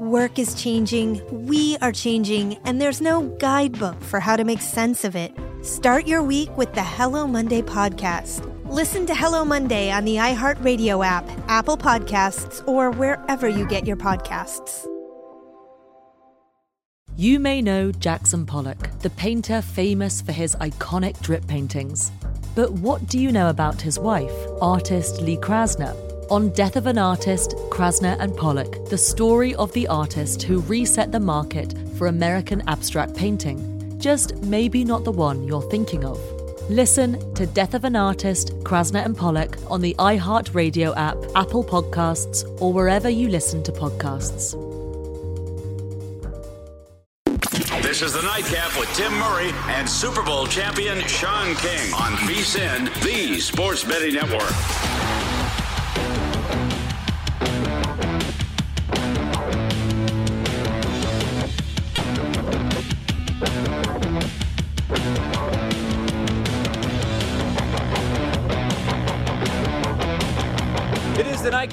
Work 0.00 0.38
is 0.38 0.54
changing, 0.54 1.20
we 1.48 1.76
are 1.78 1.90
changing, 1.90 2.56
and 2.64 2.80
there's 2.80 3.00
no 3.00 3.22
guidebook 3.40 4.00
for 4.00 4.20
how 4.20 4.36
to 4.36 4.44
make 4.44 4.60
sense 4.60 5.02
of 5.02 5.16
it. 5.16 5.32
Start 5.62 6.06
your 6.06 6.22
week 6.22 6.56
with 6.56 6.72
the 6.72 6.84
Hello 6.84 7.26
Monday 7.26 7.62
podcast. 7.62 8.46
Listen 8.70 9.06
to 9.06 9.14
Hello 9.16 9.44
Monday 9.44 9.90
on 9.90 10.04
the 10.04 10.14
iHeartRadio 10.14 11.04
app, 11.04 11.28
Apple 11.48 11.76
Podcasts, 11.76 12.62
or 12.68 12.92
wherever 12.92 13.48
you 13.48 13.66
get 13.66 13.88
your 13.88 13.96
podcasts. 13.96 14.86
You 17.16 17.40
may 17.40 17.60
know 17.60 17.90
Jackson 17.90 18.46
Pollock, 18.46 19.00
the 19.00 19.10
painter 19.10 19.60
famous 19.60 20.22
for 20.22 20.30
his 20.30 20.54
iconic 20.60 21.20
drip 21.22 21.44
paintings. 21.48 22.12
But 22.54 22.70
what 22.70 23.08
do 23.08 23.18
you 23.18 23.32
know 23.32 23.48
about 23.50 23.82
his 23.82 23.98
wife, 23.98 24.32
artist 24.62 25.20
Lee 25.20 25.38
Krasner? 25.38 26.17
On 26.30 26.50
Death 26.50 26.76
of 26.76 26.86
an 26.86 26.98
Artist, 26.98 27.56
Krasner 27.70 28.14
and 28.20 28.36
Pollock, 28.36 28.84
the 28.90 28.98
story 28.98 29.54
of 29.54 29.72
the 29.72 29.88
artist 29.88 30.42
who 30.42 30.60
reset 30.60 31.10
the 31.10 31.18
market 31.18 31.72
for 31.96 32.06
American 32.06 32.62
abstract 32.68 33.16
painting. 33.16 33.98
Just 33.98 34.36
maybe 34.42 34.84
not 34.84 35.04
the 35.04 35.10
one 35.10 35.42
you're 35.44 35.62
thinking 35.70 36.04
of. 36.04 36.20
Listen 36.68 37.34
to 37.34 37.46
Death 37.46 37.72
of 37.72 37.84
an 37.84 37.96
Artist, 37.96 38.50
Krasner 38.62 39.02
and 39.06 39.16
Pollock 39.16 39.56
on 39.70 39.80
the 39.80 39.94
iHeartRadio 39.98 40.94
app, 40.98 41.16
Apple 41.34 41.64
Podcasts, 41.64 42.44
or 42.60 42.74
wherever 42.74 43.08
you 43.08 43.30
listen 43.30 43.62
to 43.62 43.72
podcasts. 43.72 44.52
This 47.80 48.02
is 48.02 48.12
the 48.12 48.22
Nightcap 48.22 48.78
with 48.78 48.92
Tim 48.94 49.14
Murray 49.14 49.50
and 49.68 49.88
Super 49.88 50.22
Bowl 50.22 50.46
champion 50.46 51.00
Sean 51.08 51.54
King 51.54 51.94
on 51.94 52.12
VSIN, 52.28 52.92
the 53.02 53.40
Sports 53.40 53.82
Betting 53.82 54.12
Network. 54.12 54.97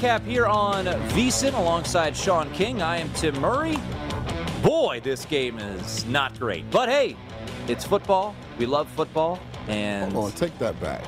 Nightcap 0.05 0.27
here 0.27 0.45
on 0.45 0.85
VSIN 0.85 1.57
alongside 1.57 2.15
Sean 2.15 2.51
King. 2.51 2.79
I 2.83 2.97
am 2.97 3.11
Tim 3.13 3.39
Murray. 3.41 3.75
Boy, 4.61 5.01
this 5.03 5.25
game 5.25 5.57
is 5.57 6.05
not 6.05 6.37
great. 6.39 6.69
But 6.69 6.89
hey, 6.89 7.17
it's 7.67 7.83
football. 7.85 8.35
We 8.59 8.67
love 8.67 8.87
football. 8.89 9.39
And 9.67 10.13
Hold 10.13 10.25
on, 10.25 10.31
take 10.33 10.55
that 10.59 10.79
back. 10.79 11.03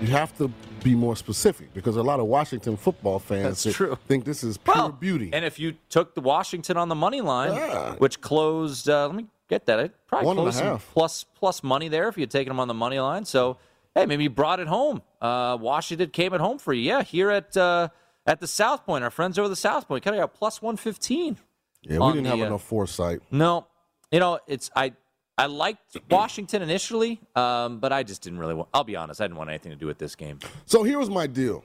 You 0.00 0.06
have 0.08 0.36
to 0.38 0.48
be 0.84 0.94
more 0.94 1.16
specific 1.16 1.74
because 1.74 1.96
a 1.96 2.02
lot 2.04 2.20
of 2.20 2.26
Washington 2.26 2.76
football 2.76 3.18
fans 3.18 3.64
think- 4.06 4.24
this 4.24 4.44
is 4.44 4.58
pure 4.58 4.76
well, 4.76 4.92
beauty. 4.92 5.30
And 5.32 5.44
if 5.44 5.58
you 5.58 5.74
took 5.88 6.14
the 6.14 6.20
Washington 6.20 6.76
on 6.76 6.88
the 6.88 6.94
money 6.94 7.20
line, 7.20 7.52
Yeah. 7.56 7.94
which 7.96 8.20
closed, 8.20 8.88
uh, 8.88 9.06
let 9.08 9.16
me 9.16 9.26
get 9.48 9.66
that. 9.66 9.80
It 9.80 9.92
probably 10.06 10.28
One 10.28 10.38
and 10.38 10.46
a 10.46 10.52
closed 10.52 10.58
some 10.58 10.78
plus 10.92 11.24
plus 11.34 11.64
money 11.64 11.88
there 11.88 12.06
if 12.06 12.16
you 12.16 12.22
had 12.22 12.30
taken 12.30 12.52
them 12.52 12.60
on 12.60 12.68
the 12.68 12.74
money 12.74 13.00
line. 13.00 13.24
So 13.24 13.56
hey, 13.92 14.06
maybe 14.06 14.22
you 14.22 14.30
brought 14.30 14.60
it 14.60 14.68
home. 14.68 15.02
Uh, 15.20 15.58
Washington 15.60 16.10
came 16.10 16.32
at 16.32 16.40
home 16.40 16.58
for 16.58 16.72
you. 16.72 16.82
Yeah, 16.82 17.02
here 17.02 17.30
at 17.32 17.56
uh, 17.56 17.88
at 18.26 18.40
the 18.40 18.46
South 18.46 18.84
Point, 18.86 19.04
our 19.04 19.10
friends 19.10 19.38
over 19.38 19.48
the 19.48 19.56
South 19.56 19.86
Point 19.88 20.04
kind 20.04 20.16
of 20.16 20.22
got 20.22 20.34
plus 20.34 20.62
one 20.62 20.76
fifteen. 20.76 21.36
yeah, 21.82 21.98
we 21.98 22.12
didn't 22.12 22.24
the, 22.24 22.30
have 22.30 22.40
uh, 22.40 22.44
enough 22.46 22.62
foresight. 22.64 23.20
No, 23.30 23.66
you 24.10 24.20
know, 24.20 24.38
it's 24.46 24.70
I 24.74 24.92
I 25.36 25.46
liked 25.46 25.96
Washington 26.10 26.62
initially, 26.62 27.20
um, 27.34 27.80
but 27.80 27.92
I 27.92 28.02
just 28.02 28.22
didn't 28.22 28.38
really 28.38 28.54
want. 28.54 28.68
I'll 28.72 28.84
be 28.84 28.96
honest, 28.96 29.20
I 29.20 29.24
didn't 29.24 29.38
want 29.38 29.50
anything 29.50 29.72
to 29.72 29.76
do 29.78 29.86
with 29.86 29.98
this 29.98 30.14
game. 30.14 30.38
So 30.66 30.82
here 30.82 30.98
was 30.98 31.10
my 31.10 31.26
deal. 31.26 31.64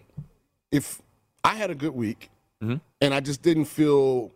If 0.72 1.02
I 1.44 1.56
had 1.56 1.69
a 1.69 1.75
good 1.75 1.94
week 1.94 2.30
Mm-hmm. 2.62 2.75
and 3.00 3.14
I 3.14 3.22
just 3.22 3.42
didn't 3.42 3.66
feel 3.66 4.34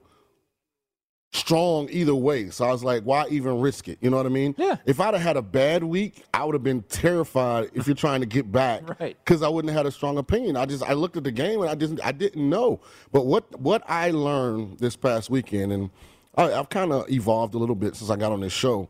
strong 1.34 1.90
either 1.92 2.14
way, 2.16 2.50
so 2.52 2.64
I 2.66 2.72
was 2.72 2.84
like, 2.84 3.04
why 3.04 3.26
even 3.30 3.60
risk 3.60 3.88
it? 3.88 3.98
You 4.02 4.10
know 4.12 4.18
what 4.18 4.26
I 4.28 4.30
mean? 4.30 4.54
Yeah. 4.58 4.76
If 4.86 5.00
I'd 5.00 5.14
have 5.16 5.24
had 5.24 5.36
a 5.36 5.42
bad 5.42 5.84
week, 5.84 6.24
I 6.34 6.44
would 6.46 6.54
have 6.54 6.64
been 6.64 6.84
terrified 6.84 7.72
if 7.74 7.88
you're 7.88 7.96
trying 7.96 8.20
to 8.22 8.26
get 8.28 8.52
back. 8.52 8.84
Right. 9.00 9.18
Because 9.26 9.42
I 9.42 9.50
wouldn't 9.50 9.72
have 9.74 9.80
had 9.80 9.86
a 9.88 9.92
strong 9.92 10.18
opinion. 10.20 10.56
I 10.56 10.66
just 10.66 10.84
I 10.84 10.94
looked 10.94 11.18
at 11.18 11.24
the 11.24 11.32
game 11.32 11.62
and 11.62 11.70
I 11.70 11.76
just 11.76 12.00
I 12.04 12.12
didn't 12.12 12.48
know. 12.48 12.80
But 13.12 13.26
what 13.26 13.60
what 13.60 13.82
I 13.90 14.12
learned 14.12 14.78
this 14.80 14.96
past 14.96 15.30
weekend, 15.32 15.72
and 15.74 15.90
I, 16.36 16.54
I've 16.54 16.70
kind 16.70 16.92
of 16.94 17.10
evolved 17.10 17.56
a 17.56 17.58
little 17.58 17.76
bit 17.76 17.96
since 17.96 18.10
I 18.12 18.16
got 18.16 18.32
on 18.32 18.42
this 18.42 18.54
show. 18.54 18.88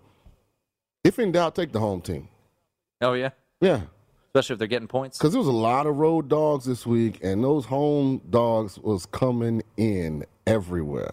If 1.03 1.19
in 1.19 1.31
doubt, 1.31 1.55
take 1.55 1.71
the 1.71 1.79
home 1.79 2.01
team. 2.01 2.27
Oh 3.01 3.13
yeah, 3.13 3.29
Yeah. 3.61 3.81
especially 4.27 4.53
if 4.53 4.59
they're 4.59 4.67
getting 4.67 4.87
points. 4.87 5.17
Because 5.17 5.31
there 5.31 5.39
was 5.39 5.47
a 5.47 5.51
lot 5.51 5.87
of 5.87 5.97
road 5.97 6.27
dogs 6.29 6.65
this 6.65 6.85
week, 6.85 7.19
and 7.23 7.43
those 7.43 7.65
home 7.65 8.21
dogs 8.29 8.77
was 8.79 9.05
coming 9.05 9.61
in 9.77 10.25
everywhere. 10.47 11.11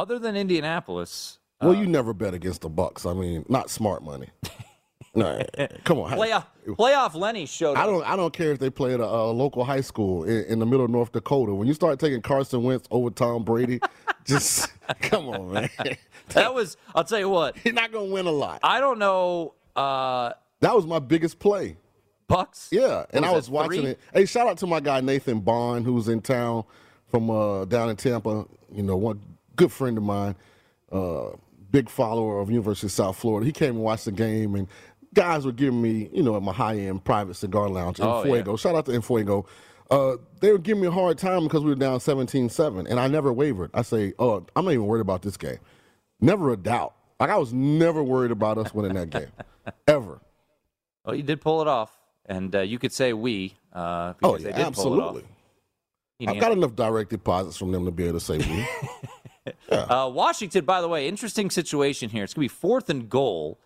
Other 0.00 0.18
than 0.18 0.34
Indianapolis, 0.34 1.38
Well, 1.60 1.72
uh, 1.72 1.80
you 1.80 1.86
never 1.86 2.14
bet 2.14 2.32
against 2.32 2.62
the 2.62 2.70
Bucs. 2.70 3.04
I 3.04 3.12
mean, 3.12 3.44
not 3.50 3.68
smart 3.68 4.02
money. 4.02 4.28
no, 5.14 5.42
come 5.84 5.98
on. 5.98 6.12
playoff 6.12 6.46
playoff 6.66 7.14
Lenny 7.14 7.44
showed 7.44 7.76
I 7.76 7.84
don't. 7.84 8.02
I 8.04 8.16
don't 8.16 8.32
care 8.32 8.50
if 8.50 8.58
they 8.58 8.70
play 8.70 8.94
at 8.94 9.00
a, 9.00 9.04
a 9.04 9.30
local 9.30 9.62
high 9.62 9.82
school 9.82 10.24
in, 10.24 10.44
in 10.44 10.58
the 10.58 10.64
middle 10.64 10.86
of 10.86 10.90
North 10.90 11.12
Dakota. 11.12 11.52
When 11.54 11.68
you 11.68 11.74
start 11.74 11.98
taking 11.98 12.22
Carson 12.22 12.62
Wentz 12.62 12.88
over 12.90 13.10
Tom 13.10 13.44
Brady, 13.44 13.78
just 14.24 14.72
come 15.02 15.28
on, 15.28 15.52
man. 15.52 15.68
That 16.30 16.54
was. 16.54 16.78
I'll 16.94 17.04
tell 17.04 17.18
you 17.18 17.28
what. 17.28 17.62
You're 17.62 17.74
not 17.74 17.92
gonna 17.92 18.10
win 18.10 18.24
a 18.24 18.30
lot. 18.32 18.60
I 18.62 18.80
don't 18.80 18.98
know. 18.98 19.52
Uh, 19.76 20.32
That 20.60 20.74
was 20.74 20.86
my 20.86 20.98
biggest 20.98 21.38
play. 21.38 21.76
Bucs. 22.26 22.68
Yeah, 22.70 23.04
and 23.10 23.22
was 23.22 23.30
I 23.32 23.36
was 23.36 23.48
it, 23.48 23.52
watching 23.52 23.82
three? 23.82 23.90
it. 23.90 24.00
Hey, 24.14 24.24
shout 24.24 24.46
out 24.48 24.56
to 24.58 24.66
my 24.66 24.80
guy 24.80 25.02
Nathan 25.02 25.40
Bond, 25.40 25.84
who's 25.84 26.08
in 26.08 26.22
town 26.22 26.64
from 27.08 27.28
uh, 27.28 27.66
down 27.66 27.90
in 27.90 27.96
Tampa. 27.96 28.46
You 28.72 28.82
know, 28.84 28.96
one 28.96 29.20
good 29.60 29.72
friend 29.72 29.98
of 29.98 30.04
mine, 30.04 30.34
uh, 30.90 31.30
big 31.70 31.88
follower 31.88 32.40
of 32.40 32.50
University 32.50 32.86
of 32.86 32.92
South 32.92 33.16
Florida. 33.16 33.44
He 33.46 33.52
came 33.52 33.76
and 33.76 33.80
watched 33.84 34.06
the 34.06 34.12
game, 34.12 34.54
and 34.54 34.66
guys 35.14 35.44
were 35.44 35.52
giving 35.52 35.80
me, 35.82 36.08
you 36.12 36.22
know, 36.22 36.34
at 36.36 36.42
my 36.42 36.52
high 36.52 36.76
end 36.78 37.04
private 37.04 37.34
cigar 37.34 37.68
lounge 37.68 37.98
in 38.00 38.06
Oh, 38.06 38.22
Fuego. 38.22 38.52
yeah. 38.52 38.56
Shout 38.56 38.74
out 38.74 38.86
to 38.86 38.92
Enfuego. 38.92 39.46
Uh, 39.90 40.16
they 40.40 40.52
were 40.52 40.58
giving 40.58 40.80
me 40.82 40.86
a 40.86 40.90
hard 40.92 41.18
time 41.18 41.42
because 41.44 41.62
we 41.62 41.70
were 41.70 41.74
down 41.76 41.98
17-7, 41.98 42.88
and 42.88 42.98
I 43.00 43.08
never 43.08 43.32
wavered. 43.32 43.70
I 43.74 43.82
say, 43.82 44.14
oh, 44.18 44.46
I'm 44.56 44.64
not 44.64 44.70
even 44.72 44.86
worried 44.86 45.00
about 45.00 45.22
this 45.22 45.36
game. 45.36 45.58
Never 46.20 46.52
a 46.52 46.56
doubt. 46.56 46.94
Like 47.18 47.28
I 47.30 47.36
was 47.36 47.52
never 47.52 48.02
worried 48.02 48.30
about 48.30 48.56
us 48.56 48.72
winning 48.72 48.94
that 48.94 49.10
game, 49.10 49.26
ever. 49.88 50.20
Well, 51.04 51.14
you 51.14 51.22
did 51.22 51.40
pull 51.40 51.60
it 51.60 51.68
off, 51.68 51.90
and 52.26 52.54
uh, 52.54 52.60
you 52.60 52.78
could 52.78 52.92
say 52.92 53.12
we. 53.12 53.54
Uh, 53.72 54.14
Oh 54.22 54.36
yeah, 54.38 54.44
they 54.44 54.52
did 54.52 54.60
absolutely. 54.66 55.02
Pull 55.02 55.16
it 55.18 55.24
off. 55.24 56.34
I've 56.36 56.40
got 56.40 56.52
enough 56.52 56.74
direct 56.76 57.10
deposits 57.10 57.56
from 57.56 57.72
them 57.72 57.84
to 57.84 57.90
be 57.90 58.04
able 58.04 58.18
to 58.20 58.24
say 58.24 58.38
we. 58.38 58.66
Uh, 59.70 60.10
Washington, 60.12 60.64
by 60.64 60.80
the 60.80 60.88
way, 60.88 61.08
interesting 61.08 61.50
situation 61.50 62.10
here. 62.10 62.24
It's 62.24 62.34
going 62.34 62.46
to 62.46 62.52
be 62.52 62.60
fourth 62.60 62.90
and 62.90 63.08
goal 63.08 63.58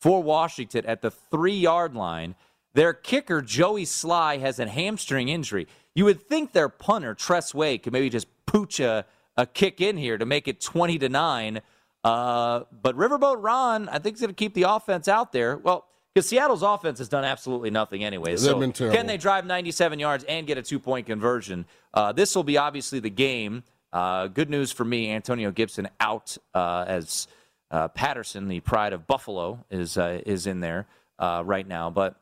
for 0.00 0.22
Washington 0.22 0.86
at 0.86 1.02
the 1.02 1.10
three 1.10 1.56
yard 1.56 1.94
line. 1.94 2.34
Their 2.74 2.92
kicker, 2.92 3.42
Joey 3.42 3.84
Slye, 3.84 4.40
has 4.40 4.58
a 4.58 4.68
hamstring 4.68 5.28
injury. 5.28 5.66
You 5.94 6.04
would 6.04 6.20
think 6.20 6.52
their 6.52 6.68
punter, 6.68 7.14
Tress 7.14 7.54
Way, 7.54 7.78
could 7.78 7.92
maybe 7.92 8.08
just 8.08 8.26
pooch 8.46 8.80
a, 8.80 9.04
a 9.36 9.46
kick 9.46 9.80
in 9.80 9.96
here 9.96 10.16
to 10.16 10.24
make 10.24 10.48
it 10.48 10.60
20 10.60 10.98
to 10.98 11.08
9. 11.08 11.60
Uh, 12.04 12.60
but 12.70 12.96
Riverboat 12.96 13.42
Ron, 13.42 13.88
I 13.88 13.98
think, 13.98 14.14
is 14.14 14.20
going 14.20 14.30
to 14.30 14.34
keep 14.34 14.54
the 14.54 14.62
offense 14.62 15.08
out 15.08 15.32
there. 15.32 15.56
Well, 15.56 15.86
because 16.14 16.28
Seattle's 16.28 16.62
offense 16.62 16.98
has 16.98 17.08
done 17.08 17.24
absolutely 17.24 17.70
nothing 17.70 18.04
anyway. 18.04 18.36
So 18.36 18.58
can 18.72 19.06
they 19.06 19.16
drive 19.16 19.44
97 19.46 19.98
yards 19.98 20.24
and 20.24 20.46
get 20.46 20.58
a 20.58 20.62
two 20.62 20.78
point 20.78 21.06
conversion? 21.06 21.66
Uh, 21.94 22.12
this 22.12 22.34
will 22.34 22.44
be 22.44 22.56
obviously 22.56 22.98
the 23.00 23.10
game. 23.10 23.62
Uh, 23.92 24.26
good 24.26 24.50
news 24.50 24.70
for 24.72 24.84
me 24.84 25.10
Antonio 25.10 25.50
Gibson 25.50 25.88
out 26.00 26.36
uh, 26.54 26.84
as 26.86 27.26
uh, 27.70 27.88
Patterson, 27.88 28.48
the 28.48 28.60
pride 28.60 28.92
of 28.92 29.06
Buffalo, 29.06 29.64
is, 29.70 29.96
uh, 29.96 30.20
is 30.26 30.46
in 30.46 30.60
there 30.60 30.86
right 31.18 31.66
now. 31.66 31.90
But, 31.90 32.16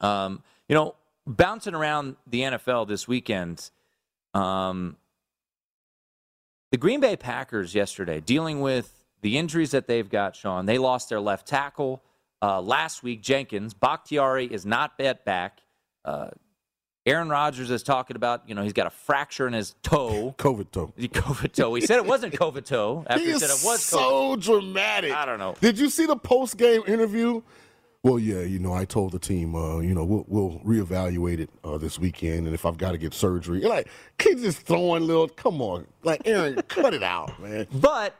um, 0.00 0.42
you 0.68 0.74
know, 0.74 0.94
bouncing 1.26 1.74
around 1.74 2.16
the 2.26 2.40
NFL 2.40 2.88
this 2.88 3.08
weekend, 3.08 3.70
um, 4.34 4.96
the 6.72 6.78
Green 6.78 7.00
Bay 7.00 7.16
Packers 7.16 7.74
yesterday 7.74 8.20
dealing 8.20 8.60
with 8.60 8.92
the 9.22 9.38
injuries 9.38 9.70
that 9.70 9.86
they've 9.86 10.08
got, 10.08 10.36
Sean. 10.36 10.66
They 10.66 10.78
lost 10.78 11.08
their 11.08 11.20
left 11.20 11.46
tackle 11.46 12.02
uh, 12.42 12.60
last 12.60 13.02
week, 13.02 13.22
Jenkins. 13.22 13.74
Bakhtiari 13.74 14.46
is 14.46 14.66
not 14.66 14.92
yet 14.98 15.24
back. 15.24 15.60
Uh, 16.04 16.28
Aaron 17.06 17.28
Rodgers 17.28 17.70
is 17.70 17.82
talking 17.84 18.16
about, 18.16 18.42
you 18.48 18.54
know, 18.54 18.62
he's 18.62 18.72
got 18.72 18.86
a 18.88 18.90
fracture 18.90 19.46
in 19.46 19.52
his 19.52 19.74
toe. 19.82 20.34
COVID 20.38 20.70
toe. 20.72 20.92
The 20.96 21.08
COVID 21.08 21.52
toe. 21.52 21.74
He 21.74 21.80
said 21.86 21.98
it 21.98 22.04
wasn't 22.06 22.34
COVID 22.34 22.64
toe 22.64 23.04
after 23.08 23.24
He 23.24 23.32
he 23.32 23.38
said 23.38 23.50
it 23.50 23.64
was 23.64 23.78
COVID. 23.80 23.98
so 23.98 24.36
dramatic. 24.36 25.12
I 25.12 25.24
don't 25.24 25.38
know. 25.38 25.54
Did 25.60 25.78
you 25.78 25.88
see 25.88 26.04
the 26.06 26.16
post 26.16 26.56
game 26.56 26.82
interview? 26.86 27.42
Well, 28.02 28.18
yeah, 28.20 28.40
you 28.42 28.60
know, 28.60 28.72
I 28.72 28.84
told 28.84 29.12
the 29.12 29.18
team, 29.18 29.56
uh, 29.56 29.80
you 29.80 29.92
know, 29.92 30.04
we'll, 30.04 30.24
we'll 30.28 30.60
reevaluate 30.60 31.40
it 31.40 31.50
uh, 31.64 31.76
this 31.76 31.98
weekend, 31.98 32.46
and 32.46 32.54
if 32.54 32.64
I've 32.64 32.78
got 32.78 32.92
to 32.92 32.98
get 32.98 33.12
surgery, 33.12 33.62
like, 33.62 33.88
keep 34.16 34.38
just 34.38 34.60
throwing 34.60 35.04
little. 35.08 35.26
Come 35.26 35.60
on, 35.60 35.88
like 36.04 36.22
Aaron, 36.24 36.54
cut 36.68 36.94
it 36.94 37.02
out, 37.02 37.40
man. 37.42 37.66
But 37.72 38.14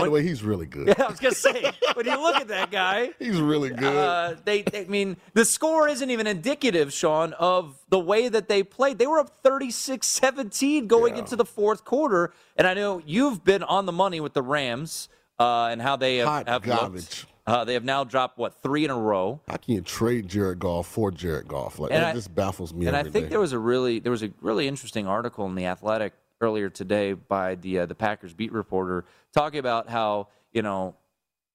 By 0.00 0.04
the 0.04 0.10
way, 0.10 0.22
he's 0.22 0.42
really 0.42 0.66
good. 0.66 0.88
Yeah, 0.88 1.04
I 1.04 1.10
was 1.10 1.18
gonna 1.20 1.34
say, 1.34 1.72
when 1.94 2.06
you 2.06 2.20
look 2.20 2.36
at 2.36 2.48
that 2.48 2.70
guy, 2.70 3.10
He's 3.18 3.40
really 3.40 3.70
good. 3.70 3.84
Uh, 3.96 4.34
they, 4.44 4.62
they- 4.62 4.84
I 4.84 4.88
mean, 4.88 5.16
the 5.34 5.44
score 5.44 5.88
isn't 5.88 6.10
even 6.10 6.26
indicative, 6.26 6.92
Sean, 6.92 7.32
of 7.34 7.78
the 7.88 7.98
way 7.98 8.28
that 8.28 8.48
they 8.48 8.62
played. 8.62 8.98
They 8.98 9.06
were 9.06 9.18
up 9.18 9.30
36 9.42 10.06
17 10.06 10.86
going 10.86 11.14
Yeah. 11.14 11.20
into 11.20 11.36
the 11.36 11.44
fourth 11.44 11.84
quarter. 11.84 12.32
And 12.56 12.66
I 12.66 12.74
know 12.74 13.02
you've 13.04 13.44
been 13.44 13.62
on 13.62 13.86
the 13.86 13.92
money 13.92 14.20
with 14.20 14.34
the 14.34 14.42
Rams 14.42 15.08
uh, 15.38 15.68
and 15.70 15.80
how 15.82 15.96
they 15.96 16.18
have, 16.18 16.28
Hot 16.28 16.48
have 16.48 16.62
garbage. 16.62 17.02
looked. 17.02 17.26
Uh, 17.46 17.64
they 17.64 17.74
have 17.74 17.84
now 17.84 18.02
dropped, 18.02 18.38
what, 18.38 18.60
three 18.60 18.84
in 18.84 18.90
a 18.90 18.98
row? 18.98 19.40
I 19.48 19.56
can't 19.56 19.86
trade 19.86 20.26
Jared 20.28 20.58
Goff 20.58 20.88
for 20.88 21.12
Jared 21.12 21.46
Goff? 21.46 21.78
Like 21.78 21.92
And 21.92 22.02
that 22.02 22.10
I- 22.10 22.12
just 22.12 22.34
baffles 22.34 22.74
me. 22.74 22.86
And 22.86 22.96
I 22.96 23.04
think 23.04 23.26
day. 23.26 23.28
there 23.28 23.38
was 23.40 23.52
a 23.52 23.58
really 23.58 24.00
there 24.00 24.10
was 24.10 24.24
a 24.24 24.30
really 24.40 24.66
interesting 24.66 25.06
article 25.06 25.46
in 25.46 25.54
the 25.54 25.66
Athletic 25.66 26.12
earlier 26.40 26.68
today 26.68 27.12
by 27.12 27.54
the 27.54 27.80
uh, 27.80 27.86
the 27.86 27.94
Packers 27.94 28.34
beat 28.34 28.52
reporter 28.52 29.04
talking 29.32 29.58
about 29.58 29.88
how 29.88 30.28
you 30.52 30.62
know 30.62 30.94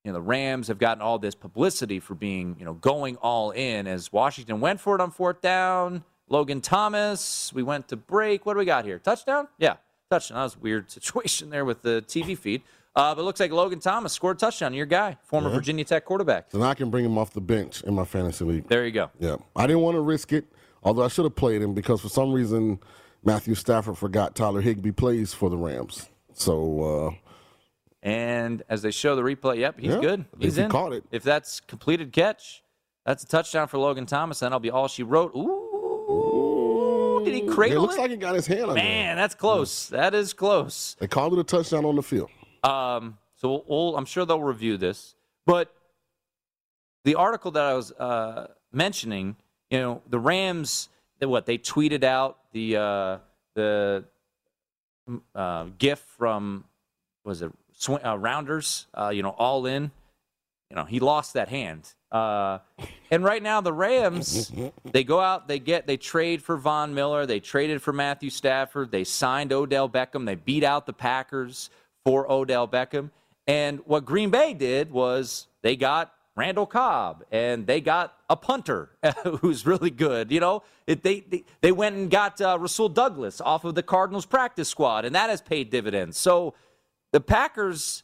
you 0.04 0.10
know 0.10 0.18
the 0.18 0.22
Rams 0.22 0.68
have 0.68 0.78
gotten 0.78 1.02
all 1.02 1.18
this 1.18 1.34
publicity 1.34 2.00
for 2.00 2.14
being 2.14 2.56
you 2.58 2.64
know 2.64 2.74
going 2.74 3.16
all 3.16 3.50
in 3.50 3.86
as 3.86 4.12
Washington 4.12 4.60
went 4.60 4.80
for 4.80 4.94
it 4.94 5.00
on 5.00 5.10
fourth 5.10 5.40
down. 5.40 6.04
Logan 6.28 6.60
Thomas, 6.60 7.52
we 7.52 7.62
went 7.62 7.88
to 7.88 7.96
break. 7.96 8.46
What 8.46 8.54
do 8.54 8.58
we 8.58 8.64
got 8.64 8.84
here? 8.84 8.98
Touchdown? 8.98 9.48
Yeah, 9.58 9.76
touchdown. 10.10 10.36
That 10.38 10.44
was 10.44 10.56
a 10.56 10.60
weird 10.60 10.90
situation 10.90 11.50
there 11.50 11.64
with 11.64 11.82
the 11.82 12.02
TV 12.06 12.36
feed. 12.36 12.62
Uh, 12.94 13.14
but 13.14 13.22
it 13.22 13.24
looks 13.24 13.40
like 13.40 13.50
Logan 13.50 13.80
Thomas 13.80 14.12
scored 14.12 14.36
a 14.36 14.40
touchdown. 14.40 14.74
Your 14.74 14.84
guy, 14.84 15.16
former 15.22 15.48
Virginia 15.48 15.82
Tech 15.82 16.04
quarterback. 16.04 16.50
So 16.52 16.58
now 16.58 16.66
I 16.66 16.74
can 16.74 16.90
bring 16.90 17.06
him 17.06 17.16
off 17.16 17.32
the 17.32 17.40
bench 17.40 17.82
in 17.84 17.94
my 17.94 18.04
fantasy 18.04 18.44
league. 18.44 18.68
There 18.68 18.84
you 18.84 18.92
go. 18.92 19.10
Yeah, 19.18 19.36
I 19.56 19.66
didn't 19.66 19.80
want 19.80 19.94
to 19.94 20.02
risk 20.02 20.30
it, 20.34 20.44
although 20.82 21.02
I 21.02 21.08
should 21.08 21.24
have 21.24 21.34
played 21.34 21.62
him 21.62 21.72
because 21.72 22.02
for 22.02 22.10
some 22.10 22.32
reason 22.34 22.80
Matthew 23.24 23.54
Stafford 23.54 23.98
forgot 23.98 24.34
Tyler 24.34 24.60
Higbee 24.60 24.92
plays 24.92 25.32
for 25.34 25.48
the 25.50 25.56
Rams. 25.56 26.08
So 26.34 27.14
uh, 27.14 27.14
And 28.02 28.62
as 28.68 28.82
they 28.82 28.90
show 28.90 29.14
the 29.16 29.22
replay, 29.22 29.58
yep, 29.58 29.78
he's 29.78 29.90
Yeah, 29.94 30.00
good. 30.00 30.24
He's 30.40 30.56
he 30.56 30.62
in. 30.62 30.70
caught 30.70 30.92
it. 30.92 31.04
If 31.12 31.22
that's 31.22 31.60
completed 31.60 32.12
catch, 32.12 32.62
that's 33.06 33.22
a 33.22 33.26
touchdown 33.26 33.68
for 33.68 33.78
Logan 33.78 34.06
Thomas. 34.06 34.40
Then 34.40 34.52
I'll 34.52 34.60
be 34.60 34.70
all 34.70 34.88
she 34.88 35.02
wrote. 35.02 35.32
Ooh, 35.36 37.22
did 37.24 37.34
he 37.34 37.42
cradle 37.46 37.78
it 37.78 37.80
looks 37.80 37.96
it? 37.96 38.00
like 38.00 38.10
he 38.10 38.16
got 38.16 38.34
his 38.34 38.46
hand 38.46 38.64
on 38.64 38.70
it. 38.70 38.74
Man, 38.82 39.16
that's 39.16 39.34
close. 39.34 39.88
That 39.88 40.14
is 40.14 40.32
close. 40.32 40.96
They 40.98 41.06
called 41.06 41.32
it 41.34 41.38
a 41.38 41.44
touchdown 41.44 41.84
on 41.84 41.96
the 41.96 42.02
field. 42.02 42.30
Um, 42.64 43.18
so 43.36 43.48
we'll, 43.50 43.64
we'll, 43.68 43.96
I'm 43.96 44.04
sure 44.04 44.24
they'll 44.24 44.42
review 44.42 44.76
this. 44.76 45.14
But 45.46 45.72
the 47.04 47.16
article 47.16 47.50
that 47.52 47.64
I 47.64 47.74
was 47.74 47.92
uh, 47.92 48.48
mentioning, 48.72 49.36
you 49.70 49.78
know, 49.80 50.02
the 50.08 50.18
Rams, 50.20 50.88
they, 51.22 51.26
what 51.26 51.46
they 51.46 51.56
tweeted 51.56 52.02
out 52.02 52.38
the 52.52 52.76
uh, 52.76 53.18
the 53.54 54.04
uh, 55.36 55.66
GIF 55.78 56.00
from 56.00 56.64
was 57.24 57.42
it 57.42 57.52
Sw- 57.74 58.04
uh, 58.04 58.18
Rounders, 58.18 58.88
uh, 58.92 59.10
you 59.10 59.22
know, 59.22 59.30
all 59.30 59.66
in. 59.66 59.92
You 60.68 60.76
know, 60.76 60.84
he 60.84 60.98
lost 60.98 61.34
that 61.34 61.48
hand. 61.48 61.94
Uh, 62.10 62.58
and 63.12 63.22
right 63.22 63.40
now, 63.42 63.60
the 63.60 63.72
Rams, 63.72 64.50
they 64.90 65.04
go 65.04 65.20
out, 65.20 65.46
they 65.46 65.60
get, 65.60 65.86
they 65.86 65.96
trade 65.96 66.42
for 66.42 66.56
Von 66.56 66.92
Miller, 66.92 67.24
they 67.24 67.38
traded 67.38 67.82
for 67.82 67.92
Matthew 67.92 68.30
Stafford, 68.30 68.90
they 68.90 69.04
signed 69.04 69.52
Odell 69.52 69.88
Beckham, 69.88 70.26
they 70.26 70.34
beat 70.34 70.64
out 70.64 70.86
the 70.86 70.92
Packers 70.92 71.70
for 72.04 72.30
Odell 72.30 72.66
Beckham. 72.66 73.10
And 73.46 73.80
what 73.84 74.04
Green 74.04 74.30
Bay 74.30 74.54
did 74.54 74.90
was 74.90 75.46
they 75.62 75.76
got 75.76 76.12
Randall 76.34 76.66
Cobb 76.66 77.24
and 77.30 77.66
they 77.66 77.80
got 77.80 78.16
a 78.32 78.36
punter 78.36 78.90
who's 79.40 79.66
really 79.66 79.90
good. 79.90 80.32
You 80.32 80.40
know, 80.40 80.62
it, 80.86 81.02
they, 81.02 81.20
they 81.20 81.44
they 81.60 81.70
went 81.72 81.94
and 81.96 82.10
got 82.10 82.40
uh, 82.40 82.58
Rasul 82.58 82.88
Douglas 82.88 83.40
off 83.40 83.64
of 83.64 83.74
the 83.74 83.82
Cardinals 83.82 84.26
practice 84.26 84.68
squad, 84.68 85.04
and 85.04 85.14
that 85.14 85.28
has 85.30 85.40
paid 85.42 85.70
dividends. 85.70 86.16
So 86.18 86.54
the 87.12 87.20
Packers 87.20 88.02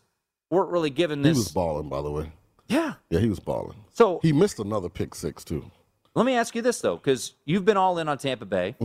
weren't 0.51 0.71
really 0.71 0.91
given 0.91 1.23
this. 1.23 1.37
He 1.37 1.41
was 1.41 1.49
balling, 1.53 1.89
by 1.89 2.03
the 2.03 2.11
way. 2.11 2.33
yeah. 2.69 2.95
Yeah, 3.11 3.21
he 3.21 3.29
was 3.29 3.41
balling. 3.41 3.79
So 3.95 4.21
He 4.23 4.33
missed 4.33 4.59
another 4.59 4.89
pick 4.89 5.15
six 5.15 5.43
too. 5.45 5.71
let 6.15 6.25
me 6.27 6.35
ask 6.35 6.55
you 6.55 6.63
this 6.63 6.81
though, 6.81 6.97
because 6.97 7.35
you've 7.47 7.65
been 7.65 7.77
all 7.77 7.99
in 7.99 8.09
on 8.09 8.19
Tampa 8.19 8.45
Bay. 8.47 8.77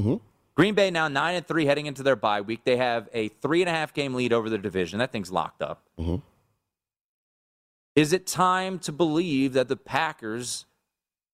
Green 0.55 0.75
Bay 0.75 0.91
now 0.91 1.07
nine 1.07 1.35
and 1.35 1.47
three 1.47 1.65
heading 1.65 1.87
into 1.87 2.03
their 2.03 2.15
bye 2.15 2.41
week. 2.41 2.63
They 2.63 2.77
have 2.77 3.09
a 3.13 3.27
three 3.29 3.61
and 3.61 3.69
a 3.69 3.73
half 3.73 3.93
game 3.93 4.13
lead 4.13 4.31
over 4.33 4.49
the 4.49 4.57
division. 4.57 4.99
That 4.99 5.11
thing's 5.11 5.31
locked 5.31 5.61
up. 5.61 5.83
Is 7.95 8.11
it 8.13 8.25
time 8.25 8.79
to 8.79 8.91
believe 8.91 9.53
that 9.53 9.67
the 9.67 9.75
Packers 9.75 10.65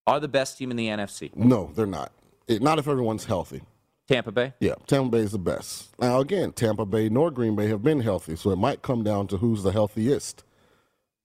are 0.10 0.20
the 0.20 0.28
best 0.28 0.58
team 0.58 0.72
in 0.72 0.78
the 0.78 0.88
NFC? 0.88 1.36
No, 1.36 1.72
they're 1.76 1.86
not. 1.86 2.12
It, 2.48 2.62
not 2.62 2.80
if 2.80 2.88
everyone's 2.88 3.26
healthy. 3.26 3.62
Tampa 4.08 4.32
Bay. 4.32 4.54
Yeah, 4.60 4.74
Tampa 4.88 5.10
Bay 5.10 5.20
is 5.24 5.32
the 5.32 5.38
best. 5.40 5.90
Now, 6.00 6.20
again, 6.20 6.52
Tampa 6.52 6.86
Bay 6.86 7.10
nor 7.10 7.30
Green 7.30 7.56
Bay 7.56 7.68
have 7.68 7.84
been 7.84 8.00
healthy, 8.02 8.36
so 8.36 8.50
it 8.50 8.58
might 8.58 8.82
come 8.82 9.04
down 9.04 9.28
to 9.28 9.38
who's 9.38 9.62
the 9.62 9.72
healthiest. 9.72 10.44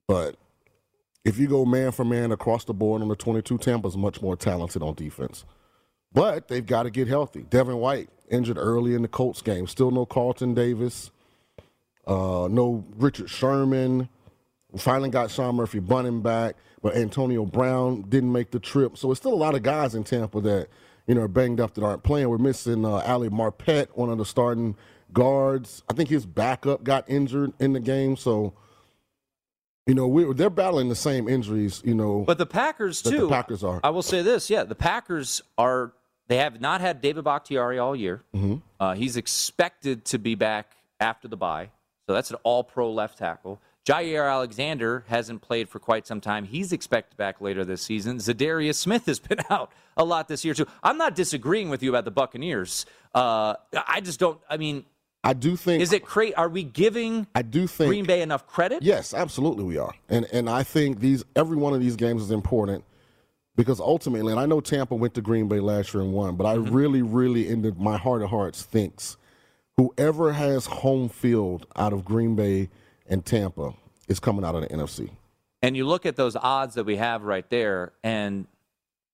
But 0.06 0.36
if 1.24 1.38
you 1.38 1.46
go 1.46 1.64
man 1.64 1.92
for 1.92 2.04
man 2.04 2.30
across 2.30 2.64
the 2.64 2.74
board 2.74 3.00
on 3.00 3.08
the 3.08 3.16
22, 3.16 3.56
Tampa's 3.56 3.96
much 3.96 4.20
more 4.20 4.36
talented 4.36 4.82
on 4.82 4.94
defense. 4.94 5.46
But 6.12 6.48
they've 6.48 6.64
got 6.64 6.82
to 6.82 6.90
get 6.90 7.08
healthy. 7.08 7.42
Devin 7.42 7.78
White 7.78 8.10
injured 8.30 8.58
early 8.58 8.94
in 8.94 9.02
the 9.02 9.08
Colts 9.08 9.40
game. 9.40 9.66
Still 9.66 9.90
no 9.90 10.04
Carlton 10.04 10.52
Davis. 10.52 11.10
Uh, 12.06 12.48
no 12.50 12.84
Richard 12.96 13.30
Sherman. 13.30 14.10
We 14.74 14.80
finally 14.80 15.08
got 15.08 15.30
Sean 15.30 15.54
Murphy 15.54 15.78
Bunting 15.78 16.20
back, 16.20 16.56
but 16.82 16.96
Antonio 16.96 17.46
Brown 17.46 18.02
didn't 18.08 18.32
make 18.32 18.50
the 18.50 18.58
trip. 18.58 18.98
So 18.98 19.12
it's 19.12 19.20
still 19.20 19.32
a 19.32 19.36
lot 19.36 19.54
of 19.54 19.62
guys 19.62 19.94
in 19.94 20.02
Tampa 20.02 20.40
that 20.40 20.66
you 21.06 21.14
know 21.14 21.20
are 21.22 21.28
banged 21.28 21.60
up 21.60 21.74
that 21.74 21.84
aren't 21.84 22.02
playing. 22.02 22.28
We're 22.28 22.38
missing 22.38 22.84
uh, 22.84 23.02
Ali 23.06 23.28
Marpet, 23.28 23.88
one 23.94 24.10
of 24.10 24.18
the 24.18 24.24
starting 24.24 24.76
guards. 25.12 25.84
I 25.88 25.94
think 25.94 26.08
his 26.08 26.26
backup 26.26 26.82
got 26.82 27.08
injured 27.08 27.52
in 27.60 27.72
the 27.72 27.78
game. 27.78 28.16
So 28.16 28.52
you 29.86 29.94
know 29.94 30.08
we 30.08 30.32
they're 30.34 30.50
battling 30.50 30.88
the 30.88 30.96
same 30.96 31.28
injuries. 31.28 31.80
You 31.84 31.94
know, 31.94 32.24
But 32.26 32.38
the 32.38 32.46
Packers 32.46 33.00
That 33.02 33.10
the 33.10 33.16
too. 33.16 33.28
Packers 33.28 33.62
are. 33.62 33.78
I 33.84 33.90
will 33.90 34.02
say 34.02 34.22
this: 34.22 34.50
yeah, 34.50 34.64
the 34.64 34.74
Packers 34.74 35.40
are. 35.56 35.92
They 36.26 36.38
have 36.38 36.60
not 36.60 36.80
had 36.80 37.00
David 37.00 37.22
Bakhtiari 37.22 37.78
all 37.78 37.94
year. 37.94 38.24
Mm-hmm. 38.34 38.56
Uh, 38.80 38.94
he's 38.94 39.16
expected 39.16 40.04
to 40.06 40.18
be 40.18 40.34
back 40.34 40.72
after 40.98 41.28
the 41.28 41.36
bye, 41.36 41.70
so 42.08 42.14
that's 42.14 42.30
an 42.30 42.38
All-Pro 42.42 42.90
left 42.90 43.18
tackle. 43.18 43.60
Jaire 43.84 44.30
Alexander 44.30 45.04
hasn't 45.08 45.42
played 45.42 45.68
for 45.68 45.78
quite 45.78 46.06
some 46.06 46.20
time. 46.20 46.44
He's 46.44 46.72
expected 46.72 47.16
back 47.16 47.40
later 47.40 47.64
this 47.64 47.82
season. 47.82 48.16
Za'Darius 48.16 48.76
Smith 48.76 49.06
has 49.06 49.18
been 49.18 49.40
out 49.50 49.72
a 49.96 50.04
lot 50.04 50.28
this 50.28 50.44
year 50.44 50.54
too. 50.54 50.66
I'm 50.82 50.96
not 50.96 51.14
disagreeing 51.14 51.68
with 51.68 51.82
you 51.82 51.90
about 51.90 52.04
the 52.04 52.10
Buccaneers. 52.10 52.86
Uh, 53.14 53.54
I 53.86 54.00
just 54.00 54.18
don't. 54.18 54.40
I 54.48 54.56
mean, 54.56 54.84
I 55.22 55.34
do 55.34 55.56
think 55.56 55.82
is 55.82 55.92
it 55.92 56.04
cra 56.04 56.32
Are 56.36 56.48
we 56.48 56.62
giving 56.62 57.26
I 57.34 57.42
do 57.42 57.66
think 57.66 57.88
Green 57.88 58.04
Bay 58.04 58.22
enough 58.22 58.46
credit? 58.46 58.82
Yes, 58.82 59.14
absolutely 59.14 59.64
we 59.64 59.78
are. 59.78 59.94
And 60.08 60.26
and 60.32 60.48
I 60.48 60.62
think 60.62 61.00
these 61.00 61.24
every 61.36 61.56
one 61.56 61.74
of 61.74 61.80
these 61.80 61.96
games 61.96 62.22
is 62.22 62.30
important 62.30 62.84
because 63.56 63.80
ultimately, 63.80 64.32
and 64.32 64.40
I 64.40 64.46
know 64.46 64.60
Tampa 64.60 64.94
went 64.94 65.14
to 65.14 65.22
Green 65.22 65.46
Bay 65.46 65.60
last 65.60 65.94
year 65.94 66.02
and 66.02 66.12
won, 66.12 66.36
but 66.36 66.44
I 66.44 66.54
really, 66.54 67.02
really 67.02 67.48
in 67.48 67.74
my 67.78 67.96
heart 67.96 68.22
of 68.22 68.30
hearts 68.30 68.62
thinks 68.62 69.16
whoever 69.76 70.32
has 70.32 70.66
home 70.66 71.08
field 71.08 71.66
out 71.76 71.92
of 71.92 72.04
Green 72.04 72.34
Bay 72.34 72.68
and 73.08 73.24
Tampa 73.24 73.72
is 74.08 74.20
coming 74.20 74.44
out 74.44 74.54
of 74.54 74.62
the 74.62 74.68
NFC. 74.68 75.10
And 75.62 75.76
you 75.76 75.86
look 75.86 76.04
at 76.06 76.16
those 76.16 76.36
odds 76.36 76.74
that 76.74 76.84
we 76.84 76.96
have 76.96 77.22
right 77.22 77.48
there, 77.50 77.92
and 78.02 78.46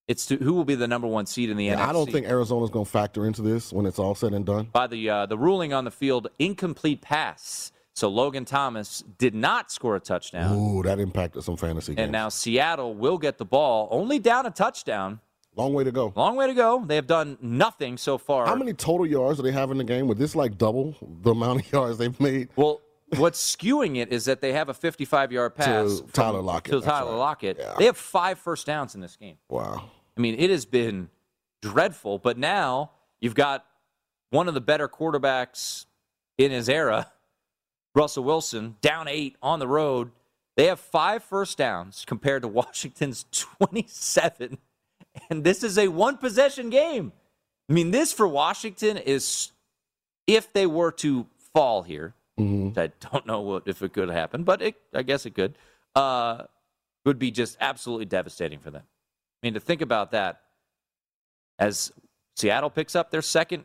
It's 0.08 0.26
to, 0.26 0.36
who 0.36 0.54
will 0.54 0.64
be 0.64 0.74
the 0.74 0.88
number 0.88 1.06
one 1.06 1.26
seed 1.26 1.50
in 1.50 1.56
the 1.56 1.66
Yeah, 1.66 1.76
NFC. 1.76 1.88
I 1.88 1.92
don't 1.92 2.10
think 2.10 2.26
Arizona's 2.26 2.70
going 2.70 2.84
to 2.84 2.90
factor 2.90 3.24
into 3.26 3.42
this 3.42 3.72
when 3.72 3.86
it's 3.86 3.98
all 4.00 4.14
said 4.16 4.32
and 4.32 4.44
done. 4.44 4.64
by 4.72 4.88
the 4.88 5.08
uh, 5.08 5.26
the 5.26 5.38
ruling 5.38 5.72
on 5.72 5.84
the 5.84 5.90
field, 5.92 6.28
incomplete 6.40 7.00
pass. 7.00 7.70
So 7.94 8.08
Logan 8.08 8.44
Thomas 8.44 9.04
did 9.18 9.34
not 9.34 9.70
score 9.70 9.94
a 9.96 10.00
touchdown, 10.00 10.56
Ooh, 10.56 10.82
that 10.84 10.98
impacted 10.98 11.42
some 11.44 11.56
fantasy 11.56 11.92
games. 11.94 12.04
and 12.04 12.12
now 12.12 12.28
Seattle 12.28 12.94
will 12.94 13.18
get 13.18 13.36
the 13.38 13.44
ball, 13.44 13.88
only 13.90 14.18
down 14.18 14.46
a 14.46 14.50
touchdown. 14.50 15.20
Long 15.56 15.74
way 15.74 15.84
to 15.84 15.92
go. 15.92 16.12
Long 16.16 16.36
way 16.36 16.46
to 16.46 16.54
go. 16.54 16.82
They 16.86 16.94
have 16.94 17.08
done 17.08 17.36
nothing 17.42 17.96
so 17.98 18.16
far. 18.16 18.46
How 18.46 18.54
many 18.54 18.72
total 18.72 19.06
yards 19.06 19.36
do 19.38 19.42
they 19.42 19.50
have 19.52 19.70
in 19.72 19.78
the 19.78 19.84
game? 19.84 20.06
Would 20.06 20.18
this 20.18 20.34
like 20.36 20.56
double 20.56 20.96
the 21.22 21.32
amount 21.32 21.60
of 21.66 21.72
yards 21.72 21.98
they've 21.98 22.18
made? 22.20 22.48
Well, 22.56 22.80
what's 23.16 23.56
skewing 23.56 23.96
it 23.96 24.12
is 24.12 24.24
that 24.26 24.40
they 24.40 24.52
have 24.52 24.68
a 24.68 24.74
55-yard 24.74 25.54
pass 25.54 26.00
To 26.00 26.06
Tyler 26.12 26.40
Lockett, 26.42 26.72
To 26.72 26.80
Tyler 26.80 27.12
right. 27.12 27.18
Lockett. 27.18 27.56
Yeah. 27.58 27.74
They 27.78 27.86
have 27.86 27.96
five 27.96 28.38
first 28.38 28.66
downs 28.66 28.94
in 28.94 29.00
this 29.00 29.16
game. 29.16 29.36
Wow. 29.48 29.90
I 30.16 30.20
mean, 30.20 30.36
it 30.38 30.50
has 30.50 30.64
been 30.64 31.08
dreadful. 31.62 32.18
But 32.18 32.38
now 32.38 32.92
you've 33.20 33.34
got 33.34 33.64
one 34.30 34.48
of 34.48 34.54
the 34.54 34.60
better 34.60 34.88
quarterbacks 34.88 35.86
in 36.38 36.50
his 36.50 36.68
era, 36.68 37.12
Russell 37.94 38.24
Wilson, 38.24 38.76
down 38.80 39.08
eight 39.08 39.36
on 39.42 39.58
the 39.58 39.68
road. 39.68 40.10
They 40.56 40.66
have 40.66 40.80
five 40.80 41.22
first 41.22 41.58
downs 41.58 42.04
compared 42.06 42.42
to 42.42 42.48
Washington's 42.48 43.24
27. 43.32 44.58
And 45.28 45.44
this 45.44 45.64
is 45.64 45.76
a 45.78 45.88
one 45.88 46.16
possession 46.16 46.70
game. 46.70 47.12
I 47.68 47.72
mean, 47.72 47.90
this 47.90 48.12
for 48.12 48.26
Washington 48.26 48.96
is 48.96 49.52
if 50.26 50.52
they 50.52 50.66
were 50.66 50.92
to 50.92 51.26
fall 51.52 51.82
here, 51.82 52.14
which 52.40 52.78
I 52.78 52.90
don't 53.10 53.26
know 53.26 53.40
what, 53.40 53.62
if 53.66 53.82
it 53.82 53.92
could 53.92 54.10
happen, 54.10 54.44
but 54.44 54.62
it, 54.62 54.76
I 54.94 55.02
guess 55.02 55.26
it 55.26 55.34
could, 55.34 55.56
uh, 55.94 56.44
would 57.04 57.18
be 57.18 57.30
just 57.30 57.56
absolutely 57.60 58.06
devastating 58.06 58.58
for 58.58 58.70
them. 58.70 58.82
I 58.84 59.46
mean, 59.46 59.54
to 59.54 59.60
think 59.60 59.80
about 59.80 60.10
that 60.12 60.42
as 61.58 61.92
Seattle 62.36 62.70
picks 62.70 62.94
up 62.94 63.10
their 63.10 63.22
second 63.22 63.64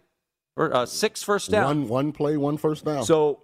or 0.55 0.73
uh, 0.73 0.85
six 0.85 1.23
first 1.23 1.51
down. 1.51 1.65
One 1.65 1.87
one 1.87 2.11
play, 2.11 2.37
one 2.37 2.57
first 2.57 2.85
down. 2.85 3.03
So 3.03 3.41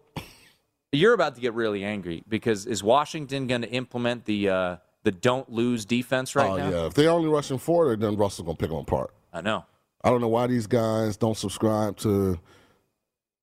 you're 0.92 1.14
about 1.14 1.36
to 1.36 1.42
get 1.42 1.54
really 1.54 1.84
angry 1.84 2.24
because 2.28 2.66
is 2.66 2.84
Washington 2.84 3.48
going 3.48 3.62
to 3.62 3.70
implement 3.70 4.26
the 4.26 4.50
uh, 4.50 4.76
the 5.04 5.12
don't 5.12 5.50
lose 5.52 5.86
defense 5.86 6.36
right 6.36 6.50
oh 6.50 6.58
now? 6.58 6.70
yeah, 6.70 6.86
if 6.86 6.94
they're 6.94 7.10
only 7.10 7.30
rushing 7.30 7.58
forward, 7.58 8.02
then 8.02 8.16
Russell's 8.16 8.46
gonna 8.46 8.58
pick 8.58 8.70
them 8.70 8.80
apart. 8.80 9.14
I 9.34 9.42
know. 9.42 9.66
I 10.04 10.10
don't 10.10 10.22
know 10.22 10.28
why 10.28 10.48
these 10.48 10.68
guys 10.68 11.16
don't 11.18 11.38
subscribe 11.38 11.98
to 11.98 12.40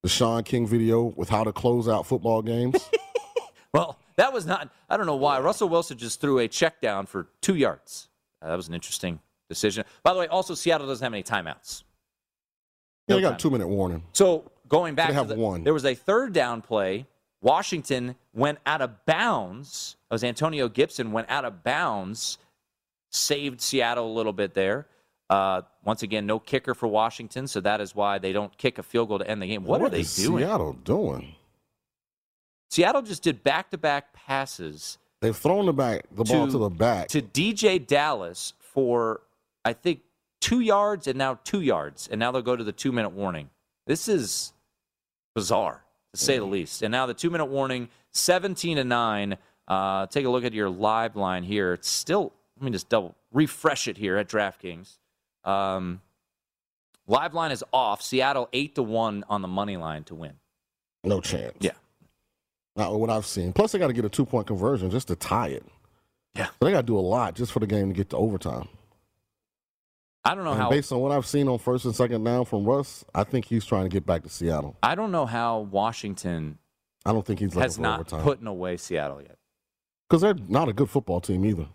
the 0.02 0.08
Sean 0.08 0.42
King 0.44 0.66
video 0.66 1.02
with 1.16 1.28
how 1.28 1.44
to 1.44 1.52
close 1.52 1.88
out 1.88 2.06
football 2.06 2.42
games. 2.42 2.76
Well, 3.74 3.98
that 4.16 4.32
was 4.32 4.46
not. 4.46 4.70
I 4.88 4.96
don't 4.96 5.04
know 5.04 5.16
why 5.16 5.38
Russell 5.40 5.68
Wilson 5.68 5.98
just 5.98 6.22
threw 6.22 6.38
a 6.38 6.48
check 6.48 6.80
down 6.80 7.04
for 7.04 7.28
two 7.42 7.54
yards. 7.54 8.08
Uh, 8.40 8.48
that 8.48 8.56
was 8.56 8.66
an 8.66 8.72
interesting 8.72 9.20
decision. 9.50 9.84
By 10.02 10.14
the 10.14 10.20
way, 10.20 10.26
also 10.26 10.54
Seattle 10.54 10.86
doesn't 10.86 11.04
have 11.04 11.12
any 11.12 11.22
timeouts. 11.22 11.82
yeah, 13.06 13.14
No 13.14 13.16
they 13.16 13.20
got 13.22 13.34
a 13.34 13.36
two 13.36 13.50
minute 13.50 13.68
warning. 13.68 14.02
So 14.14 14.50
going 14.68 14.94
back, 14.94 15.08
They 15.08 15.12
to 15.12 15.18
have 15.18 15.28
the- 15.28 15.34
one. 15.34 15.64
there 15.64 15.74
was 15.74 15.84
a 15.84 15.94
third 15.94 16.32
down 16.32 16.62
play. 16.62 17.06
Washington 17.42 18.16
went 18.32 18.58
out 18.64 18.80
of 18.80 19.04
bounds. 19.04 19.96
It 20.10 20.14
was 20.14 20.24
Antonio 20.24 20.70
Gibson 20.70 21.12
went 21.12 21.28
out 21.28 21.44
of 21.44 21.62
bounds, 21.62 22.38
saved 23.10 23.60
Seattle 23.60 24.10
a 24.10 24.14
little 24.14 24.32
bit 24.32 24.54
there. 24.54 24.86
Uh, 25.30 25.62
once 25.84 26.02
again, 26.02 26.24
no 26.26 26.38
kicker 26.38 26.74
for 26.74 26.86
Washington, 26.86 27.46
so 27.46 27.60
that 27.60 27.80
is 27.80 27.94
why 27.94 28.18
they 28.18 28.32
don't 28.32 28.56
kick 28.56 28.78
a 28.78 28.82
field 28.82 29.08
goal 29.08 29.18
to 29.18 29.28
end 29.28 29.42
the 29.42 29.46
game. 29.46 29.62
What, 29.64 29.82
are 29.82 29.90
they 29.90 30.00
is 30.00 30.16
doing? 30.16 30.44
Seattle 30.44 30.72
doing? 30.72 31.34
Seattle 32.70 33.02
just 33.02 33.22
did 33.22 33.42
back-to-back 33.42 34.12
passes 34.12 34.98
They've 35.20 35.36
thrown 35.36 35.66
the 35.66 35.72
back 35.72 36.04
the 36.12 36.24
ball 36.24 36.46
To- 36.46 36.52
to 36.52 36.58
the 36.58 36.68
back. 36.70 37.08
to 37.08 37.20
DeeJay 37.20 37.86
Dallas 37.86 38.52
for 38.60 39.22
I 39.64 39.72
think 39.72 40.00
two 40.40 40.60
yards 40.60 41.06
and 41.08 41.18
now 41.18 41.40
two 41.44 41.60
yards, 41.60 42.08
and 42.10 42.18
now 42.20 42.30
they'll 42.30 42.40
go 42.42 42.54
to 42.56 42.62
the 42.64 42.72
two-minute 42.72 43.10
warning. 43.10 43.50
This 43.86 44.06
is 44.08 44.52
bizarre 45.34 45.82
to 46.14 46.20
say 46.20 46.38
the 46.38 46.44
least. 46.44 46.82
And 46.82 46.92
now 46.92 47.06
the 47.06 47.14
two-minute 47.14 47.46
warning, 47.46 47.88
seventeen 48.12 48.76
to 48.76 48.84
nine. 48.84 49.36
Uh, 49.66 50.06
take 50.06 50.24
a 50.24 50.28
look 50.30 50.44
at 50.44 50.54
your 50.54 50.70
live 50.70 51.16
line 51.16 51.42
here. 51.42 51.72
It's 51.74 51.88
still. 51.88 52.32
Let 52.56 52.64
me 52.64 52.70
just 52.70 52.88
double 52.88 53.14
refresh 53.32 53.88
it 53.88 53.98
here 53.98 54.16
at 54.16 54.28
DraftKings. 54.28 54.98
Um, 55.48 56.00
live 57.06 57.34
line 57.34 57.50
is 57.52 57.64
off. 57.72 58.02
Seattle 58.02 58.48
eight 58.52 58.74
to 58.74 58.82
one 58.82 59.24
on 59.28 59.42
the 59.42 59.48
money 59.48 59.76
line 59.76 60.04
to 60.04 60.14
win. 60.14 60.34
no 61.04 61.20
chance. 61.20 61.56
Yeah. 61.60 61.72
Not 62.76 62.98
what 62.98 63.10
I've 63.10 63.26
seen. 63.26 63.52
Plus, 63.52 63.72
they 63.72 63.78
got 63.78 63.88
to 63.88 63.92
get 63.92 64.04
a 64.04 64.08
two 64.08 64.24
point 64.24 64.46
conversion 64.46 64.90
just 64.90 65.08
to 65.08 65.16
tie 65.16 65.48
it. 65.48 65.64
Yeah. 66.34 66.46
So 66.46 66.52
they 66.66 66.70
got 66.70 66.82
to 66.82 66.86
do 66.86 66.98
a 66.98 67.00
lot 67.00 67.34
just 67.34 67.50
for 67.52 67.58
the 67.60 67.66
game 67.66 67.88
to 67.88 67.94
get 67.94 68.10
to 68.10 68.16
overtime. 68.16 68.68
I 70.24 70.34
don't 70.34 70.44
know 70.44 70.52
And 70.52 70.60
how. 70.60 70.70
based 70.70 70.92
on 70.92 71.00
what 71.00 71.10
I've 71.10 71.26
seen 71.26 71.48
on 71.48 71.58
first 71.58 71.84
and 71.86 71.94
second 71.94 72.22
down 72.24 72.44
from 72.44 72.64
Russ, 72.64 73.04
I 73.14 73.24
think 73.24 73.46
he's 73.46 73.64
trying 73.64 73.84
to 73.84 73.88
get 73.88 74.04
back 74.04 74.22
to 74.24 74.28
Seattle. 74.28 74.76
I 74.82 74.94
don't 74.94 75.10
know 75.10 75.24
how 75.26 75.60
Washington 75.60 76.58
I 77.06 77.12
don't 77.12 77.24
think 77.24 77.40
he's 77.40 77.54
has 77.54 77.78
not 77.78 78.00
overtime 78.00 78.22
putting 78.22 78.46
away 78.46 78.76
Seattle 78.76 79.22
yet. 79.22 79.38
because 80.08 80.20
they're 80.20 80.36
not 80.48 80.68
a 80.68 80.72
good 80.74 80.90
football 80.90 81.20
team 81.20 81.44
either. 81.46 81.66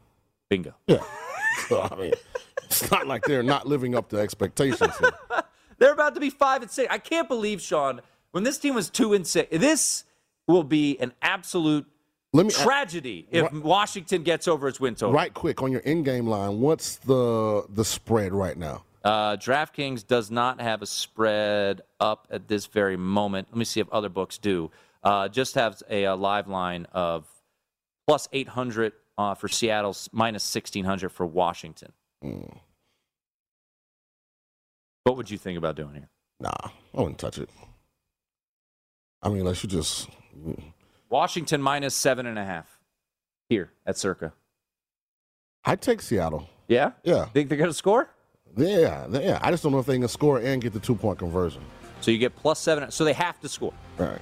Bingo. 0.49 0.75
Yeah. 0.87 1.03
so 1.67 1.81
I 1.81 1.95
mean, 1.95 2.13
it's 2.81 2.91
not 2.91 3.07
like 3.07 3.23
they're 3.25 3.43
not 3.43 3.67
living 3.67 3.95
up 3.95 4.09
to 4.09 4.17
expectations. 4.17 4.93
Here. 4.97 5.11
They're 5.79 5.91
about 5.93 6.13
to 6.13 6.21
be 6.21 6.29
five 6.29 6.61
and 6.61 6.71
six. 6.71 6.87
I 6.91 6.97
can't 6.97 7.27
believe 7.27 7.61
Sean 7.61 7.99
when 8.31 8.43
this 8.43 8.57
team 8.57 8.75
was 8.75 8.89
two 8.89 9.13
and 9.13 9.25
six. 9.27 9.49
This 9.57 10.05
will 10.47 10.63
be 10.63 10.97
an 10.99 11.13
absolute 11.21 11.85
me 12.33 12.49
tragedy 12.49 13.27
if 13.31 13.43
Right- 13.43 13.53
Washington 13.63 14.23
gets 14.23 14.47
over 14.47 14.67
its 14.67 14.79
win 14.79 14.95
total. 14.95 15.13
right 15.13 15.33
quick 15.33 15.61
on 15.61 15.71
your 15.71 15.81
in-game 15.81 16.27
line. 16.27 16.61
What's 16.61 16.97
the 16.97 17.65
the 17.69 17.83
spread 17.83 18.33
right 18.33 18.57
now? 18.57 18.83
Uh, 19.03 19.35
DraftKings 19.35 20.07
does 20.07 20.31
not 20.31 20.61
have 20.61 20.81
a 20.81 20.85
spread 20.85 21.81
up 21.99 22.27
at 22.31 22.47
this 22.47 22.65
very 22.67 22.95
moment. 22.95 23.49
Let 23.51 23.57
me 23.57 23.65
see 23.65 23.81
if 23.81 23.89
other 23.89 24.07
books 24.09 24.37
do. 24.37 24.71
Uh, 25.03 25.27
just 25.27 25.55
has 25.55 25.83
a, 25.89 26.05
uh 26.05 26.15
live 26.15 26.47
line 26.47 26.87
of 26.93 27.25
plus 28.07 28.29
800 28.31 28.93
uh, 29.17 29.35
for 29.35 29.49
Seattle, 29.49 29.95
minus 30.13 30.43
1600 30.55 31.09
for 31.09 31.25
Washington. 31.25 31.91
Mm, 32.23 32.57
What 35.03 35.17
would 35.17 35.29
you 35.29 35.37
think 35.37 35.57
about 35.57 35.75
doing 35.75 35.93
here? 35.93 36.09
nah, 36.39 36.51
I 36.63 36.71
wouldn't 37.01 37.19
touch 37.19 37.37
it. 37.37 37.49
I 39.21 39.29
mean, 39.29 39.39
unless 39.39 39.63
you 39.63 39.69
just 39.69 40.09
Washington 41.09 41.61
minus 41.61 41.93
seven 41.95 42.25
and 42.25 42.37
a 42.39 42.43
half 42.45 42.79
here 43.49 43.71
at 43.85 43.97
Circa. 43.97 44.33
I'd 45.65 45.81
take 45.81 46.01
Seattle. 46.01 46.49
Yeah? 46.67 46.91
Yeah, 47.03 47.25
Think 47.25 47.49
they're 47.49 47.65
to 47.65 47.73
score? 47.73 48.09
yeah, 48.57 49.07
yeah. 49.09 49.39
I 49.41 49.51
just 49.51 49.63
don't 49.63 49.71
know 49.71 49.79
if 49.79 49.85
they 49.85 49.97
can 49.97 50.07
score 50.07 50.39
and 50.39 50.61
get 50.61 50.73
the 50.73 50.79
two 50.79 50.95
point 50.95 51.19
conversion. 51.19 51.61
So 52.01 52.11
you 52.11 52.17
get 52.17 52.35
plus 52.35 52.59
seven. 52.59 52.91
So 52.91 53.05
they 53.05 53.13
have 53.13 53.39
to 53.41 53.49
score. 53.49 53.73
All 53.99 54.05
right, 54.07 54.21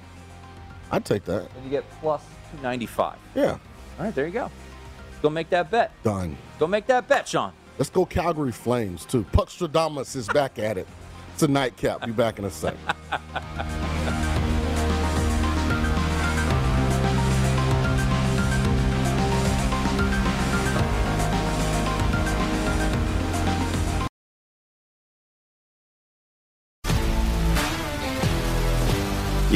I'd 0.92 1.04
take 1.04 1.24
that. 1.24 1.48
And 1.56 1.64
you 1.64 1.70
get 1.70 1.84
plus 2.00 2.22
295. 2.52 3.16
Yeah, 3.34 3.50
All 3.52 3.58
right, 3.98 4.14
there 4.14 4.26
you 4.26 4.32
go. 4.32 4.50
Go 5.20 5.30
make 5.30 5.50
that 5.50 5.70
bet. 5.70 5.90
done. 6.04 6.36
Go 6.60 6.66
make 6.68 6.86
that 6.86 7.08
bet, 7.08 7.26
Sean. 7.28 7.52
Let's 7.82 7.90
go 7.90 8.06
Calgary 8.06 8.52
Flames 8.52 9.04
too. 9.04 9.24
Puck 9.32 9.48
Stradamus 9.48 10.14
is 10.14 10.28
back 10.28 10.60
at 10.60 10.78
it. 10.78 10.86
It's 11.34 11.42
a 11.42 11.48
nightcap. 11.48 12.06
Be 12.06 12.12
back 12.12 12.38
in 12.38 12.44
a 12.44 12.50
second. 12.50 12.78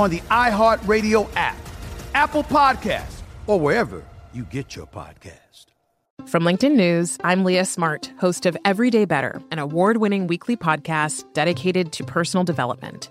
on 0.00 0.10
the 0.10 0.20
iHeartRadio 0.30 1.28
app, 1.36 1.58
Apple 2.14 2.42
Podcast, 2.42 3.20
or 3.46 3.60
wherever 3.60 4.02
you 4.32 4.44
get 4.44 4.74
your 4.74 4.86
podcast. 4.86 5.66
From 6.26 6.42
LinkedIn 6.42 6.74
News, 6.74 7.18
I'm 7.22 7.44
Leah 7.44 7.66
Smart, 7.66 8.10
host 8.18 8.46
of 8.46 8.56
Everyday 8.64 9.04
Better, 9.04 9.42
an 9.50 9.58
award 9.58 9.98
winning 9.98 10.26
weekly 10.26 10.56
podcast 10.56 11.30
dedicated 11.34 11.92
to 11.92 12.04
personal 12.04 12.44
development. 12.44 13.10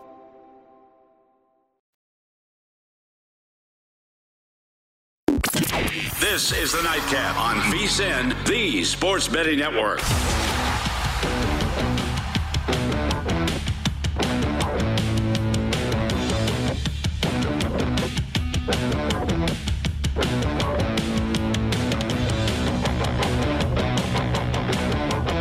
This 6.21 6.53
is 6.53 6.71
the 6.71 6.81
Nightcap 6.83 7.35
on 7.37 7.57
VSIN, 7.69 8.45
the 8.45 8.81
Sports 8.85 9.27
Betting 9.27 9.59
Network. 9.59 9.99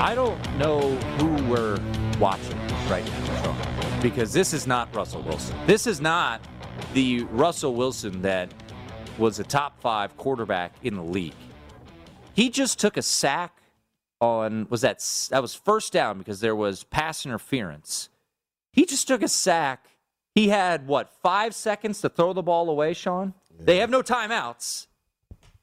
I 0.01 0.15
don't 0.17 0.59
know 0.59 0.97
who 1.19 1.29
we're 1.45 1.79
watching 2.19 2.59
right 2.89 3.07
now, 3.07 4.01
because 4.03 4.33
this 4.33 4.53
is 4.53 4.67
not 4.67 4.93
Russell 4.97 5.23
Wilson. 5.23 5.57
This 5.67 5.87
is 5.87 6.01
not 6.01 6.41
the 6.93 7.23
Russell 7.31 7.77
Wilson 7.77 8.23
that 8.23 8.53
was 9.21 9.39
a 9.39 9.45
top 9.45 9.81
five 9.81 10.17
quarterback 10.17 10.75
in 10.83 10.97
the 10.97 11.03
league. 11.03 11.35
He 12.35 12.51
just 12.51 12.81
took 12.81 12.97
a 12.97 13.03
sack 13.03 13.59
on 14.21 14.67
was 14.69 14.81
that 14.81 15.05
that 15.31 15.41
was 15.41 15.55
first 15.55 15.93
down 15.93 16.19
because 16.19 16.41
there 16.41 16.57
was 16.57 16.85
pass 16.85 17.25
interference. 17.25 18.09
He 18.73 18.85
just 18.85 19.07
took 19.07 19.23
a 19.23 19.29
sack. 19.29 19.87
He 20.35 20.49
had 20.49 20.87
what 20.87 21.13
five 21.23 21.55
seconds 21.55 22.01
to 22.01 22.09
throw 22.09 22.33
the 22.33 22.43
ball 22.43 22.69
away, 22.71 22.95
Sean. 22.95 23.35
Yeah. 23.59 23.65
They 23.67 23.77
have 23.79 23.91
no 23.91 24.03
timeouts. 24.03 24.87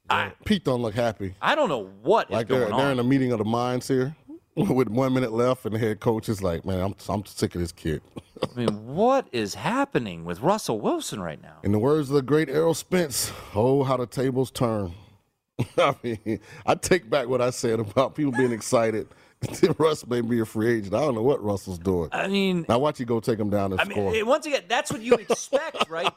Yeah, 0.10 0.16
I, 0.16 0.34
Pete 0.46 0.64
don't 0.64 0.82
look 0.82 0.94
happy. 0.96 1.34
I 1.42 1.56
don't 1.56 1.70
know 1.70 1.90
what 2.02 2.32
like 2.32 2.48
they're, 2.48 2.70
they're 2.70 2.92
in 2.92 3.00
a 3.00 3.04
meeting 3.04 3.32
of 3.32 3.40
the 3.40 3.46
minds 3.46 3.88
here 3.88 4.16
with 4.70 4.90
one 4.90 5.14
minute 5.14 5.32
left, 5.32 5.66
and 5.66 5.76
the 5.76 5.80
head 5.80 6.00
coach 6.00 6.28
is 6.30 6.42
like, 6.42 6.66
"Man, 6.66 6.80
I'm 6.80 6.96
I'm 7.08 7.26
sick 7.26 7.54
of 7.54 7.62
this 7.62 7.72
kid." 7.72 8.02
I 8.42 8.60
mean, 8.60 8.88
what 8.88 9.28
is 9.32 9.54
happening 9.54 10.26
with 10.26 10.42
Russell 10.42 10.80
Wilson 10.80 11.22
right 11.22 11.42
now? 11.42 11.58
In 11.64 11.72
the 11.72 11.80
words 11.80 12.10
of 12.10 12.16
the 12.16 12.22
great 12.24 12.50
Errol 12.50 12.74
Spence, 12.74 13.32
"Oh, 13.54 13.84
how 13.84 13.98
the 13.98 14.08
tables 14.08 14.50
turn." 14.50 14.94
I 15.78 15.96
mean, 16.02 16.40
I 16.66 16.74
take 16.76 17.08
back 17.10 17.28
what 17.28 17.42
I 17.42 17.52
said 17.52 17.80
about 17.80 18.16
people 18.16 18.32
being 18.32 18.52
excited. 18.52 19.08
Russ 19.78 20.08
may 20.08 20.22
be 20.22 20.40
a 20.40 20.46
free 20.46 20.78
agent. 20.78 20.96
I 20.96 21.02
don't 21.02 21.14
know 21.14 21.22
what 21.22 21.44
Russell's 21.44 21.78
doing. 21.78 22.10
I 22.12 22.28
mean, 22.28 22.66
now 22.68 22.80
watch 22.80 23.00
you 23.00 23.06
go 23.06 23.20
take 23.20 23.40
him 23.40 23.52
down 23.52 23.74
and 23.74 23.82
I 23.82 23.86
score. 23.86 24.12
Mean, 24.12 24.26
once 24.26 24.48
again, 24.48 24.64
that's 24.68 24.92
what 24.92 25.02
you 25.02 25.14
expect, 25.14 25.88
right? 25.90 26.12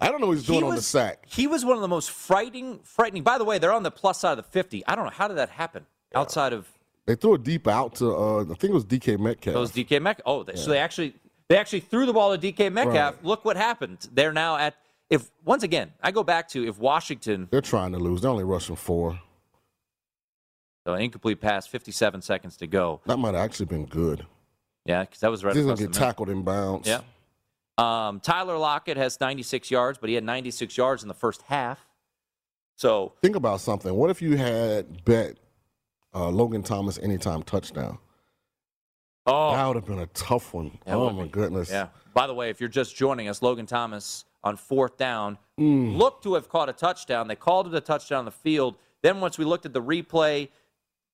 I 0.00 0.08
don't 0.08 0.20
know 0.20 0.26
what 0.26 0.34
he's 0.36 0.46
doing 0.46 0.60
he 0.60 0.64
was, 0.64 0.70
on 0.70 0.76
the 0.76 0.82
sack. 0.82 1.24
He 1.28 1.46
was 1.46 1.64
one 1.64 1.76
of 1.76 1.82
the 1.82 1.88
most 1.88 2.10
frightening, 2.10 2.80
frightening. 2.82 3.22
By 3.22 3.38
the 3.38 3.44
way, 3.44 3.58
they're 3.58 3.72
on 3.72 3.84
the 3.84 3.90
plus 3.92 4.18
side 4.18 4.32
of 4.32 4.36
the 4.38 4.50
50. 4.50 4.84
I 4.86 4.96
don't 4.96 5.04
know 5.04 5.12
how 5.12 5.28
did 5.28 5.36
that 5.36 5.50
happen 5.50 5.86
yeah. 6.10 6.18
outside 6.18 6.52
of. 6.52 6.68
They 7.06 7.16
threw 7.16 7.34
it 7.34 7.42
deep 7.42 7.66
out 7.66 7.96
to 7.96 8.14
uh, 8.14 8.42
I 8.42 8.54
think 8.54 8.64
it 8.64 8.72
was 8.72 8.84
DK 8.84 9.18
Metcalf. 9.18 9.56
It 9.56 9.58
was 9.58 9.72
DK 9.72 10.00
Metcalf. 10.00 10.24
Oh, 10.26 10.42
they, 10.42 10.54
yeah. 10.54 10.60
so 10.60 10.70
they 10.70 10.78
actually 10.78 11.14
they 11.48 11.56
actually 11.56 11.80
threw 11.80 12.06
the 12.06 12.12
ball 12.12 12.36
to 12.36 12.52
DK 12.52 12.72
Metcalf. 12.72 13.16
Right. 13.16 13.24
Look 13.24 13.44
what 13.44 13.56
happened. 13.56 14.08
They're 14.12 14.32
now 14.32 14.56
at 14.56 14.76
if 15.10 15.30
once 15.44 15.62
again 15.62 15.92
I 16.02 16.12
go 16.12 16.22
back 16.22 16.48
to 16.50 16.66
if 16.66 16.78
Washington 16.78 17.48
they're 17.50 17.60
trying 17.60 17.92
to 17.92 17.98
lose. 17.98 18.22
They're 18.22 18.30
only 18.30 18.44
rushing 18.44 18.76
four. 18.76 19.18
So 20.86 20.94
incomplete 20.94 21.40
pass, 21.40 21.66
57 21.66 22.22
seconds 22.22 22.56
to 22.56 22.66
go. 22.66 23.00
That 23.06 23.16
might 23.16 23.34
have 23.34 23.44
actually 23.44 23.66
been 23.66 23.86
good. 23.86 24.26
Yeah, 24.84 25.02
because 25.02 25.20
that 25.20 25.30
was 25.30 25.44
right. 25.44 25.54
He's 25.54 25.64
gonna 25.64 25.76
get 25.76 25.92
tackled 25.92 26.28
in 26.28 26.42
bounds. 26.42 26.88
Yeah. 26.88 27.02
Um, 27.78 28.20
Tyler 28.20 28.58
Lockett 28.58 28.96
has 28.96 29.20
96 29.20 29.70
yards, 29.70 29.98
but 29.98 30.08
he 30.08 30.14
had 30.14 30.24
96 30.24 30.76
yards 30.76 31.02
in 31.02 31.08
the 31.08 31.14
first 31.14 31.42
half. 31.42 31.86
So 32.76 33.12
think 33.22 33.36
about 33.36 33.60
something. 33.60 33.94
What 33.94 34.10
if 34.10 34.20
you 34.20 34.36
had 34.36 35.04
bet 35.04 35.36
uh, 36.14 36.28
Logan 36.28 36.62
Thomas 36.62 36.98
anytime 36.98 37.42
touchdown? 37.42 37.98
Oh, 39.26 39.52
that 39.52 39.66
would 39.66 39.76
have 39.76 39.86
been 39.86 40.00
a 40.00 40.06
tough 40.06 40.52
one. 40.52 40.78
oh 40.86 41.10
my 41.10 41.24
be. 41.24 41.28
goodness. 41.28 41.70
Yeah. 41.70 41.88
By 42.14 42.26
the 42.26 42.34
way, 42.34 42.50
if 42.50 42.60
you're 42.60 42.68
just 42.68 42.96
joining 42.96 43.28
us, 43.28 43.40
Logan 43.40 43.66
Thomas 43.66 44.24
on 44.44 44.56
fourth 44.56 44.96
down 44.96 45.38
mm. 45.58 45.96
looked 45.96 46.24
to 46.24 46.34
have 46.34 46.48
caught 46.48 46.68
a 46.68 46.72
touchdown. 46.72 47.28
They 47.28 47.36
called 47.36 47.68
it 47.68 47.74
a 47.74 47.80
touchdown 47.80 48.20
on 48.20 48.24
the 48.24 48.32
field. 48.32 48.76
Then 49.02 49.20
once 49.20 49.38
we 49.38 49.44
looked 49.44 49.64
at 49.64 49.72
the 49.72 49.82
replay, 49.82 50.48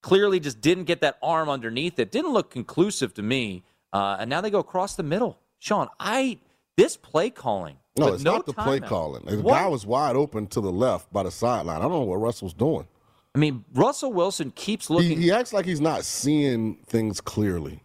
clearly 0.03 0.41
just 0.41 0.61
didn't 0.61 0.85
get 0.85 1.01
that 1.03 1.19
arm 1.23 1.49
underneath 1.49 1.99
it. 1.99 2.11
Didn't 2.11 2.33
look 2.33 2.51
conclusive 2.51 3.13
to 3.15 3.23
me. 3.23 3.65
Uh, 3.93 4.17
and 4.21 4.31
now 4.31 4.41
they 4.41 4.51
go 4.51 4.59
across 4.59 4.97
the 4.97 5.03
middle. 5.03 5.39
Sean, 5.59 5.89
I 6.01 6.39
this 6.77 6.97
play 6.97 7.31
calling. 7.31 7.77
No, 7.99 8.15
it's 8.15 8.23
no 8.23 8.37
not 8.37 8.47
the 8.47 8.53
play 8.53 8.77
out. 8.77 8.87
calling. 8.87 9.25
The 9.27 9.41
what? 9.41 9.55
guy 9.55 9.67
was 9.67 9.85
wide 9.85 10.15
open 10.15 10.47
to 10.49 10.61
the 10.61 10.71
left 10.71 11.13
by 11.13 11.25
the 11.25 11.31
sideline. 11.31 11.79
I 11.79 11.83
don't 11.83 11.93
know 11.93 12.03
what 12.03 12.17
Russell's 12.17 12.55
doing. 12.55 12.87
I 13.35 13.39
mean, 13.39 13.65
Russell 13.75 14.13
Wilson 14.13 14.51
keeps 14.51 14.91
looking. 14.91 15.21
he 15.21 15.31
acts 15.31 15.53
like 15.53 15.65
he's 15.67 15.81
not 15.81 16.05
seeing 16.05 16.77
things 16.87 17.21
clearly. 17.21 17.83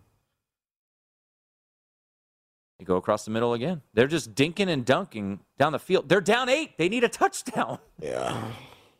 You 2.79 2.85
go 2.85 2.95
across 2.97 3.23
the 3.25 3.31
middle 3.31 3.53
again. 3.53 3.81
They're 3.93 4.07
just 4.07 4.35
dinking 4.35 4.67
and 4.67 4.83
dunking 4.85 5.39
down 5.57 5.71
the 5.71 5.79
field. 5.79 6.09
They're 6.09 6.21
down 6.21 6.49
eight. 6.49 6.77
They 6.77 6.89
need 6.89 7.03
a 7.03 7.09
touchdown. 7.09 7.79
Yeah. 8.01 8.41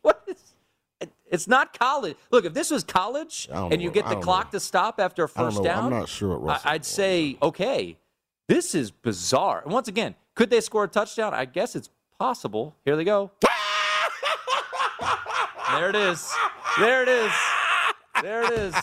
What 0.03 0.21
is? 0.27 0.36
it- 0.99 1.13
It's 1.32 1.47
not 1.47 1.79
college. 1.79 2.17
Look, 2.29 2.43
if 2.43 2.53
this 2.53 2.69
was 2.71 2.84
college 2.84 3.47
and 3.49 3.82
you 3.82 3.88
know. 3.88 3.93
get 3.93 4.10
the 4.10 4.17
clock 4.17 4.47
know. 4.47 4.58
to 4.58 4.60
stop 4.60 4.99
after 4.99 5.23
a 5.23 5.29
first 5.29 5.63
down, 5.63 5.86
I'm 5.86 5.89
not 5.91 6.10
sure 6.10 6.34
I, 6.49 6.73
would 6.73 6.84
say 6.84 7.38
okay. 7.41 7.97
This 8.49 8.75
is 8.75 8.91
bizarre. 8.91 9.62
And 9.63 9.71
once 9.71 9.88
again, 9.88 10.15
could 10.36 10.49
they 10.49 10.60
score 10.60 10.84
a 10.84 10.88
touchdown? 10.89 11.34
I 11.34 11.45
guess 11.45 11.73
it's 11.77 11.89
possible. 12.19 12.75
Here 12.84 12.97
they 12.97 13.06
go. 13.06 13.32
There 15.78 15.90
it 15.90 15.96
is. 15.96 16.32
There 16.80 17.04
it 17.04 17.10
is. 17.10 17.32
There 18.22 18.44
it 18.44 18.52
is. 18.54 18.76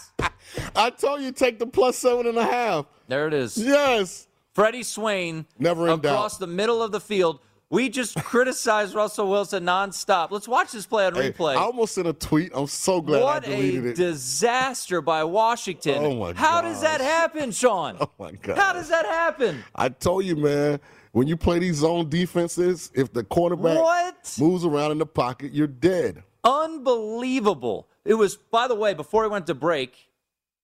I 0.74 0.90
told 0.90 1.22
you 1.22 1.33
take 1.33 1.59
the 1.59 1.66
plus 1.66 1.96
seven 1.98 2.26
and 2.26 2.37
a 2.38 2.44
half. 2.44 2.87
There 3.09 3.26
it 3.29 3.35
is. 3.35 3.57
Yes. 3.57 4.26
Freddie 4.55 4.83
Swain 4.83 5.46
Never 5.59 5.88
in 5.88 6.00
doubt. 6.00 6.12
across 6.12 6.38
the 6.38 6.46
middle 6.46 6.83
of 6.83 6.90
the 6.92 7.00
field. 7.00 7.40
We 7.70 7.88
just 7.88 8.16
criticized 8.16 8.96
Russell 8.96 9.31
Wilson 9.31 9.64
nonstop. 9.64 10.33
Let's 10.33 10.48
watch 10.48 10.72
this 10.72 10.87
play 10.87 11.07
on 11.07 11.14
Hey, 11.14 11.31
replay. 11.31 11.53
I 11.53 11.61
almost 11.61 11.94
sent 11.94 12.09
a 12.09 12.12
tweet. 12.12 12.50
I'm 12.53 12.66
so 12.66 13.00
glad 13.00 13.22
what 13.22 13.44
I 13.46 13.50
deleted 13.50 13.87
a 13.87 13.94
disaster 13.94 15.00
by 15.00 15.22
Washington. 15.22 15.98
Oh, 16.05 16.16
my 16.16 16.33
How 16.33 16.61
does 16.61 16.81
that 16.81 17.00
happen, 17.00 17.53
Sean? 17.53 17.96
oh 18.00 18.11
my 18.18 18.33
god. 18.33 18.59
How 18.59 18.72
does 18.72 18.88
that 18.88 19.07
happen? 19.07 19.62
I 19.76 19.88
told 19.88 20.24
you, 20.24 20.35
man. 20.35 20.81
When 21.12 21.29
you 21.29 21.37
play 21.37 21.61
these 21.61 21.76
zone 21.76 22.09
defenses, 22.09 22.90
if 22.94 23.12
the 23.12 23.22
quarterback 23.22 23.79
What? 23.81 24.37
moves 24.40 24.64
around 24.64 24.90
in 24.92 24.98
the 24.98 25.07
pocket, 25.07 25.53
you're 25.53 25.66
dead. 25.68 26.24
Unbelievable. 26.44 27.88
It 28.05 28.14
was, 28.14 28.37
by 28.37 28.68
the 28.68 28.74
way, 28.74 28.94
before 28.94 29.22
we 29.22 29.29
went 29.29 29.46
to 29.48 29.55
break, 29.55 30.09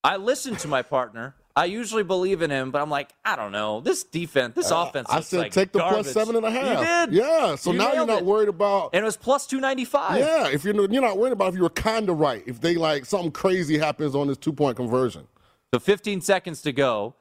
I 0.03 0.17
listened 0.17 0.59
to 0.61 0.69
my 0.69 0.83
partner. 0.83 1.35
I 1.55 1.65
usually 1.65 2.03
believe 2.03 2.43
in 2.43 2.51
him, 2.51 2.71
but 2.71 2.83
I'm 2.83 2.91
like, 2.91 3.15
I 3.25 3.35
don't 3.35 3.51
know. 3.51 3.81
This 3.81 4.05
defense, 4.05 4.55
this 4.55 4.71
offense. 4.71 5.09
Uh, 5.11 5.15
I 5.17 5.21
said 5.21 5.39
like 5.39 5.53
take 5.53 5.73
the 5.73 5.79
garbage. 5.79 6.03
plus 6.03 6.12
seven 6.12 6.37
and 6.37 6.45
a 6.45 6.51
half. 6.51 6.81
You 6.81 7.17
did. 7.17 7.25
Yeah. 7.25 7.55
So 7.57 7.73
You 7.73 7.79
now 7.79 7.95
you're 7.95 8.07
not 8.07 8.19
it. 8.19 8.25
worried 8.27 8.51
about. 8.51 8.91
And 8.93 9.03
it 9.03 9.07
was 9.07 9.17
plus 9.17 9.47
295. 9.47 10.19
Yeah. 10.19 10.49
If 10.49 10.65
you're 10.65 10.75
you're 10.75 11.01
not 11.03 11.17
worried 11.17 11.33
about 11.33 11.49
if 11.49 11.55
you 11.55 11.62
were 11.62 11.71
kind 11.71 12.11
of 12.11 12.19
right. 12.19 12.43
If 12.47 12.61
they 12.61 12.75
like 12.75 13.07
something 13.07 13.31
crazy 13.33 13.79
happens 13.79 14.15
on 14.15 14.27
this 14.29 14.37
two 14.37 14.53
point 14.53 14.77
conversion. 14.77 15.27
So 15.73 15.81
15 15.81 16.21
seconds 16.21 16.61
to 16.62 16.73
go. 16.73 17.15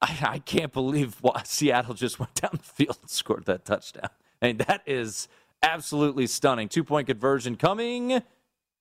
I, 0.00 0.16
I 0.22 0.38
can't 0.38 0.72
believe 0.72 1.16
why 1.20 1.42
Seattle 1.44 1.94
just 1.94 2.18
went 2.18 2.34
down 2.34 2.52
the 2.52 2.58
field 2.58 2.96
and 3.02 3.10
scored 3.10 3.44
that 3.44 3.66
touchdown. 3.66 4.08
I 4.40 4.46
mean, 4.48 4.56
that 4.58 4.82
is 4.86 5.28
absolutely 5.62 6.26
stunning. 6.26 6.68
Two 6.68 6.84
point 6.84 7.06
conversion 7.06 7.56
coming, 7.56 8.22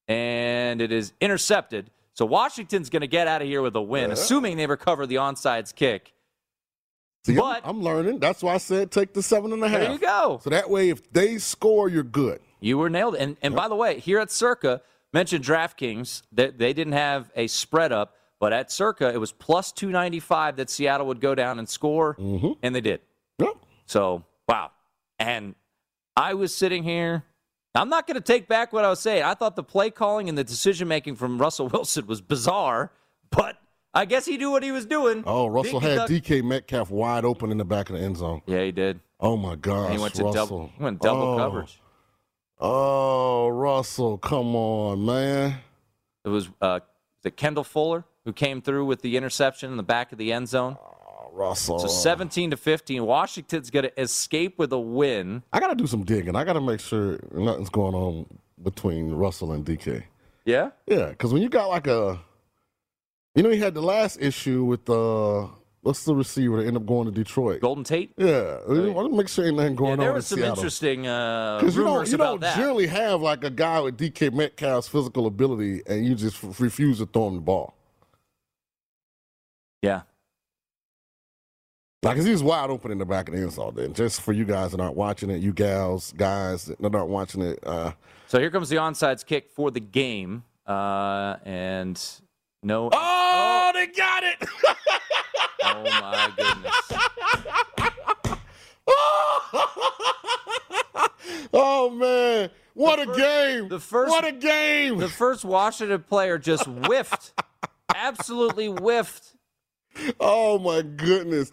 and 0.08 0.82
it 0.82 0.92
is 0.92 1.14
intercepted. 1.22 1.90
So 2.14 2.26
Washington's 2.26 2.90
going 2.90 3.02
to 3.02 3.08
get 3.08 3.28
out 3.28 3.42
of 3.42 3.48
here 3.48 3.62
with 3.62 3.76
a 3.76 3.82
win, 3.82 4.12
assuming 4.12 4.58
they 4.58 4.68
recover 4.68 5.06
the 5.06 5.16
onside 5.16 5.74
kick. 5.76 6.14
See, 7.26 7.34
I'm- 7.34 7.42
But- 7.42 7.62
I'm, 7.68 7.82
learning. 7.82 8.20
That's 8.20 8.42
why 8.44 8.54
I 8.54 8.58
said 8.58 8.92
take 8.92 9.14
the 9.14 9.24
seven 9.24 9.52
and 9.52 9.64
a 9.64 9.68
half. 9.68 9.80
There 9.82 9.92
you 9.92 9.98
go. 9.98 10.40
So 10.44 10.50
that 10.52 10.70
way, 10.70 10.90
if 10.90 11.12
they 11.12 11.38
score, 11.40 11.90
you're 11.90 12.04
good. 12.04 12.40
You 12.60 12.78
were 12.78 12.90
nailed. 12.90 13.16
And 13.16 13.36
and 13.42 13.56
by 13.56 13.68
the 13.68 13.76
way, 13.76 14.00
here 14.00 14.20
at 14.20 14.32
Circa, 14.32 14.82
mentioned 15.14 15.44
DraftKings 15.44 16.22
that 16.32 16.58
they 16.58 16.72
didn't 16.74 16.94
have 16.94 17.32
a 17.36 17.48
spread 17.48 17.92
up, 17.92 18.16
but 18.40 18.54
at 18.54 18.72
Circa 18.72 19.14
it 19.14 19.18
was 19.18 19.32
plus 19.32 19.72
two 19.72 19.90
ninety 19.90 20.20
five 20.20 20.56
that 20.58 20.70
Seattle 20.70 21.08
would 21.08 21.20
go 21.20 21.36
down 21.36 21.60
and 21.60 21.68
score, 21.68 22.16
and 22.62 22.74
they 22.76 22.82
did. 22.82 23.02
Mm-hmm. 23.40 23.44
Yep. 23.46 23.54
So 23.88 24.24
wow. 24.48 24.72
And 25.20 25.56
I 26.16 26.34
was 26.34 26.54
sitting 26.56 26.84
here. 26.84 27.24
I'm 27.74 27.90
not 27.90 28.08
going 28.08 28.16
to 28.16 28.22
take 28.22 28.48
back 28.48 28.72
what 28.72 28.86
I 28.86 28.90
was 28.90 29.02
saying. 29.02 29.24
I 29.24 29.34
thought 29.34 29.56
the 29.58 29.64
play 29.64 29.90
calling 29.90 30.30
and 30.30 30.38
the 30.38 30.44
decision 30.46 30.88
making 30.88 31.16
from 31.16 31.38
Russell 31.38 31.68
Wilson 31.74 32.08
was 32.08 32.22
bizarre, 32.22 32.92
but 33.32 33.58
I 33.94 34.06
guess 34.06 34.26
he 34.26 34.38
knew 34.38 34.52
what 34.52 34.64
he 34.64 34.72
was 34.72 34.86
doing. 34.86 35.24
Oh, 35.28 35.48
Russell 35.48 35.82
had 35.82 36.00
DK 36.08 36.42
Metcalf 36.44 36.90
wide 36.90 37.26
open 37.26 37.52
in 37.52 37.58
the 37.58 37.66
back 37.66 37.90
of 37.90 37.98
the 37.98 38.02
end 38.02 38.18
zone. 38.18 38.42
Yeah, 38.46 38.64
he 38.64 38.72
did. 38.72 39.02
Oh 39.20 39.36
my 39.36 39.56
gosh, 39.56 39.86
And 39.90 39.96
he 39.96 40.02
went 40.02 40.14
to 40.16 40.24
Russell. 40.24 40.34
double. 40.46 40.72
He 40.78 40.84
went 40.84 41.02
double 41.02 41.34
Oh. 41.34 41.38
coverage. 41.38 41.80
Oh, 42.60 43.50
Russell, 43.50 44.18
come 44.18 44.56
on, 44.56 45.06
man. 45.06 45.58
It 46.24 46.30
was 46.30 46.50
uh, 46.62 46.80
the 47.24 47.32
Kendall 47.32 47.64
Fuller 47.66 48.06
who 48.24 48.32
came 48.32 48.62
through 48.62 48.86
with 48.86 49.02
the 49.02 49.18
interception 49.18 49.70
in 49.72 49.78
the 49.78 49.84
back 49.84 50.12
of 50.14 50.18
the 50.18 50.32
end 50.32 50.48
zone. 50.48 50.78
Russell. 51.36 51.80
So 51.80 51.88
17 51.88 52.52
to 52.52 52.58
15. 52.58 53.06
Washington's 53.06 53.70
going 53.70 53.84
to 53.84 54.02
escape 54.02 54.58
with 54.58 54.72
a 54.74 54.80
win. 54.80 55.44
I 55.54 55.60
got 55.60 55.68
to 55.68 55.76
do 55.76 55.86
some 55.88 56.04
digging. 56.04 56.36
I 56.36 56.44
got 56.44 56.54
to 56.54 56.62
make 56.62 56.80
sure 56.80 57.20
nothing's 57.34 57.70
going 57.70 57.94
on 57.94 58.26
between 58.64 59.12
Russell 59.12 59.52
and 59.52 59.66
DK. 59.66 60.04
Yeah? 60.46 60.72
Yeah, 60.88 61.10
because 61.10 61.34
when 61.34 61.42
you 61.42 61.50
got 61.50 61.68
like 61.68 61.88
a, 61.88 62.20
you 63.36 63.44
know, 63.44 63.50
he 63.50 63.60
had 63.60 63.74
the 63.74 63.82
last 63.82 64.18
issue 64.22 64.64
with 64.64 64.90
uh, 64.90 65.48
what's 65.82 66.06
the 66.06 66.16
receiver 66.16 66.58
that 66.58 66.68
ended 66.68 66.82
up 66.84 66.88
going 66.88 67.06
to 67.06 67.12
Detroit? 67.12 67.60
Golden 67.62 67.84
Tate? 67.84 68.14
Yeah, 68.18 68.60
I 68.68 68.90
want 68.90 69.12
to 69.12 69.18
make 69.18 69.28
sure 69.28 69.46
ain't 69.46 69.58
nothing 69.58 69.76
going 69.76 69.92
Yeah, 69.92 69.96
there 69.98 70.10
on 70.10 70.16
was 70.16 70.26
in 70.26 70.30
some 70.30 70.40
Seattle. 70.40 70.58
interesting 70.58 71.08
uh, 71.08 71.58
Because 71.60 71.76
you 71.76 71.84
don't, 71.84 72.08
you 72.08 72.16
about 72.16 72.26
don't 72.26 72.40
that. 72.42 72.56
generally 72.58 72.88
have 72.88 73.22
like 73.22 73.44
a 73.44 73.50
guy 73.50 73.80
with 73.82 73.98
DK 73.98 74.32
Metcalf's 74.34 74.88
physical 74.88 75.26
ability, 75.28 75.82
and 75.88 76.06
you 76.06 76.16
just 76.16 76.44
f- 76.44 76.60
refuse 76.62 77.00
to 77.00 77.06
throw 77.08 77.28
him 77.28 77.36
the 77.36 77.42
ball. 77.42 77.76
Yeah. 79.82 80.02
Like, 82.06 82.18
'cause 82.18 82.26
he 82.26 82.32
was 82.34 82.44
wide 82.44 82.70
open 82.70 82.92
in 82.92 83.00
the 83.00 83.06
back 83.06 83.30
of 83.30 83.34
the 83.34 83.42
end 83.42 83.52
zone. 83.52 83.74
Then, 83.76 83.94
just 83.96 84.22
for 84.22 84.32
you 84.32 84.46
guys 84.46 84.74
that 84.74 84.80
aren't 84.80 84.96
watching 84.96 85.32
it, 85.32 85.42
you 85.42 85.52
gals, 85.52 86.14
guys 86.16 86.66
that 86.66 86.94
aren't 86.96 87.10
watching 87.10 87.42
it, 87.42 87.58
uh, 87.66 87.94
So 88.28 88.40
here 88.40 88.52
comes 88.52 88.70
the 88.70 88.76
onside 88.76 89.26
kick 89.26 89.50
for 89.50 89.72
the 89.72 89.80
game. 89.80 90.44
Uh, 90.68 91.38
and 91.46 92.00
no. 92.62 92.92
Oh, 92.94 93.72
they 93.74 93.88
got 93.88 94.24
it! 94.24 94.38
Oh, 95.68 95.82
my 95.84 96.32
goodness. 96.38 96.76
oh 101.54 101.90
man, 101.90 102.52
what 102.76 103.00
a 103.00 103.08
game! 103.08 103.68
The 103.68 103.80
first, 103.80 104.12
what 104.12 104.24
a 104.26 104.32
game! 104.32 105.00
The 105.00 105.10
first 105.10 105.44
Washington 105.44 106.04
player 106.04 106.38
just 106.38 106.66
whiffed. 106.66 107.34
Absolutely 107.96 108.68
whiffed. 108.68 109.34
Oh 110.20 110.60
my 110.60 110.84
goodness! 110.84 111.50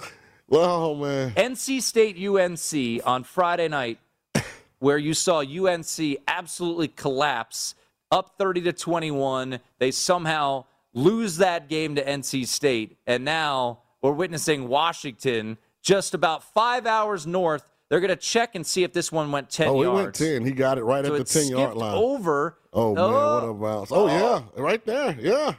Oh 0.55 0.95
man, 0.95 1.31
NC 1.33 1.81
State 1.83 2.17
UNC 2.19 3.07
on 3.07 3.25
Friday 3.25 3.69
night, 3.69 3.99
where 4.81 4.99
you 4.99 5.15
saw 5.15 5.39
UNC 5.41 6.19
absolutely 6.29 6.89
collapse, 6.89 7.75
up 8.11 8.35
30 8.39 8.61
to 8.63 8.73
21. 8.73 9.61
They 9.79 9.91
somehow 9.91 10.65
lose 10.93 11.39
that 11.39 11.69
game 11.69 11.95
to 11.95 12.05
NC 12.05 12.47
State, 12.47 12.99
and 13.07 13.25
now 13.25 13.79
we're 14.03 14.13
witnessing 14.13 14.69
Washington 14.69 15.57
just 15.83 16.13
about 16.13 16.45
five 16.45 16.87
hours 16.87 17.27
north. 17.27 17.65
They're 17.89 18.01
going 18.01 18.09
to 18.11 18.17
check 18.17 18.55
and 18.55 18.67
see 18.67 18.85
if 18.85 18.93
this 18.93 19.11
one 19.13 19.33
went 19.33 19.51
10 19.51 19.69
oh, 19.69 19.77
he 19.77 19.83
yards. 19.83 20.03
went 20.03 20.15
ten. 20.15 20.45
He 20.47 20.53
got 20.53 20.79
it 20.79 20.85
right 20.85 21.05
So 21.05 21.15
at 21.15 21.27
the 21.27 21.41
ten 21.41 21.49
yard 21.49 21.77
line. 21.77 21.95
over. 21.95 22.57
Oh 22.75 22.95
man, 22.95 23.05
what 23.05 23.11
a 23.13 23.47
oh. 23.49 23.55
bounce! 23.55 23.89
Oh, 23.93 24.07
yeah, 24.07 24.43
right 24.63 24.85
there. 24.87 25.15
Yeah. 25.21 25.55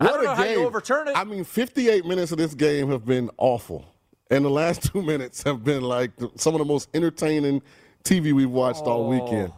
I 0.00 0.04
What 0.04 0.12
don't 0.12 0.20
a 0.20 0.24
know 0.24 0.34
how 0.34 0.44
you 0.44 0.56
game. 0.56 0.66
overturn 0.66 1.08
it. 1.08 1.16
I 1.16 1.24
mean, 1.24 1.44
58 1.44 2.04
minutes 2.04 2.30
of 2.32 2.36
this 2.38 2.52
game 2.54 2.90
have 2.90 3.06
been 3.06 3.30
awful, 3.38 3.86
and 4.30 4.44
the 4.44 4.50
last 4.50 4.82
two 4.92 5.02
minutes 5.02 5.42
have 5.42 5.64
been 5.64 5.82
like 5.82 6.12
some 6.36 6.54
of 6.54 6.58
the 6.58 6.64
most 6.64 6.88
entertaining 6.94 7.62
TV 8.04 8.32
we've 8.32 8.50
watched 8.50 8.82
all 8.82 9.04
oh. 9.04 9.08
weekend. 9.08 9.52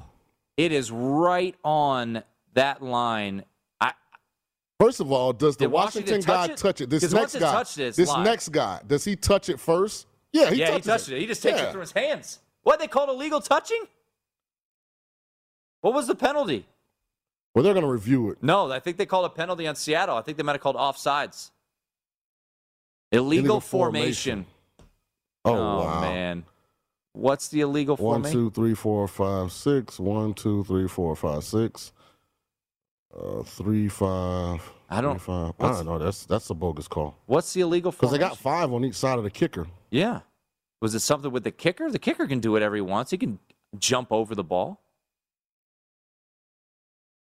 It 0.56 0.72
is 0.72 0.90
right 0.90 1.54
on 1.62 2.22
that 2.54 2.82
line. 2.82 3.44
I, 3.80 3.92
First 4.80 5.00
of 5.00 5.12
all, 5.12 5.32
does 5.32 5.56
the 5.56 5.68
Washington 5.68 6.14
Washington, 6.14 6.26
touch 6.26 6.48
guy 6.48 6.52
it? 6.52 6.56
touch 6.56 6.80
it? 6.80 6.90
This 6.90 7.12
next 7.12 7.38
guy, 7.38 7.60
it, 7.60 7.94
this 7.94 8.08
live. 8.08 8.24
next 8.24 8.48
guy, 8.48 8.80
does 8.86 9.04
he 9.04 9.14
touch 9.14 9.48
it 9.48 9.60
first? 9.60 10.06
Yeah, 10.32 10.50
he 10.50 10.56
yeah, 10.56 10.66
he 10.66 10.72
touches 10.72 10.86
touched 10.86 11.08
it. 11.10 11.20
He 11.20 11.26
just 11.26 11.42
takes 11.42 11.58
Yeah. 11.58 11.68
it 11.68 11.72
through 11.72 11.82
his 11.82 11.92
hands. 11.92 12.40
What 12.62 12.80
they 12.80 12.86
called 12.88 13.08
illegal 13.08 13.40
touching? 13.40 13.84
What 15.80 15.94
was 15.94 16.06
the 16.06 16.14
penalty? 16.14 16.66
Well, 17.54 17.62
they're 17.62 17.72
going 17.72 17.84
to 17.86 17.90
review 17.90 18.30
it. 18.30 18.42
No, 18.42 18.70
I 18.70 18.80
think 18.80 18.96
they 18.96 19.06
called 19.06 19.26
a 19.26 19.30
penalty 19.30 19.66
on 19.66 19.74
Seattle. 19.74 20.16
I 20.16 20.22
think 20.22 20.36
they 20.36 20.42
might 20.42 20.52
have 20.52 20.60
called 20.60 20.76
offsides. 20.76 21.50
Illegal, 23.10 23.28
Illegal 23.28 23.60
formation. 23.60 24.44
formation. 24.44 24.57
Oh, 25.56 25.84
wow. 25.84 26.00
man. 26.00 26.44
What's 27.12 27.48
the 27.48 27.62
illegal 27.62 27.96
One, 27.96 28.22
formation? 28.22 28.32
two, 28.38 28.50
three, 28.50 28.74
four, 28.74 29.08
five, 29.08 29.50
six. 29.52 29.98
One, 29.98 30.34
two, 30.34 30.64
three, 30.64 30.86
four, 30.88 31.16
five, 31.16 31.42
six. 31.44 31.92
Uh, 33.18 33.42
three, 33.42 33.88
five. 33.88 34.70
I 34.90 35.00
don't- 35.00 35.18
Three, 35.18 35.34
five. 35.34 35.52
I 35.58 35.72
don't 35.72 35.86
know. 35.86 35.98
That's 35.98 36.24
that's 36.26 36.48
a 36.50 36.54
bogus 36.54 36.88
call 36.88 37.16
What's 37.26 37.52
the 37.52 37.60
illegal 37.62 37.90
because 37.92 38.10
they 38.12 38.18
got 38.18 38.36
five 38.38 38.72
on 38.72 38.84
each 38.84 38.94
side 38.94 39.18
of 39.18 39.24
the 39.24 39.30
kicker. 39.30 39.66
Yeah. 39.90 40.20
Was 40.80 40.94
it 40.94 41.00
something 41.00 41.30
with 41.32 41.44
the 41.44 41.50
kicker? 41.50 41.90
The 41.90 41.98
kicker 41.98 42.26
can 42.26 42.40
do 42.40 42.52
whatever 42.52 42.74
he 42.76 42.80
wants. 42.80 43.10
He 43.10 43.18
can 43.18 43.38
jump 43.78 44.12
over 44.12 44.34
the 44.34 44.44
ball. 44.44 44.80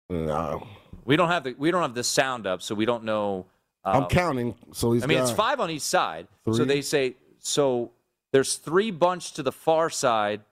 No, 0.09 0.67
We 1.05 1.17
don't 1.17 1.29
have 1.29 1.45
the 1.45 1.55
we 1.59 1.71
don't 1.71 1.83
have 1.83 1.95
the 1.95 2.05
sound 2.05 2.47
up, 2.47 2.63
so 2.63 2.75
we 2.75 2.85
don't 2.85 3.05
know. 3.05 3.47
Uh, 3.85 3.91
I'm 4.03 4.07
counting. 4.07 4.55
So 4.73 4.93
he's. 4.93 5.03
I 5.03 5.07
mean, 5.07 5.19
it's 5.19 5.31
five 5.33 5.61
on 5.61 5.71
each 5.71 5.83
side. 5.83 6.29
So 6.53 6.65
they 6.65 6.81
say 6.83 7.17
so. 7.39 7.91
There's 8.33 8.57
three 8.57 8.91
bunch 8.91 9.33
to 9.33 9.43
the 9.43 9.53
far 9.53 9.89
side 9.91 10.43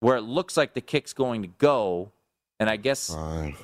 where 0.00 0.16
it 0.16 0.22
looks 0.22 0.56
like 0.56 0.74
the 0.74 0.80
kick's 0.80 1.12
going 1.12 1.42
to 1.42 1.48
go, 1.48 2.10
And 2.58 2.68
I 2.68 2.76
guess 2.76 3.14
Five. 3.14 3.62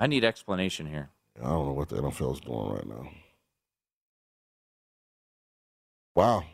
I 0.00 0.08
need 0.08 0.24
explanation 0.24 0.86
here. 0.86 1.10
I 1.40 1.48
don't 1.48 1.66
know 1.66 1.72
what 1.72 1.88
the 1.88 1.96
NFL 1.96 2.34
is 2.34 2.40
doing 2.40 2.72
right 2.72 2.86
now. 2.86 3.08
Wow. 6.14 6.44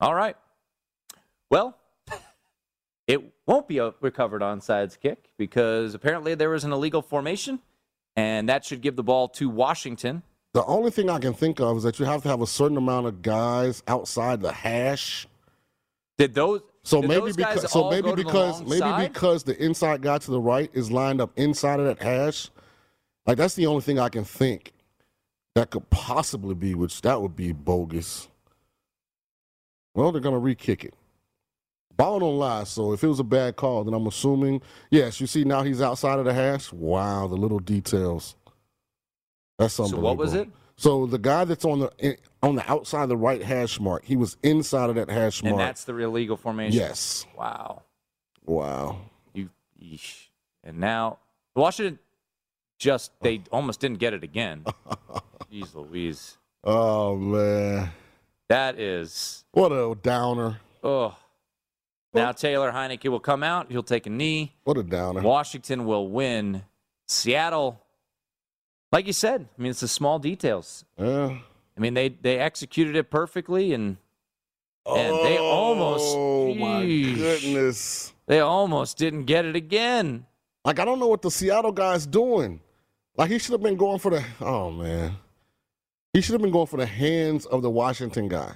All 0.00 0.14
right. 0.14 0.36
Well, 1.50 1.76
it 3.06 3.20
won't 3.46 3.68
be 3.68 3.78
a 3.78 3.94
recovered 4.00 4.42
onside 4.42 4.98
kick 5.00 5.30
because 5.36 5.94
apparently 5.94 6.34
there 6.34 6.50
was 6.50 6.64
an 6.64 6.72
illegal 6.72 7.02
formation, 7.02 7.60
and 8.16 8.48
that 8.48 8.64
should 8.64 8.80
give 8.80 8.96
the 8.96 9.02
ball 9.02 9.28
to 9.28 9.48
Washington. 9.50 10.22
The 10.54 10.64
only 10.66 10.90
thing 10.90 11.08
I 11.08 11.18
can 11.18 11.32
think 11.32 11.60
of 11.60 11.78
is 11.78 11.82
that 11.84 11.98
you 11.98 12.04
have 12.04 12.22
to 12.22 12.28
have 12.28 12.42
a 12.42 12.46
certain 12.46 12.76
amount 12.76 13.06
of 13.06 13.22
guys 13.22 13.82
outside 13.88 14.40
the 14.40 14.52
hash. 14.52 15.26
Did 16.18 16.34
those? 16.34 16.60
So 16.84 17.00
did 17.00 17.08
maybe 17.08 17.20
those 17.20 17.36
because 17.36 17.72
so 17.72 17.88
maybe 17.88 18.02
go 18.02 18.16
to 18.16 18.22
the 18.22 18.24
because 18.24 18.60
maybe 18.62 18.80
side? 18.80 19.12
because 19.12 19.44
the 19.44 19.64
inside 19.64 20.02
guy 20.02 20.18
to 20.18 20.30
the 20.30 20.40
right 20.40 20.70
is 20.74 20.90
lined 20.90 21.20
up 21.20 21.30
inside 21.36 21.80
of 21.80 21.86
that 21.86 22.02
hash. 22.02 22.50
Like 23.26 23.38
that's 23.38 23.54
the 23.54 23.66
only 23.66 23.82
thing 23.82 23.98
I 23.98 24.08
can 24.08 24.24
think 24.24 24.72
that 25.54 25.70
could 25.70 25.88
possibly 25.90 26.54
be, 26.54 26.74
which 26.74 27.00
that 27.02 27.22
would 27.22 27.36
be 27.36 27.52
bogus. 27.52 28.28
Well, 29.94 30.12
they're 30.12 30.20
gonna 30.20 30.38
re-kick 30.38 30.84
it. 30.84 30.94
Ball 31.96 32.20
don't 32.20 32.38
lie, 32.38 32.64
so 32.64 32.92
if 32.92 33.04
it 33.04 33.08
was 33.08 33.20
a 33.20 33.24
bad 33.24 33.56
call, 33.56 33.84
then 33.84 33.94
I'm 33.94 34.06
assuming 34.06 34.60
yes. 34.90 35.20
You 35.20 35.26
see 35.26 35.44
now 35.44 35.62
he's 35.62 35.80
outside 35.80 36.18
of 36.18 36.26
the 36.26 36.34
hash. 36.34 36.72
Wow, 36.72 37.26
the 37.26 37.36
little 37.36 37.58
details. 37.58 38.34
That's 39.58 39.78
unbelievable. 39.78 40.02
So 40.02 40.04
what 40.08 40.16
was 40.18 40.34
it? 40.34 40.48
So 40.76 41.06
the 41.06 41.18
guy 41.18 41.44
that's 41.44 41.64
on 41.64 41.80
the 41.80 42.16
on 42.42 42.56
the 42.56 42.70
outside 42.70 43.04
of 43.04 43.08
the 43.08 43.16
right 43.16 43.42
hash 43.42 43.78
mark, 43.78 44.04
he 44.04 44.16
was 44.16 44.36
inside 44.42 44.90
of 44.90 44.96
that 44.96 45.08
hash 45.10 45.42
mark. 45.42 45.52
And 45.52 45.60
that's 45.60 45.84
the 45.84 45.96
illegal 45.96 46.36
formation. 46.36 46.78
Yes. 46.78 47.26
Wow. 47.36 47.82
Wow. 48.44 48.98
You. 49.34 49.50
yeesh. 49.80 50.28
And 50.64 50.78
now 50.78 51.18
Washington 51.54 51.98
just 52.78 53.12
they 53.20 53.42
almost 53.52 53.80
didn't 53.80 53.98
get 53.98 54.14
it 54.14 54.24
again. 54.24 54.64
Jeez 55.52 55.74
Louise. 55.74 56.38
Oh 56.64 57.16
man, 57.16 57.90
That 58.48 58.78
is 58.78 59.44
what 59.52 59.72
a 59.72 59.94
downer! 60.00 60.58
oh. 60.82 61.16
Now 62.14 62.30
Taylor 62.32 62.70
Heinicke 62.70 63.08
will 63.08 63.20
come 63.20 63.42
out. 63.42 63.70
He'll 63.72 63.82
take 63.82 64.06
a 64.06 64.10
knee. 64.10 64.54
What 64.64 64.76
a 64.76 64.82
downer! 64.82 65.22
Washington 65.22 65.86
will 65.86 66.08
win. 66.08 66.62
Seattle, 67.08 67.81
like 68.92 69.06
you 69.06 69.12
said, 69.12 69.48
I 69.58 69.62
mean 69.62 69.70
it's 69.70 69.80
the 69.80 69.88
small 69.88 70.18
details. 70.18 70.84
Yeah. 70.98 71.38
I 71.76 71.80
mean 71.80 71.94
they 71.94 72.10
they 72.10 72.38
executed 72.38 72.94
it 72.94 73.10
perfectly 73.10 73.72
and 73.72 73.96
and 74.86 75.16
they 75.16 75.38
oh, 75.38 75.44
almost 75.44 76.14
Oh 76.16 76.54
my 76.54 76.84
goodness! 76.84 78.12
they 78.26 78.40
almost 78.40 78.98
didn't 78.98 79.24
get 79.24 79.44
it 79.44 79.56
again. 79.56 80.26
Like 80.64 80.78
I 80.78 80.84
don't 80.84 81.00
know 81.00 81.08
what 81.08 81.22
the 81.22 81.30
Seattle 81.30 81.72
guy's 81.72 82.06
doing. 82.06 82.60
Like 83.16 83.30
he 83.30 83.38
should 83.38 83.52
have 83.52 83.62
been 83.62 83.76
going 83.76 83.98
for 83.98 84.10
the. 84.10 84.24
Oh 84.40 84.70
man, 84.70 85.16
he 86.12 86.20
should 86.20 86.32
have 86.32 86.42
been 86.42 86.52
going 86.52 86.66
for 86.66 86.76
the 86.76 86.86
hands 86.86 87.46
of 87.46 87.62
the 87.62 87.70
Washington 87.70 88.28
guy. 88.28 88.54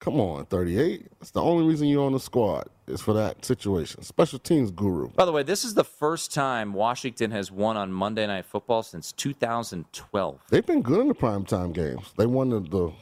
Come 0.00 0.20
on, 0.20 0.44
38. 0.46 1.06
That's 1.18 1.30
the 1.30 1.40
only 1.40 1.66
reason 1.66 1.88
you're 1.88 2.04
on 2.04 2.12
the 2.12 2.20
squad 2.20 2.68
is 2.86 3.00
for 3.00 3.12
that 3.14 3.44
situation. 3.44 4.02
Special 4.02 4.38
teams 4.38 4.70
guru. 4.70 5.08
By 5.10 5.24
the 5.24 5.32
way, 5.32 5.42
this 5.42 5.64
is 5.64 5.74
the 5.74 5.84
first 5.84 6.32
time 6.34 6.72
Washington 6.72 7.30
has 7.30 7.50
won 7.50 7.76
on 7.76 7.92
Monday 7.92 8.26
Night 8.26 8.46
Football 8.46 8.82
since 8.82 9.12
2012. 9.12 10.40
They've 10.50 10.66
been 10.66 10.82
good 10.82 11.00
in 11.00 11.08
the 11.08 11.14
primetime 11.14 11.72
games. 11.72 12.12
They 12.16 12.26
won 12.26 12.50
the, 12.50 12.60
the 12.60 12.92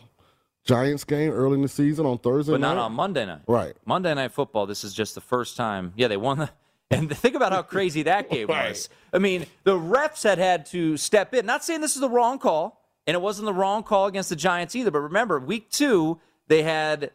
Giants 0.64 1.04
game 1.04 1.32
early 1.32 1.54
in 1.54 1.62
the 1.62 1.68
season 1.68 2.06
on 2.06 2.18
Thursday 2.18 2.52
But 2.52 2.60
night. 2.60 2.74
not 2.74 2.84
on 2.84 2.92
Monday 2.92 3.26
night. 3.26 3.40
Right. 3.46 3.74
Monday 3.84 4.14
Night 4.14 4.32
Football, 4.32 4.66
this 4.66 4.84
is 4.84 4.94
just 4.94 5.14
the 5.14 5.20
first 5.20 5.56
time. 5.56 5.92
Yeah, 5.96 6.08
they 6.08 6.16
won 6.16 6.38
the. 6.38 6.50
And 6.92 7.10
think 7.16 7.34
about 7.34 7.52
how 7.52 7.62
crazy 7.62 8.02
that 8.02 8.28
game 8.28 8.48
was. 8.50 8.90
I 9.14 9.18
mean, 9.18 9.46
the 9.64 9.72
refs 9.78 10.24
had 10.24 10.36
had 10.36 10.66
to 10.66 10.98
step 10.98 11.32
in. 11.32 11.46
Not 11.46 11.64
saying 11.64 11.80
this 11.80 11.94
is 11.94 12.02
the 12.02 12.08
wrong 12.10 12.38
call, 12.38 12.82
and 13.06 13.14
it 13.14 13.22
wasn't 13.22 13.46
the 13.46 13.54
wrong 13.54 13.82
call 13.82 14.04
against 14.08 14.28
the 14.28 14.36
Giants 14.36 14.76
either. 14.76 14.90
But 14.90 14.98
remember, 15.00 15.40
week 15.40 15.70
two, 15.70 16.20
they 16.48 16.62
had 16.62 17.10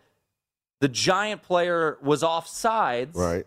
the 0.80 0.88
Giant 0.88 1.42
player 1.44 1.98
was 2.02 2.24
off 2.24 2.48
sides 2.48 3.16
Right. 3.18 3.46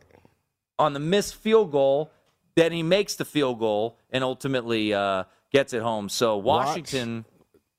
on 0.79 0.93
the 0.93 1.01
missed 1.01 1.35
field 1.37 1.71
goal. 1.73 2.11
Then 2.57 2.73
he 2.73 2.83
makes 2.83 3.14
the 3.14 3.25
field 3.25 3.59
goal 3.59 3.97
and 4.11 4.25
ultimately 4.25 4.93
uh, 4.93 5.25
gets 5.53 5.73
it 5.73 5.83
home. 5.83 6.09
So 6.09 6.37
Washington 6.37 7.25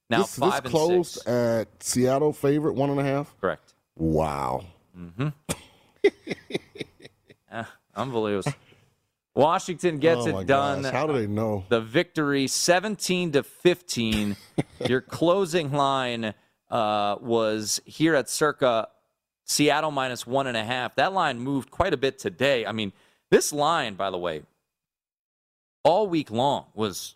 now 0.09 0.19
this, 0.19 0.37
five 0.39 0.51
this 0.51 0.59
and 0.59 0.69
closed 0.71 1.11
six. 1.13 1.27
at 1.27 1.67
Seattle 1.83 2.33
favorite 2.33 2.73
one 2.73 2.89
and 2.89 2.99
a 2.99 3.03
half. 3.03 3.35
Correct. 3.39 3.73
Wow. 3.95 4.65
Mm-hmm. 4.97 5.27
Ah, 7.53 7.69
unbelievable. 7.95 8.53
Washington 9.35 9.97
gets 9.99 10.21
Oh 10.25 10.39
it 10.39 10.47
done. 10.47 10.83
gosh, 10.83 10.91
How 10.93 11.05
do 11.07 11.13
they 11.13 11.27
know? 11.27 11.65
The 11.69 11.81
victory, 11.81 12.47
17 12.47 13.33
to 13.33 13.43
15. 13.43 14.37
Your 14.87 15.01
closing 15.01 15.71
line 15.71 16.33
uh, 16.69 17.15
was 17.19 17.81
here 17.85 18.15
at 18.15 18.29
circa 18.29 18.87
Seattle 19.51 19.91
minus 19.91 20.25
one 20.25 20.47
and 20.47 20.55
a 20.57 20.63
half. 20.63 20.95
That 20.95 21.13
line 21.13 21.39
moved 21.39 21.69
quite 21.71 21.93
a 21.93 21.97
bit 21.97 22.17
today. 22.17 22.65
I 22.65 22.71
mean, 22.71 22.93
this 23.29 23.51
line, 23.51 23.95
by 23.95 24.09
the 24.09 24.17
way, 24.17 24.43
all 25.83 26.07
week 26.07 26.31
long 26.31 26.65
was 26.73 27.15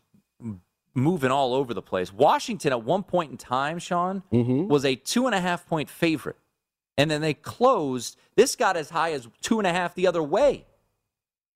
moving 0.93 1.31
all 1.31 1.53
over 1.53 1.73
the 1.73 1.81
place. 1.81 2.11
Washington, 2.13 2.71
at 2.71 2.83
one 2.83 3.03
point 3.03 3.31
in 3.31 3.37
time, 3.37 3.79
Sean, 3.79 4.23
Mm-hmm. 4.31 4.67
was 4.67 4.85
a 4.85 4.95
two 4.95 5.25
and 5.27 5.35
a 5.35 5.41
half 5.41 5.65
point 5.67 5.89
favorite. 5.89 6.37
And 6.97 7.11
then 7.11 7.21
they 7.21 7.33
closed. 7.33 8.17
This 8.35 8.55
got 8.55 8.77
as 8.77 8.89
high 8.89 9.11
as 9.13 9.27
two 9.41 9.57
and 9.59 9.67
a 9.67 9.73
half 9.73 9.95
the 9.95 10.07
other 10.07 10.23
way 10.23 10.65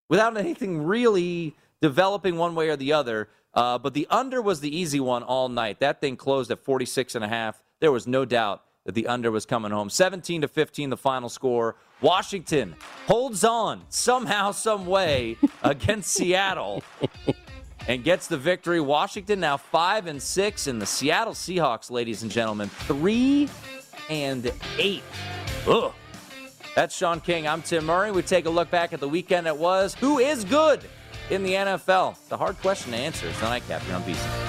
without 0.10 0.36
anything 0.38 0.84
really 0.86 1.56
developing 1.82 2.36
one 2.38 2.56
way 2.56 2.68
or 2.70 2.76
the 2.76 2.92
other. 2.94 3.30
Uh, 3.54 3.78
but 3.78 3.94
the 3.94 4.06
under 4.10 4.42
was 4.42 4.60
the 4.60 4.76
easy 4.76 5.00
one 5.00 5.24
all 5.24 5.48
night. 5.50 5.80
That 5.80 6.02
thing 6.02 6.18
closed 6.18 6.52
at 6.52 6.60
46 6.60 7.15
and 7.15 7.24
a 7.24 7.28
half. 7.30 7.62
There 7.80 7.92
was 7.92 8.06
no 8.06 8.26
doubt 8.26 8.63
that 8.86 8.96
the 8.96 9.08
under 9.08 9.32
was 9.32 9.46
coming 9.46 9.72
home. 9.72 9.89
17 9.89 10.42
to 10.42 10.48
15, 10.48 10.89
the 10.89 10.98
final 10.98 11.30
score. 11.30 11.76
Washington 12.02 12.76
holds 13.08 13.44
on 13.44 13.82
somehow, 13.89 14.52
some 14.52 14.86
way 14.86 15.38
against 15.63 16.13
Seattle 16.13 16.84
and 17.88 18.04
gets 18.04 18.28
the 18.28 18.38
victory. 18.38 18.80
Washington 18.80 19.39
now 19.39 19.58
five 19.58 20.08
and 20.08 20.22
six, 20.22 20.68
and 20.68 20.82
the 20.82 20.86
Seattle 20.86 21.34
Seahawks, 21.34 21.92
ladies 21.92 22.24
and 22.24 22.32
gentlemen, 22.32 22.70
three 22.70 23.50
and 24.10 24.52
eight. 24.78 25.04
Ugh. 25.68 25.94
That's 26.76 26.96
Sean 26.96 27.20
King. 27.20 27.48
I'm 27.48 27.62
Tim 27.62 27.86
Murray. 27.86 28.12
We 28.12 28.22
take 28.22 28.46
a 28.46 28.50
look 28.50 28.72
back 28.72 28.94
at 28.94 29.00
the 29.00 29.10
weekend 29.10 29.48
that 29.48 29.58
was. 29.58 29.96
Who 29.96 30.20
is 30.20 30.46
good 30.46 30.82
in 31.30 31.44
the 31.44 31.54
NFL? 31.54 32.12
It's 32.12 32.32
a 32.32 32.38
hard 32.38 32.58
question 32.62 32.92
to 32.92 32.98
answer. 32.98 33.28
It's 33.28 33.39
the 33.39 33.50
nightcap 33.50 33.82
here 33.82 33.96
on 33.96 34.04
VC. 34.04 34.49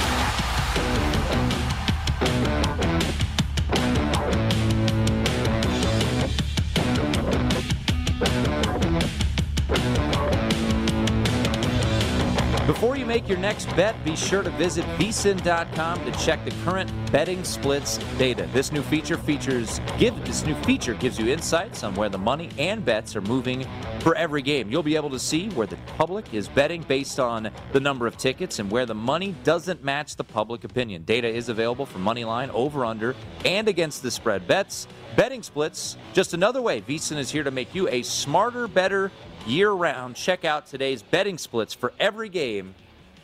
Before 12.71 12.95
you 12.95 13.05
make 13.05 13.27
your 13.27 13.37
next 13.37 13.65
bet, 13.75 14.01
be 14.05 14.15
sure 14.15 14.43
to 14.43 14.49
visit 14.51 14.85
vsin.com 14.97 16.05
to 16.05 16.11
check 16.13 16.45
the 16.45 16.51
current 16.63 16.89
betting 17.11 17.43
splits 17.43 17.97
data. 18.17 18.47
This 18.53 18.71
new 18.71 18.81
feature 18.81 19.17
features 19.17 19.81
give 19.97 20.15
this 20.23 20.45
new 20.45 20.55
feature 20.63 20.93
gives 20.93 21.19
you 21.19 21.27
insights 21.27 21.83
on 21.83 21.93
where 21.95 22.07
the 22.07 22.17
money 22.17 22.49
and 22.57 22.85
bets 22.85 23.13
are 23.17 23.21
moving 23.23 23.67
for 23.99 24.15
every 24.15 24.41
game. 24.41 24.71
You'll 24.71 24.83
be 24.83 24.95
able 24.95 25.09
to 25.09 25.19
see 25.19 25.49
where 25.49 25.67
the 25.67 25.75
public 25.97 26.33
is 26.33 26.47
betting 26.47 26.83
based 26.83 27.19
on 27.19 27.51
the 27.73 27.79
number 27.81 28.07
of 28.07 28.15
tickets 28.15 28.59
and 28.59 28.71
where 28.71 28.85
the 28.85 28.95
money 28.95 29.35
doesn't 29.43 29.83
match 29.83 30.15
the 30.15 30.23
public 30.23 30.63
opinion. 30.63 31.03
Data 31.03 31.27
is 31.27 31.49
available 31.49 31.85
for 31.85 31.99
money 31.99 32.23
line, 32.23 32.49
over 32.51 32.85
under, 32.85 33.17
and 33.43 33.67
against 33.67 34.01
the 34.01 34.09
spread 34.09 34.47
bets. 34.47 34.87
Betting 35.17 35.43
splits, 35.43 35.97
just 36.13 36.33
another 36.33 36.61
way 36.61 36.79
VSIN 36.79 37.17
is 37.17 37.29
here 37.29 37.43
to 37.43 37.51
make 37.51 37.75
you 37.75 37.89
a 37.89 38.01
smarter, 38.01 38.65
better 38.69 39.11
year 39.47 39.71
round. 39.71 40.15
Check 40.15 40.45
out 40.45 40.67
today's 40.67 41.01
betting 41.01 41.37
splits 41.37 41.73
for 41.73 41.93
every 41.99 42.29
game 42.29 42.75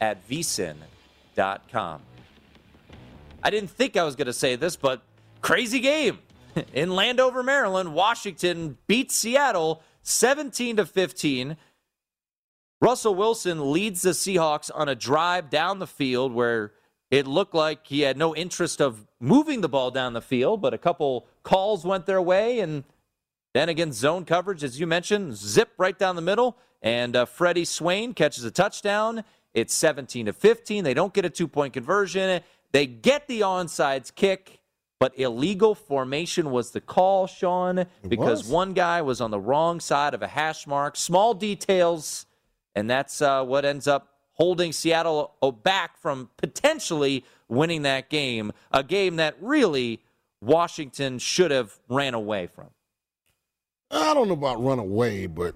at 0.01 0.27
vsin.com. 0.27 2.01
I 3.43 3.49
didn't 3.49 3.69
think 3.69 3.95
I 3.95 4.03
was 4.03 4.15
going 4.15 4.27
to 4.27 4.33
say 4.33 4.55
this, 4.55 4.75
but 4.75 5.01
crazy 5.41 5.79
game 5.79 6.19
in 6.73 6.91
Landover, 6.91 7.43
Maryland. 7.43 7.93
Washington 7.93 8.77
beats 8.87 9.15
Seattle 9.15 9.81
17 10.03 10.77
to 10.77 10.85
15. 10.85 11.57
Russell 12.79 13.15
Wilson 13.15 13.71
leads 13.71 14.03
the 14.03 14.11
Seahawks 14.11 14.69
on 14.73 14.87
a 14.87 14.95
drive 14.95 15.49
down 15.49 15.79
the 15.79 15.87
field 15.87 16.31
where 16.33 16.73
it 17.09 17.25
looked 17.25 17.55
like 17.55 17.87
he 17.87 18.01
had 18.01 18.17
no 18.17 18.35
interest 18.35 18.81
of 18.81 19.07
moving 19.19 19.61
the 19.61 19.69
ball 19.69 19.91
down 19.91 20.13
the 20.13 20.21
field, 20.21 20.61
but 20.61 20.73
a 20.73 20.77
couple 20.77 21.27
calls 21.43 21.85
went 21.85 22.05
their 22.05 22.21
way 22.21 22.59
and 22.59 22.83
then 23.57 23.69
again, 23.69 23.91
zone 23.91 24.23
coverage, 24.23 24.63
as 24.63 24.79
you 24.79 24.85
mentioned, 24.85 25.35
zip 25.35 25.69
right 25.79 25.97
down 25.97 26.15
the 26.15 26.21
middle, 26.21 26.57
and 26.83 27.15
uh, 27.15 27.25
Freddie 27.25 27.65
Swain 27.65 28.13
catches 28.13 28.43
a 28.43 28.51
touchdown, 28.51 29.23
It's 29.53 29.73
17 29.73 30.27
to 30.27 30.33
15. 30.33 30.83
They 30.83 30.93
don't 30.93 31.11
get 31.13 31.25
a 31.25 31.29
two 31.29 31.47
point 31.47 31.73
conversion. 31.73 32.41
They 32.71 32.85
get 32.85 33.27
the 33.27 33.41
onside 33.41 34.13
kick, 34.13 34.59
but 34.99 35.17
illegal 35.17 35.73
formation 35.73 36.51
was 36.51 36.69
the 36.69 36.81
call, 36.81 37.25
Sean, 37.25 37.85
because 38.07 38.43
was. 38.43 38.51
one 38.51 38.73
guy 38.73 39.01
was 39.01 39.21
on 39.21 39.31
the 39.31 39.39
wrong 39.39 39.79
side 39.79 40.13
of 40.13 40.21
a 40.21 40.27
hash 40.27 40.67
mark. 40.67 40.95
Small 40.95 41.33
details, 41.33 42.27
and 42.75 42.87
that's 42.87 43.21
uh, 43.23 43.43
what 43.43 43.65
ends 43.65 43.87
up 43.87 44.13
holding 44.33 44.71
Seattle 44.71 45.33
uh, 45.41 45.49
back 45.49 45.97
from 45.97 46.29
potentially 46.37 47.25
winning 47.47 47.81
that 47.81 48.09
game. 48.09 48.51
A 48.71 48.83
game 48.83 49.15
that 49.15 49.35
really 49.41 50.01
Washington 50.41 51.17
should 51.17 51.49
have 51.49 51.79
ran 51.89 52.13
away 52.13 52.45
from. 52.45 52.67
I 53.91 54.13
don't 54.13 54.27
know 54.27 54.33
about 54.33 54.63
run 54.63 54.79
away, 54.79 55.27
but 55.27 55.55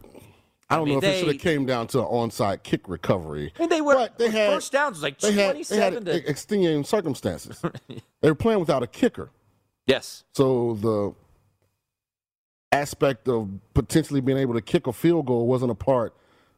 I 0.69 0.77
don't 0.77 0.85
mean, 0.85 0.93
know 0.93 0.97
if 0.99 1.01
they- 1.01 1.17
it 1.17 1.19
should 1.19 1.27
have 1.33 1.41
came 1.41 1.65
down 1.65 1.87
to 1.87 1.99
an 1.99 2.05
onside 2.05 2.63
kick 2.63 2.87
recovery. 2.87 3.51
I 3.57 3.59
mean, 3.61 3.69
they 3.69 3.81
were 3.81 3.95
But 3.95 4.17
they 4.17 4.29
had 4.29 4.51
first 4.53 4.71
downs 4.71 4.95
was 4.97 5.03
like 5.03 5.19
they 5.19 5.31
had, 5.33 5.55
they 5.55 5.63
27 5.63 5.93
had 5.93 6.05
to 6.05 6.29
extenuating 6.29 6.83
circumstances. 6.83 7.61
they 8.21 8.29
were 8.29 8.35
playing 8.35 8.59
without 8.59 8.83
a 8.83 8.87
kicker, 8.87 9.29
yes. 9.85 10.23
so 10.33 10.75
the 10.75 11.13
aspect 12.73 13.27
of 13.27 13.49
potentially 13.73 14.21
being 14.21 14.37
able 14.37 14.53
to 14.53 14.61
kick 14.61 14.87
a 14.87 14.93
field 14.93 15.25
goal 15.25 15.45
wasn't 15.47 15.69
a 15.71 15.75
part 15.75 16.15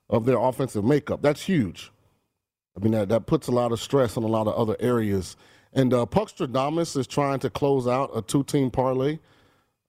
of 0.09 0.25
their 0.25 0.38
offensive 0.38 0.83
makeup. 0.86 1.21
That's 1.23 1.41
huge. 1.41 1.91
I 2.77 2.83
mean, 2.83 2.91
that, 2.91 3.09
that 3.09 3.25
puts 3.25 3.47
a 3.47 3.51
lot 3.51 3.71
of 3.71 3.79
stress 3.81 4.15
on 4.15 4.23
a 4.23 4.27
lot 4.27 4.47
of 4.47 4.53
other 4.53 4.75
areas. 4.79 5.36
And 5.73 5.91
uh, 5.91 6.05
Puckstradamus 6.05 6.95
is 6.97 7.07
trying 7.07 7.39
to 7.39 7.49
close 7.49 7.88
out 7.88 8.12
a 8.15 8.21
two-team 8.21 8.69
parlay. 8.69 9.17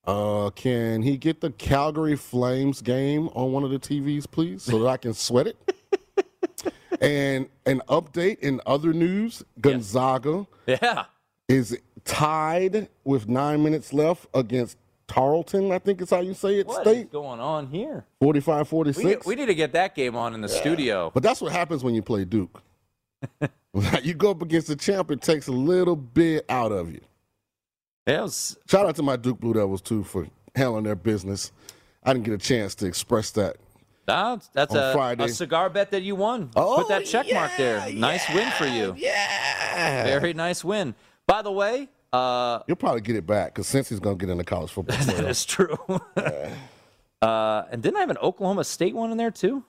Uh, 0.06 0.50
can 0.50 1.02
he 1.02 1.16
get 1.16 1.40
the 1.40 1.50
Calgary 1.50 2.16
Flames 2.16 2.82
game 2.82 3.28
on 3.28 3.52
one 3.52 3.64
of 3.64 3.70
the 3.70 3.78
TVs, 3.78 4.30
please, 4.30 4.62
so 4.62 4.78
that 4.80 4.86
I 4.86 4.96
can 4.96 5.14
sweat 5.14 5.46
it? 5.46 5.56
and 7.00 7.48
an 7.66 7.80
update 7.88 8.40
in 8.40 8.60
other 8.66 8.92
news: 8.92 9.42
Gonzaga 9.60 10.46
Yeah. 10.66 11.04
is 11.48 11.78
tied 12.04 12.88
with 13.04 13.28
nine 13.28 13.62
minutes 13.62 13.92
left 13.92 14.26
against 14.34 14.76
Tarleton. 15.06 15.72
I 15.72 15.78
think 15.78 16.02
is 16.02 16.10
how 16.10 16.20
you 16.20 16.34
say 16.34 16.60
it. 16.60 16.66
What 16.66 16.86
is 16.86 16.92
State 16.92 17.12
going 17.12 17.40
on 17.40 17.68
here? 17.68 18.04
45 18.20 18.68
46. 18.68 19.26
we 19.26 19.34
need 19.34 19.46
to 19.46 19.54
get 19.54 19.72
that 19.72 19.94
game 19.94 20.16
on 20.16 20.34
in 20.34 20.42
the 20.42 20.48
studio. 20.48 21.10
But 21.14 21.22
that's 21.22 21.40
what 21.40 21.52
happens 21.52 21.82
when 21.82 21.94
you 21.94 22.02
play 22.02 22.24
Duke. 22.24 22.62
you 24.02 24.14
go 24.14 24.30
up 24.30 24.42
against 24.42 24.68
the 24.68 24.76
champ, 24.76 25.10
it 25.10 25.20
takes 25.20 25.46
a 25.48 25.52
little 25.52 25.96
bit 25.96 26.44
out 26.48 26.72
of 26.72 26.92
you. 26.92 27.00
Yeah, 28.06 28.22
was, 28.22 28.58
Shout 28.68 28.86
out 28.86 28.96
to 28.96 29.02
my 29.02 29.16
Duke 29.16 29.40
Blue 29.40 29.54
Devils 29.54 29.80
too 29.80 30.04
for 30.04 30.26
handling 30.54 30.84
their 30.84 30.94
business. 30.96 31.52
I 32.02 32.12
didn't 32.12 32.26
get 32.26 32.34
a 32.34 32.38
chance 32.38 32.74
to 32.76 32.86
express 32.86 33.30
that. 33.32 33.56
that's 34.06 34.48
On 34.56 34.76
a, 34.76 34.92
Friday. 34.92 35.24
a 35.24 35.28
cigar 35.28 35.70
bet 35.70 35.90
that 35.92 36.02
you 36.02 36.14
won. 36.14 36.50
Oh, 36.54 36.76
Put 36.76 36.88
that 36.88 37.06
check 37.06 37.32
mark 37.32 37.52
there. 37.56 37.90
Nice 37.92 38.28
win 38.34 38.50
for 38.52 38.66
you. 38.66 38.94
Yeah. 38.96 40.04
Very 40.04 40.34
nice 40.34 40.62
win. 40.62 40.94
By 41.26 41.40
the 41.40 41.50
way, 41.52 41.88
uh, 42.12 42.60
You'll 42.68 42.76
probably 42.76 43.00
get 43.00 43.16
it 43.16 43.26
back 43.26 43.54
because 43.54 43.66
since 43.66 43.88
he's 43.88 43.98
going 43.98 44.18
to 44.18 44.26
get 44.26 44.30
into 44.30 44.44
college 44.44 44.70
football 44.70 44.96
that 45.06 45.24
is 45.24 45.44
true. 45.44 45.76
uh, 47.22 47.62
and 47.72 47.82
didn't 47.82 47.96
I 47.96 48.00
have 48.00 48.10
an 48.10 48.18
Oklahoma 48.18 48.64
State 48.64 48.94
one 48.94 49.10
in 49.10 49.16
there 49.16 49.32
too? 49.32 49.64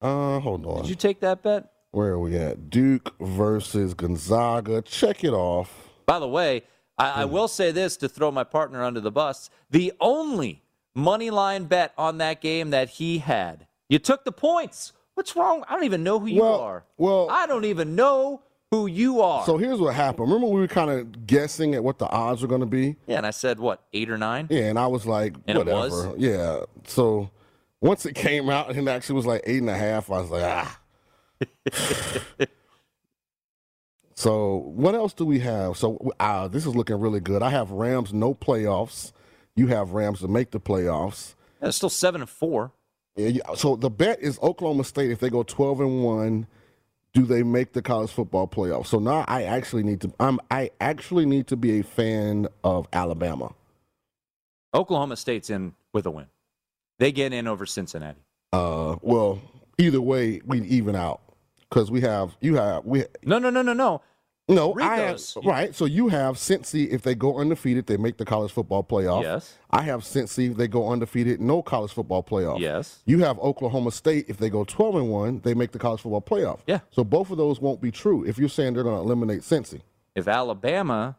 Uh, 0.00 0.38
hold 0.38 0.64
on. 0.66 0.82
Did 0.82 0.90
you 0.90 0.94
take 0.94 1.20
that 1.20 1.42
bet? 1.42 1.70
Where 1.90 2.12
are 2.12 2.18
we 2.18 2.36
at? 2.36 2.70
Duke 2.70 3.14
versus 3.20 3.94
Gonzaga. 3.94 4.82
Check 4.82 5.24
it 5.24 5.32
off. 5.32 5.88
By 6.06 6.18
the 6.18 6.28
way, 6.28 6.62
I, 6.98 7.22
I 7.22 7.24
will 7.24 7.48
say 7.48 7.70
this 7.72 7.96
to 7.98 8.08
throw 8.08 8.30
my 8.30 8.44
partner 8.44 8.82
under 8.82 9.00
the 9.00 9.10
bus. 9.10 9.50
The 9.70 9.92
only 10.00 10.62
money 10.94 11.30
line 11.30 11.64
bet 11.64 11.92
on 11.96 12.18
that 12.18 12.40
game 12.40 12.70
that 12.70 12.90
he 12.90 13.18
had, 13.18 13.66
you 13.88 13.98
took 13.98 14.24
the 14.24 14.32
points. 14.32 14.92
What's 15.14 15.34
wrong? 15.36 15.64
I 15.68 15.74
don't 15.74 15.84
even 15.84 16.02
know 16.04 16.18
who 16.18 16.26
you 16.26 16.40
Well- 16.42 16.60
are. 16.60 16.84
well- 16.96 17.28
I 17.30 17.46
don't 17.46 17.64
even 17.64 17.94
know 17.94 18.42
who 18.70 18.86
you 18.86 19.20
are. 19.20 19.44
So 19.44 19.58
here's 19.58 19.78
what 19.78 19.94
happened. 19.94 20.28
Remember, 20.30 20.46
we 20.46 20.60
were 20.60 20.66
kind 20.68 20.90
of 20.90 21.26
guessing 21.26 21.74
at 21.74 21.84
what 21.84 21.98
the 21.98 22.06
odds 22.08 22.40
were 22.40 22.48
going 22.48 22.62
to 22.62 22.66
be? 22.66 22.96
yeah, 23.06 23.18
and 23.18 23.26
I 23.26 23.30
said 23.30 23.58
what 23.60 23.82
eight 23.92 24.10
or 24.10 24.16
nine. 24.16 24.46
Yeah, 24.50 24.70
and 24.70 24.78
I 24.78 24.86
was 24.86 25.04
like, 25.06 25.34
And 25.46 25.58
it 25.58 25.66
whatever. 25.66 25.78
was? 26.08 26.14
Yeah. 26.18 26.60
So 26.86 27.30
once 27.82 28.06
it 28.06 28.14
came 28.14 28.48
out 28.48 28.70
and 28.70 28.88
it 28.88 28.90
actually 28.90 29.16
was 29.16 29.26
like 29.26 29.42
eight 29.44 29.60
and 29.60 29.68
a 29.68 29.76
half, 29.76 30.10
I 30.10 30.20
was 30.20 30.30
like, 30.30 30.42
ah. 30.44 30.78
so 34.22 34.62
what 34.66 34.94
else 34.94 35.12
do 35.12 35.24
we 35.24 35.40
have? 35.40 35.76
So 35.76 36.12
uh, 36.20 36.46
this 36.46 36.64
is 36.64 36.76
looking 36.76 37.00
really 37.00 37.18
good. 37.18 37.42
I 37.42 37.50
have 37.50 37.72
Rams 37.72 38.12
no 38.12 38.34
playoffs. 38.34 39.12
You 39.56 39.66
have 39.66 39.90
Rams 39.90 40.20
to 40.20 40.28
make 40.28 40.52
the 40.52 40.60
playoffs. 40.60 41.34
Yeah, 41.60 41.68
it's 41.68 41.76
still 41.76 41.90
seven 41.90 42.20
and 42.20 42.30
four. 42.30 42.70
Yeah, 43.16 43.42
so 43.56 43.74
the 43.74 43.90
bet 43.90 44.20
is 44.20 44.38
Oklahoma 44.40 44.84
State 44.84 45.10
if 45.10 45.18
they 45.18 45.28
go 45.28 45.42
twelve 45.42 45.80
and 45.80 46.04
one, 46.04 46.46
do 47.12 47.22
they 47.24 47.42
make 47.42 47.72
the 47.72 47.82
college 47.82 48.10
football 48.10 48.46
playoff? 48.46 48.86
So 48.86 49.00
now 49.00 49.24
I 49.26 49.42
actually 49.42 49.82
need 49.82 50.00
to 50.02 50.12
I'm 50.20 50.38
I 50.52 50.70
actually 50.80 51.26
need 51.26 51.48
to 51.48 51.56
be 51.56 51.80
a 51.80 51.82
fan 51.82 52.46
of 52.62 52.86
Alabama. 52.92 53.52
Oklahoma 54.72 55.16
State's 55.16 55.50
in 55.50 55.74
with 55.92 56.06
a 56.06 56.12
win. 56.12 56.26
They 57.00 57.10
get 57.10 57.32
in 57.32 57.48
over 57.48 57.66
Cincinnati. 57.66 58.20
Uh, 58.52 58.96
well, 59.02 59.42
either 59.78 60.00
way, 60.00 60.40
we 60.44 60.62
even 60.62 60.94
out 60.94 61.20
because 61.68 61.90
we 61.90 62.00
have 62.02 62.36
you 62.40 62.54
have 62.54 62.84
we 62.84 63.04
No, 63.24 63.40
no, 63.40 63.50
no, 63.50 63.62
no, 63.62 63.72
no. 63.72 64.00
No 64.48 64.74
Read 64.74 64.86
I 64.86 64.96
have 64.96 65.20
right. 65.44 65.74
So 65.74 65.84
you 65.84 66.08
have 66.08 66.36
Cincy 66.36 66.88
if 66.90 67.02
they 67.02 67.14
go 67.14 67.38
undefeated, 67.38 67.86
they 67.86 67.96
make 67.96 68.16
the 68.18 68.24
college 68.24 68.50
football 68.52 68.82
playoff. 68.82 69.22
Yes. 69.22 69.56
I 69.70 69.82
have 69.82 70.00
Cincy 70.02 70.50
if 70.50 70.56
they 70.56 70.68
go 70.68 70.90
undefeated, 70.90 71.40
no 71.40 71.62
college 71.62 71.92
football 71.92 72.22
playoff. 72.22 72.58
Yes. 72.58 73.02
You 73.06 73.20
have 73.20 73.38
Oklahoma 73.38 73.92
State 73.92 74.26
if 74.28 74.38
they 74.38 74.50
go 74.50 74.64
twelve 74.64 74.96
and 74.96 75.08
one, 75.10 75.40
they 75.44 75.54
make 75.54 75.70
the 75.72 75.78
college 75.78 76.00
football 76.00 76.20
playoff. 76.22 76.60
Yeah. 76.66 76.80
So 76.90 77.04
both 77.04 77.30
of 77.30 77.38
those 77.38 77.60
won't 77.60 77.80
be 77.80 77.90
true 77.90 78.24
if 78.24 78.38
you're 78.38 78.48
saying 78.48 78.74
they're 78.74 78.82
going 78.82 78.96
to 78.96 79.02
eliminate 79.02 79.40
Cincy. 79.42 79.80
If 80.14 80.26
Alabama, 80.28 81.16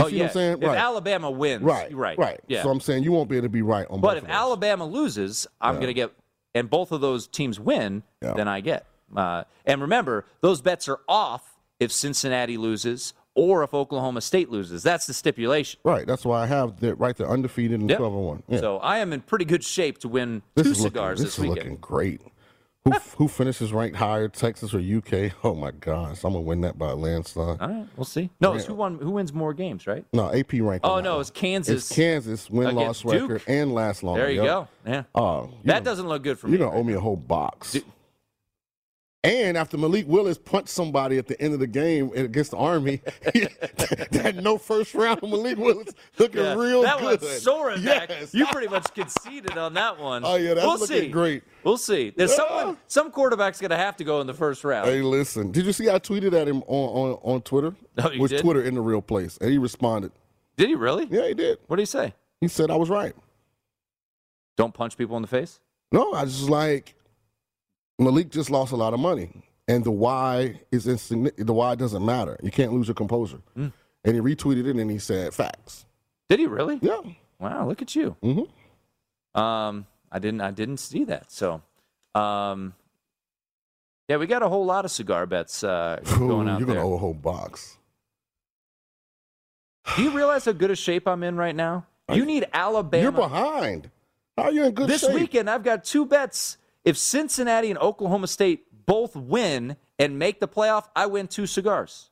You 0.00 0.04
oh 0.06 0.08
yeah, 0.08 0.18
what 0.22 0.24
I'm 0.28 0.32
saying? 0.32 0.52
if 0.62 0.68
Right. 0.68 0.78
Alabama 0.78 1.30
wins, 1.30 1.62
Right, 1.62 1.94
right, 1.94 2.18
right. 2.18 2.40
yeah. 2.48 2.62
So 2.62 2.70
I'm 2.70 2.80
saying 2.80 3.04
you 3.04 3.12
won't 3.12 3.28
be 3.28 3.36
able 3.36 3.44
to 3.44 3.50
be 3.50 3.62
right 3.62 3.86
on. 3.90 4.00
but 4.00 4.08
both 4.08 4.16
if 4.16 4.22
of 4.24 4.28
those. 4.28 4.34
Alabama 4.36 4.86
loses, 4.86 5.46
I'm 5.60 5.74
Yeah. 5.74 5.80
going 5.80 5.86
to 5.88 5.94
get, 5.94 6.12
and 6.54 6.68
both 6.68 6.90
of 6.92 7.00
those 7.00 7.28
teams 7.28 7.60
win, 7.60 8.02
Yeah. 8.22 8.32
then 8.34 8.48
I 8.48 8.60
get. 8.60 8.86
Uh, 9.14 9.44
and 9.66 9.82
remember, 9.82 10.24
those 10.40 10.60
bets 10.62 10.88
are 10.88 10.98
off 11.06 11.51
if 11.80 11.90
Cincinnati 11.92 12.56
loses 12.56 13.14
or 13.34 13.62
if 13.64 13.72
Oklahoma 13.72 14.20
State 14.20 14.50
loses. 14.50 14.82
That's 14.82 15.06
the 15.06 15.14
stipulation. 15.14 15.80
right, 15.84 16.06
that's 16.06 16.24
why 16.24 16.42
I 16.42 16.46
have 16.46 16.80
the 16.80 16.94
right 16.96 17.16
there 17.16 17.28
undefeated 17.28 17.80
and 17.80 17.88
Yep. 17.88 17.98
twelve 17.98 18.14
and 18.14 18.24
one. 18.26 18.42
Yeah. 18.48 18.60
So 18.60 18.78
I 18.78 18.98
am 18.98 19.12
in 19.12 19.20
pretty 19.22 19.44
good 19.46 19.64
shape 19.64 19.98
to 19.98 20.08
win 20.08 20.42
this 20.54 20.64
two 20.66 20.70
is 20.72 20.78
looking, 20.80 20.90
cigars 20.92 21.18
this 21.18 21.24
this, 21.28 21.34
is 21.34 21.40
weekend. 21.40 21.58
looking 21.58 21.76
great. 21.76 22.20
Who 22.84 22.90
who 23.16 23.28
finishes 23.28 23.72
ranked 23.72 23.96
higher, 23.96 24.28
Texas 24.28 24.74
or 24.74 24.80
UK? 24.80 25.32
Oh 25.44 25.54
my 25.54 25.70
gosh, 25.70 26.24
I'm 26.24 26.32
gonna 26.32 26.40
win 26.40 26.60
that 26.62 26.76
by 26.76 26.90
a 26.90 26.94
landslide. 26.96 27.60
All 27.60 27.68
right, 27.68 27.86
we'll 27.96 28.04
see. 28.04 28.28
No, 28.40 28.54
it's 28.54 28.64
who 28.66 28.74
won? 28.74 28.98
Who 28.98 29.12
wins 29.12 29.32
more 29.32 29.54
games, 29.54 29.86
right? 29.86 30.04
No, 30.12 30.32
AP 30.34 30.54
ranked. 30.60 30.84
Oh 30.84 31.00
no, 31.00 31.20
it's 31.20 31.30
Kansas. 31.30 31.88
It's 31.88 31.94
Kansas 31.96 32.50
win 32.50 32.74
loss 32.74 33.02
Duke. 33.02 33.12
record 33.12 33.42
and 33.46 33.72
last 33.72 34.02
longer. 34.02 34.22
There 34.22 34.30
you 34.32 34.42
Yep. 34.42 34.46
go. 34.46 34.68
Yeah, 34.84 35.02
Oh, 35.14 35.42
you 35.44 35.50
that 35.66 35.72
gonna- 35.74 35.84
doesn't 35.84 36.08
look 36.08 36.22
good 36.24 36.38
for 36.40 36.48
me. 36.48 36.58
You're 36.58 36.66
gonna 36.68 36.78
owe 36.78 36.82
me 36.84 36.92
a 36.94 37.00
whole 37.00 37.16
box. 37.16 37.72
Dude. 37.72 37.84
And 39.24 39.56
after 39.56 39.78
Malik 39.78 40.06
Willis 40.08 40.36
punched 40.36 40.70
somebody 40.70 41.16
at 41.16 41.28
the 41.28 41.40
end 41.40 41.54
of 41.54 41.60
the 41.60 41.66
game 41.68 42.10
against 42.14 42.50
the 42.50 42.56
Army, 42.56 42.96
that 43.24 44.40
no 44.42 44.58
first 44.58 44.94
round 44.94 45.22
Malik 45.22 45.58
Willis 45.58 45.90
looking 46.18 46.40
Yeah, 46.42 46.54
real 46.54 46.82
that 46.82 46.98
good. 46.98 47.20
one's 47.22 47.42
soaring 47.42 47.84
back. 47.84 48.10
You 48.32 48.46
pretty 48.46 48.66
much 48.66 48.92
conceded 48.94 49.56
on 49.56 49.74
that 49.74 49.96
one. 50.00 50.24
Oh 50.24 50.34
yeah, 50.34 50.54
that's 50.54 50.66
we'll 50.66 50.78
looking 50.78 50.86
see. 51.02 51.08
great. 51.08 51.44
We'll 51.62 51.76
see. 51.76 52.10
There's 52.16 52.34
someone, 52.34 52.76
some 52.88 53.12
quarterback's 53.12 53.60
going 53.60 53.70
to 53.70 53.76
have 53.76 53.96
to 53.98 54.04
go 54.04 54.20
in 54.20 54.26
the 54.26 54.34
first 54.34 54.64
round. 54.64 54.88
Hey, 54.88 55.02
listen. 55.02 55.52
Did 55.52 55.66
you 55.66 55.72
see 55.72 55.88
I 55.88 56.00
tweeted 56.00 56.32
at 56.32 56.48
him 56.48 56.64
on 56.66 57.12
on, 57.12 57.34
on 57.34 57.42
Twitter? 57.42 57.76
Oh, 57.98 58.10
you 58.10 58.20
Was 58.22 58.32
did? 58.32 58.40
Twitter 58.40 58.62
in 58.62 58.74
the 58.74 58.80
real 58.80 59.02
place? 59.02 59.38
And 59.40 59.50
he 59.52 59.58
responded. 59.58 60.10
Did 60.56 60.68
he 60.68 60.74
really? 60.74 61.06
Yeah, 61.08 61.28
he 61.28 61.34
did. 61.34 61.58
What 61.68 61.76
did 61.76 61.82
he 61.82 61.86
say? 61.86 62.14
He 62.40 62.48
said 62.48 62.72
I 62.72 62.76
was 62.76 62.90
right. 62.90 63.14
Don't 64.56 64.74
punch 64.74 64.96
people 64.98 65.14
in 65.14 65.22
the 65.22 65.28
face. 65.28 65.60
No, 65.92 66.12
I 66.12 66.24
just 66.24 66.50
like 66.50 66.96
Malik 67.98 68.30
just 68.30 68.50
lost 68.50 68.72
a 68.72 68.76
lot 68.76 68.94
of 68.94 69.00
money, 69.00 69.30
and 69.68 69.84
the 69.84 69.90
why 69.90 70.60
is 70.70 70.86
insignificant. 70.86 71.46
The 71.46 71.52
why 71.52 71.74
doesn't 71.74 72.04
matter. 72.04 72.38
You 72.42 72.50
can't 72.50 72.72
lose 72.72 72.88
your 72.88 72.94
composure. 72.94 73.40
Mm. 73.56 73.72
And 74.04 74.14
he 74.14 74.20
retweeted 74.20 74.66
it 74.66 74.76
and 74.76 74.90
he 74.90 74.98
said 74.98 75.32
facts. 75.32 75.86
Did 76.28 76.40
he 76.40 76.46
really? 76.46 76.78
Yeah. 76.82 77.00
Wow, 77.38 77.68
look 77.68 77.82
at 77.82 77.94
you. 77.94 78.16
Mm-hmm. 78.22 79.40
Um, 79.40 79.86
I 80.10 80.18
didn't. 80.18 80.40
I 80.40 80.50
didn't 80.50 80.78
see 80.78 81.04
that. 81.04 81.30
So, 81.30 81.62
um, 82.14 82.74
yeah, 84.08 84.16
we 84.16 84.26
got 84.26 84.42
a 84.42 84.48
whole 84.48 84.64
lot 84.64 84.84
of 84.84 84.90
cigar 84.90 85.26
bets 85.26 85.62
uh, 85.62 86.00
going 86.18 86.48
out 86.48 86.58
you're 86.58 86.66
there. 86.66 86.76
gonna 86.76 86.88
owe 86.88 86.94
a 86.94 86.98
whole 86.98 87.14
box. 87.14 87.78
Do 89.96 90.02
you 90.02 90.10
realize 90.10 90.44
how 90.44 90.52
good 90.52 90.70
a 90.70 90.76
shape 90.76 91.06
I'm 91.08 91.22
in 91.22 91.36
right 91.36 91.54
now? 91.54 91.86
You 92.12 92.24
need 92.24 92.46
Alabama. 92.52 93.02
You're 93.02 93.12
behind. 93.12 93.90
How 94.36 94.44
are 94.44 94.52
you 94.52 94.64
in 94.64 94.72
good 94.72 94.88
this 94.88 95.00
shape? 95.00 95.10
This 95.10 95.20
weekend, 95.20 95.48
I've 95.48 95.62
got 95.62 95.84
two 95.84 96.06
bets. 96.06 96.58
If 96.84 96.98
Cincinnati 96.98 97.70
and 97.70 97.78
Oklahoma 97.78 98.26
State 98.26 98.66
both 98.86 99.14
win 99.14 99.76
and 99.98 100.18
make 100.18 100.40
the 100.40 100.48
playoff, 100.48 100.86
I 100.96 101.06
win 101.06 101.28
two 101.28 101.46
cigars. 101.46 102.10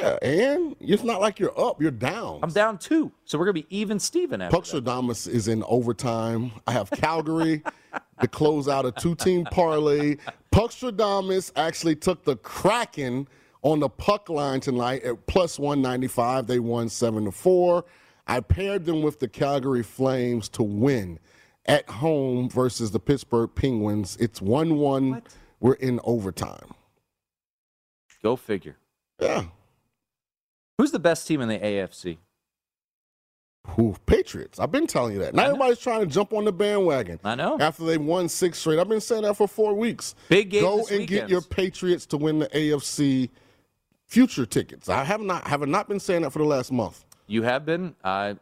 Yeah, 0.00 0.18
and 0.22 0.74
it's 0.80 1.04
not 1.04 1.20
like 1.20 1.38
you're 1.38 1.58
up. 1.58 1.80
You're 1.80 1.92
down. 1.92 2.40
I'm 2.42 2.50
down 2.50 2.78
two, 2.78 3.12
so 3.24 3.38
we're 3.38 3.44
gonna 3.44 3.52
be 3.54 3.66
even 3.70 4.00
Steven 4.00 4.42
after. 4.42 4.56
Is 5.28 5.46
in 5.46 5.62
overtime. 5.64 6.50
I 6.66 6.72
have 6.72 6.90
Calgary 6.90 7.62
to 8.20 8.26
close 8.26 8.66
out 8.66 8.86
a 8.86 8.92
two-team 8.92 9.44
parlay. 9.44 10.16
Puckstradamus 10.52 11.52
actually 11.54 11.94
took 11.94 12.24
the 12.24 12.36
Kraken 12.36 13.28
on 13.62 13.78
the 13.78 13.88
puck 13.88 14.28
line 14.28 14.58
tonight 14.58 15.04
at 15.04 15.26
plus 15.26 15.60
195. 15.60 16.48
They 16.48 16.58
won 16.58 16.88
7 16.88 17.24
to 17.26 17.30
4. 17.32 17.84
I 18.26 18.40
paired 18.40 18.84
them 18.84 19.02
with 19.02 19.20
the 19.20 19.28
Calgary 19.28 19.82
Flames 19.82 20.48
to 20.50 20.62
win 20.64 21.20
at 21.66 21.88
home 21.88 22.48
versus 22.48 22.90
the 22.90 23.00
Pittsburgh 23.00 23.50
Penguins. 23.54 24.16
It's 24.20 24.40
1 24.42 24.76
1. 24.76 25.22
We're 25.60 25.74
in 25.74 26.00
overtime. 26.04 26.74
Go 28.22 28.36
figure. 28.36 28.76
Yeah. 29.20 29.44
Who's 30.78 30.90
the 30.90 30.98
best 30.98 31.26
team 31.26 31.40
in 31.40 31.48
the 31.48 31.58
AFC? 31.58 32.18
Who? 33.68 33.96
Patriots. 34.06 34.58
I've 34.58 34.72
been 34.72 34.86
telling 34.86 35.14
you 35.14 35.20
that. 35.20 35.34
Now 35.34 35.44
everybody's 35.46 35.78
trying 35.78 36.00
to 36.00 36.06
jump 36.06 36.32
on 36.34 36.44
the 36.44 36.52
bandwagon. 36.52 37.18
I 37.24 37.34
know. 37.34 37.58
After 37.58 37.84
they 37.84 37.96
won 37.96 38.28
six 38.28 38.58
straight. 38.58 38.78
I've 38.78 38.88
been 38.88 39.00
saying 39.00 39.22
that 39.22 39.36
for 39.36 39.48
four 39.48 39.74
weeks. 39.74 40.14
Big 40.28 40.50
game 40.50 40.62
Go 40.62 40.78
this 40.78 40.90
and 40.90 41.00
weekend. 41.00 41.20
get 41.20 41.30
your 41.30 41.40
Patriots 41.40 42.04
to 42.06 42.18
win 42.18 42.40
the 42.40 42.48
AFC 42.48 43.30
future 44.06 44.44
tickets. 44.44 44.88
I 44.88 45.04
have 45.04 45.20
not 45.22 45.46
have 45.46 45.66
not 45.66 45.88
been 45.88 46.00
saying 46.00 46.22
that 46.22 46.30
for 46.30 46.40
the 46.40 46.44
last 46.44 46.72
month. 46.72 47.04
You 47.26 47.42
have 47.42 47.64
been. 47.64 47.94
I, 48.04 48.36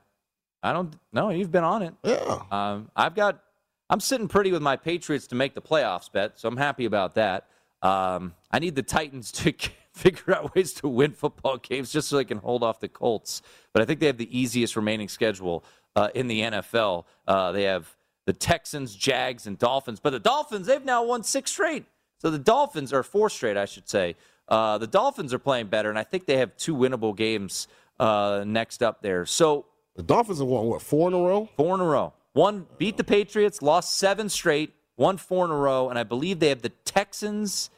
I 0.63 0.73
don't. 0.73 0.95
No, 1.13 1.31
you've 1.31 1.51
been 1.51 1.65
on 1.65 1.83
it. 1.83 1.95
Yeah. 2.05 2.43
Um, 2.51 2.91
I've 2.95 3.15
got. 3.15 3.43
I'm 3.91 4.01
sitting 4.01 4.29
pretty 4.29 4.53
with 4.53 4.63
my 4.63 4.77
Patriots 4.77 5.27
to 5.29 5.35
make 5.35 5.55
the 5.55 5.61
playoffs 5.61 6.11
bet, 6.11 6.39
so 6.39 6.49
I'm 6.49 6.57
happy 6.57 6.87
about 6.87 7.15
that. 7.17 7.49
Um, 7.83 8.35
I 8.51 8.59
need 8.59 8.75
the 8.75 8.83
Titans 8.83 9.33
to 9.33 9.53
figure 9.93 10.35
out 10.35 10.55
ways 10.55 10.73
to 10.75 10.89
win 10.89 11.13
football 11.13 11.59
games 11.59 11.93
just 11.93 12.09
so 12.09 12.17
they 12.17 12.25
can 12.25 12.39
hold 12.39 12.63
off 12.63 12.81
the 12.81 12.89
Colts. 12.89 13.43
But 13.73 13.83
I 13.83 13.85
think 13.85 14.01
they 14.01 14.07
have 14.07 14.19
the 14.19 14.39
easiest 14.39 14.77
remaining 14.77 15.09
schedule 15.09 15.65
uh, 15.97 16.09
in 16.15 16.29
the 16.29 16.41
NFL. 16.41 17.05
Uh, 17.27 17.53
they 17.53 17.65
have 17.65 17.95
the 18.25 18.33
Texans, 18.33 18.95
Jags, 18.95 19.47
and 19.47 19.59
Dolphins. 19.59 20.01
But 20.01 20.11
the 20.11 20.21
Dolphins, 20.21 20.67
they've 20.67 20.85
now 20.85 21.05
won 21.05 21.23
six 21.23 21.51
straight. 21.51 21.85
So 22.19 22.31
the 22.31 22.39
Dolphins 22.39 22.93
are 22.93 23.03
four 23.03 23.29
straight, 23.29 23.57
I 23.57 23.65
should 23.65 23.89
say. 23.89 24.17
Uh, 24.49 24.79
the 24.79 24.87
Dolphins 24.87 25.35
are 25.35 25.39
playing 25.39 25.67
better, 25.67 25.91
and 25.91 25.99
I 25.99 26.05
think 26.05 26.27
they 26.27 26.37
have 26.37 26.57
two 26.57 26.77
winnable 26.77 27.17
games 27.17 27.67
uh, 27.99 28.45
next 28.47 28.83
up 28.83 29.03
there. 29.03 29.27
So 29.27 29.67
the 29.97 30.03
Dolphins 30.03 30.39
have 30.39 30.49
won 30.49 30.67
what 30.67 30.83
four 30.83 31.09
in 31.09 31.15
a 31.15 31.19
row? 31.19 31.49
Four 31.57 31.75
in 31.75 31.81
a 31.81 31.85
row. 31.85 32.13
One 32.33 32.67
beat 32.79 32.97
the 32.97 33.05
Patriots, 33.05 33.61
lost 33.61 33.97
seven 33.97 34.29
straight, 34.29 34.75
won 34.97 35.19
four 35.19 35.45
in 35.45 35.51
a 35.51 35.57
row, 35.57 35.91
and 35.91 35.99
I 35.99 36.03
believe 36.03 36.41
they 36.41 36.49
have 36.49 36.63
the 36.63 36.71
Texans 36.71 37.71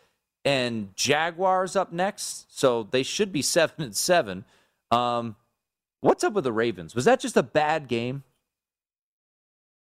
and 0.44 0.94
Jaguars 0.94 1.74
up 1.74 1.92
next. 1.92 2.56
So 2.56 2.84
they 2.90 3.02
should 3.02 3.32
be 3.32 3.42
seven 3.56 3.82
and 3.82 3.96
seven. 3.96 4.44
Um, 4.90 5.36
what's 6.00 6.22
up 6.22 6.34
with 6.34 6.44
the 6.44 6.52
Ravens? 6.52 6.94
Was 6.94 7.04
that 7.06 7.20
just 7.20 7.36
a 7.36 7.42
bad 7.42 7.88
game? 7.88 8.22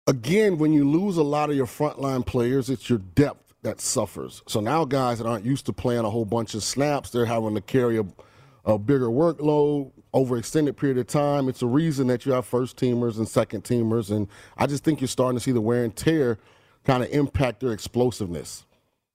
Again, 0.06 0.58
when 0.58 0.72
you 0.72 0.88
lose 0.88 1.16
a 1.16 1.22
lot 1.22 1.50
of 1.50 1.56
your 1.56 1.66
frontline 1.66 2.26
players, 2.26 2.70
it's 2.70 2.88
your 2.88 2.98
depth 2.98 3.54
that 3.62 3.80
suffers. 3.80 4.42
So 4.48 4.58
now 4.58 4.84
guys 4.84 5.18
that 5.18 5.28
aren't 5.28 5.44
used 5.44 5.66
to 5.66 5.72
playing 5.72 6.04
a 6.04 6.10
whole 6.10 6.24
bunch 6.24 6.54
of 6.54 6.64
snaps, 6.64 7.10
they're 7.10 7.26
having 7.26 7.54
to 7.54 7.60
carry 7.60 7.98
a, 7.98 8.04
a 8.64 8.78
bigger 8.78 9.06
workload 9.06 9.92
over 10.14 10.36
extended 10.36 10.76
period 10.76 10.98
of 10.98 11.06
time. 11.06 11.48
It's 11.48 11.62
a 11.62 11.66
reason 11.66 12.06
that 12.08 12.26
you 12.26 12.32
have 12.32 12.44
first 12.46 12.76
teamers 12.76 13.16
and 13.16 13.26
second 13.26 13.64
teamers, 13.64 14.10
and 14.10 14.28
I 14.56 14.66
just 14.66 14.84
think 14.84 15.00
you're 15.00 15.08
starting 15.08 15.38
to 15.38 15.42
see 15.42 15.52
the 15.52 15.60
wear 15.60 15.84
and 15.84 15.94
tear 15.94 16.38
kind 16.84 17.02
of 17.02 17.10
impact 17.10 17.60
their 17.60 17.72
explosiveness. 17.72 18.64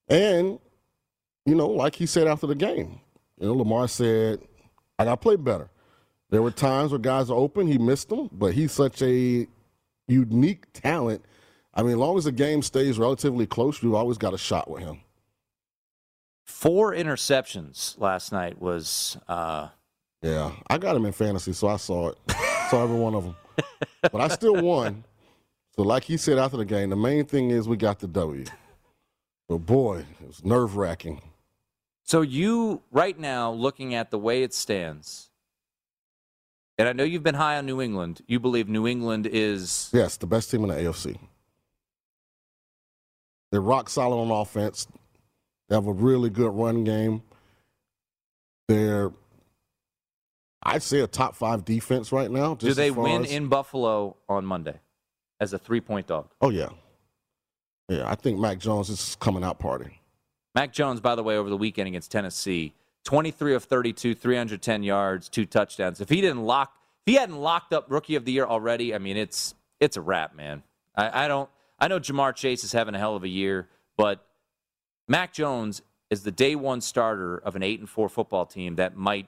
And 0.08 0.60
you 1.46 1.56
know, 1.56 1.68
like 1.68 1.96
he 1.96 2.06
said 2.06 2.28
after 2.28 2.48
the 2.48 2.56
game, 2.56 3.00
you 3.40 3.48
know, 3.48 3.54
Lamar 3.54 3.88
said, 3.88 4.42
"I 4.98 5.06
got 5.06 5.12
to 5.12 5.18
play 5.18 5.36
better." 5.36 5.70
There 6.30 6.42
were 6.42 6.52
times 6.52 6.92
where 6.92 7.00
guys 7.00 7.30
are 7.30 7.38
open, 7.38 7.68
he 7.68 7.78
missed 7.78 8.10
them, 8.10 8.30
but 8.34 8.54
he's 8.54 8.74
such 8.74 9.02
a 9.02 9.48
unique 10.08 10.66
talent. 10.74 11.24
I 11.74 11.84
mean, 11.84 11.92
as 11.92 11.98
long 11.98 12.18
as 12.18 12.26
the 12.26 12.34
game 12.34 12.62
stays 12.62 12.98
relatively 12.98 13.46
close, 13.46 13.82
you've 13.82 13.94
always 13.94 14.18
got 14.18 14.34
a 14.34 14.38
shot 14.38 14.70
with 14.70 14.82
him. 14.82 15.02
Four 16.44 16.94
interceptions 16.94 18.00
last 18.00 18.32
night 18.32 18.60
was. 18.60 19.18
Uh... 19.28 19.70
Yeah, 20.22 20.52
I 20.70 20.78
got 20.78 20.96
him 20.96 21.06
in 21.06 21.12
fantasy, 21.12 21.54
so 21.54 21.68
I 21.68 21.78
saw 21.78 22.10
it. 22.10 22.18
saw 22.70 22.84
every 22.84 22.98
one 22.98 23.16
of 23.16 23.24
them. 23.24 23.36
But 24.02 24.22
I 24.22 24.28
still 24.28 24.56
won. 24.62 25.04
So, 25.76 25.84
like 25.84 26.04
he 26.04 26.18
said 26.18 26.38
after 26.38 26.58
the 26.58 26.66
game, 26.66 26.90
the 26.90 26.96
main 26.96 27.26
thing 27.26 27.52
is 27.52 27.68
we 27.68 27.78
got 27.78 28.00
the 28.00 28.08
W. 28.08 28.46
But 29.48 29.60
boy, 29.60 30.06
it 30.22 30.28
was 30.28 30.44
nerve 30.44 30.76
wracking. 30.76 31.22
So 32.04 32.22
you 32.22 32.82
right 32.92 33.18
now 33.18 33.52
looking 33.52 33.94
at 33.94 34.12
the 34.12 34.18
way 34.18 34.44
it 34.44 34.54
stands, 34.54 35.30
and 36.78 36.88
I 36.88 36.94
know 36.94 37.04
you've 37.04 37.24
been 37.24 37.36
high 37.36 37.58
on 37.58 37.66
New 37.66 37.82
England. 37.82 38.22
You 38.28 38.40
believe 38.40 38.68
New 38.68 38.88
England 38.88 39.28
is 39.28 39.90
yes 39.94 40.18
the 40.18 40.28
best 40.28 40.50
team 40.50 40.64
in 40.64 40.70
the 40.70 40.76
AFC. 40.76 41.18
They're 43.52 43.62
rock 43.62 43.90
solid 43.90 44.18
on 44.18 44.32
offense. 44.32 44.88
They 45.70 45.76
have 45.76 45.88
a 45.88 45.94
really 45.94 46.30
good 46.30 46.52
run 46.52 46.84
game. 46.84 47.22
They're, 48.68 49.12
I'd 50.68 50.84
say, 50.84 51.00
a 51.00 51.08
top 51.08 51.36
five 51.36 51.66
defense 51.66 52.12
right 52.12 52.30
now. 52.30 52.56
Do 52.56 52.74
they 52.74 52.92
win 52.92 53.24
as- 53.26 53.32
in 53.32 53.48
Buffalo 53.48 54.18
on 54.28 54.46
Monday 54.46 54.80
as 55.40 55.54
a 55.54 55.58
three 55.58 55.82
point 55.82 56.08
dog? 56.08 56.30
Oh 56.42 56.50
yeah, 56.50 56.70
yeah. 57.90 58.10
I 58.10 58.16
think 58.16 58.40
Mac 58.40 58.60
Jones 58.60 58.90
is 58.90 59.16
coming 59.20 59.44
out 59.44 59.60
party. 59.60 60.02
Mac 60.54 60.74
Jones, 60.74 61.00
by 61.00 61.16
the 61.16 61.24
way, 61.24 61.38
over 61.38 61.50
the 61.50 61.58
weekend 61.58 61.88
against 61.88 62.12
Tennessee, 62.12 62.74
23 63.06 63.54
of 63.56 63.64
32, 63.64 64.16
310 64.16 64.84
yards, 64.84 65.30
two 65.30 65.46
touchdowns. 65.46 66.02
If 66.02 66.10
he 66.10 66.20
didn't 66.20 66.44
lock, 66.44 66.74
if 67.06 67.12
he 67.12 67.18
hadn't 67.18 67.38
locked 67.38 67.74
up 67.74 67.86
Rookie 67.90 68.16
of 68.16 68.26
the 68.26 68.32
Year 68.32 68.46
already, 68.46 68.94
I 68.94 68.98
mean, 68.98 69.18
it's 69.18 69.54
it's 69.80 69.98
a 69.98 70.02
wrap, 70.02 70.36
man. 70.36 70.64
I, 70.96 71.26
I 71.26 71.28
don't. 71.28 71.50
I 71.80 71.88
know 71.88 72.00
Ja'Marr 72.00 72.36
Chase 72.36 72.64
is 72.64 72.72
having 72.72 72.96
a 72.96 73.00
hell 73.00 73.16
of 73.16 73.24
a 73.24 73.28
year, 73.28 73.70
but 73.98 74.26
Mac 75.08 75.32
Jones 75.32 75.82
is 76.10 76.24
the 76.24 76.32
day 76.32 76.56
one 76.56 76.82
starter 76.82 77.38
of 77.38 77.56
an 77.56 77.62
eight 77.64 77.80
and 77.80 77.88
four 77.90 78.10
football 78.10 78.46
team 78.46 78.76
that 78.78 78.98
might 78.98 79.28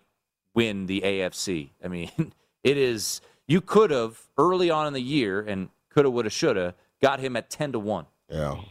win 0.53 0.85
the 0.85 1.01
AFC. 1.01 1.69
I 1.83 1.87
mean, 1.87 2.11
it 2.63 2.77
is. 2.77 3.21
You 3.47 3.61
could 3.61 3.91
have 3.91 4.19
early 4.37 4.69
on 4.69 4.85
in 4.87 4.93
the 4.93 5.01
year 5.01 5.41
and 5.41 5.69
coulda, 5.93 6.09
woulda, 6.09 6.29
shoulda 6.29 6.75
got 7.01 7.19
him 7.19 7.35
at 7.35 7.49
ten 7.49 7.71
to 7.71 7.79
one. 7.79 8.05
Yeah, 8.29 8.61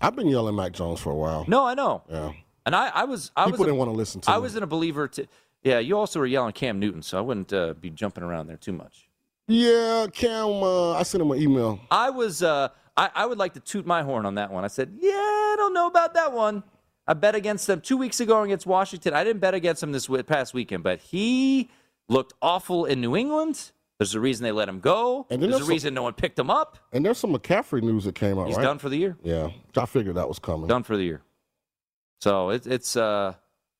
I've 0.00 0.14
been 0.14 0.28
yelling 0.28 0.56
Mac 0.56 0.72
Jones 0.72 1.00
for 1.00 1.10
a 1.10 1.16
while. 1.16 1.44
No, 1.48 1.64
I 1.64 1.74
know. 1.74 2.02
Yeah, 2.10 2.32
And 2.66 2.76
I, 2.76 2.88
I 2.88 3.04
was, 3.04 3.30
I 3.34 3.46
people 3.46 3.60
was, 3.60 3.66
didn't 3.66 3.76
a, 3.76 3.78
want 3.78 3.90
to 3.90 3.96
listen 3.96 4.20
to. 4.22 4.30
I 4.30 4.36
me. 4.36 4.42
wasn't 4.42 4.64
a 4.64 4.66
believer 4.66 5.08
to. 5.08 5.26
Yeah, 5.62 5.78
you 5.78 5.96
also 5.96 6.20
were 6.20 6.26
yelling 6.26 6.52
Cam 6.52 6.78
Newton, 6.78 7.00
so 7.00 7.16
I 7.16 7.22
wouldn't 7.22 7.50
uh, 7.52 7.72
be 7.74 7.88
jumping 7.88 8.22
around 8.22 8.48
there 8.48 8.58
too 8.58 8.74
much. 8.74 9.08
Yeah, 9.48 10.06
Cam. 10.12 10.62
Uh, 10.62 10.92
I 10.92 11.02
sent 11.02 11.22
him 11.22 11.30
an 11.30 11.40
email. 11.40 11.80
I 11.90 12.10
was. 12.10 12.42
Uh, 12.42 12.68
I, 12.96 13.10
I 13.14 13.26
would 13.26 13.38
like 13.38 13.54
to 13.54 13.60
toot 13.60 13.86
my 13.86 14.02
horn 14.02 14.26
on 14.26 14.34
that 14.36 14.52
one. 14.52 14.64
I 14.64 14.68
said, 14.68 14.96
yeah, 15.00 15.10
I 15.12 15.54
don't 15.56 15.74
know 15.74 15.86
about 15.86 16.14
that 16.14 16.32
one. 16.32 16.62
I 17.06 17.14
bet 17.14 17.34
against 17.34 17.66
them 17.66 17.80
two 17.80 17.96
weeks 17.96 18.20
ago 18.20 18.42
against 18.42 18.66
Washington. 18.66 19.12
I 19.14 19.24
didn't 19.24 19.40
bet 19.40 19.54
against 19.54 19.82
him 19.82 19.92
this 19.92 20.08
past 20.26 20.54
weekend, 20.54 20.82
but 20.82 21.00
he 21.00 21.70
looked 22.08 22.32
awful 22.40 22.84
in 22.86 23.00
New 23.00 23.14
England. 23.16 23.72
There's 23.98 24.14
a 24.14 24.20
reason 24.20 24.42
they 24.44 24.52
let 24.52 24.68
him 24.68 24.80
go. 24.80 25.26
And 25.30 25.40
then 25.42 25.50
There's 25.50 25.62
a 25.62 25.64
some- 25.64 25.70
reason 25.72 25.94
no 25.94 26.02
one 26.02 26.14
picked 26.14 26.38
him 26.38 26.50
up. 26.50 26.78
And 26.92 27.04
there's 27.04 27.18
some 27.18 27.32
McCaffrey 27.32 27.82
news 27.82 28.04
that 28.04 28.14
came 28.14 28.38
out. 28.38 28.48
He's 28.48 28.56
right? 28.56 28.62
done 28.62 28.78
for 28.78 28.88
the 28.88 28.96
year. 28.96 29.16
Yeah, 29.22 29.50
I 29.76 29.86
figured 29.86 30.16
that 30.16 30.28
was 30.28 30.38
coming. 30.38 30.66
Done 30.66 30.82
for 30.82 30.96
the 30.96 31.04
year. 31.04 31.22
So 32.20 32.50
it, 32.50 32.66
it's 32.66 32.96
uh, 32.96 33.34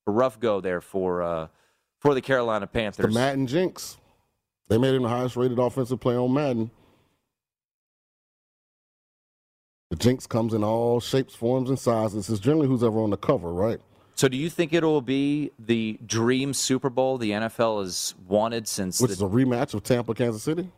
a 0.06 0.10
rough 0.10 0.38
go 0.38 0.60
there 0.60 0.80
for 0.80 1.22
uh, 1.22 1.48
for 2.00 2.14
the 2.14 2.20
Carolina 2.20 2.66
Panthers. 2.66 2.98
The 2.98 3.02
Panthers. 3.04 3.14
Madden 3.14 3.46
jinx. 3.46 3.96
They 4.68 4.78
made 4.78 4.94
him 4.94 5.02
the 5.02 5.08
highest 5.08 5.36
rated 5.36 5.58
offensive 5.58 6.00
player 6.00 6.20
on 6.20 6.32
Madden. 6.32 6.70
The 9.94 10.00
jinx 10.02 10.26
comes 10.26 10.54
in 10.54 10.64
all 10.64 10.98
shapes, 10.98 11.36
forms, 11.36 11.68
and 11.68 11.78
sizes. 11.78 12.28
It's 12.28 12.40
generally 12.40 12.66
who's 12.66 12.82
ever 12.82 13.00
on 13.00 13.10
the 13.10 13.16
cover, 13.16 13.52
right? 13.52 13.78
So 14.16 14.26
do 14.26 14.36
you 14.36 14.50
think 14.50 14.72
it'll 14.72 15.00
be 15.00 15.52
the 15.56 16.00
dream 16.04 16.52
Super 16.52 16.90
Bowl 16.90 17.16
the 17.16 17.30
NFL 17.30 17.80
has 17.84 18.12
wanted 18.26 18.66
since 18.66 19.00
Which 19.00 19.10
the 19.10 19.12
is 19.12 19.22
a 19.22 19.26
rematch 19.26 19.72
of 19.72 19.84
Tampa, 19.84 20.12
Kansas 20.12 20.42
City? 20.42 20.68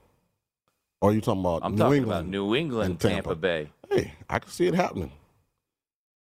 Or 1.01 1.09
are 1.09 1.13
you 1.15 1.23
talking 1.23 1.41
about 1.41 1.63
I'm 1.65 1.73
New 1.73 1.79
talking 1.79 1.97
England? 1.97 2.21
about 2.21 2.31
New 2.31 2.55
England, 2.55 2.91
and 2.91 3.01
Tampa. 3.01 3.35
Bay. 3.35 3.71
Hey, 3.91 4.13
I 4.29 4.39
can 4.39 4.51
see 4.51 4.67
it 4.67 4.75
happening. 4.75 5.11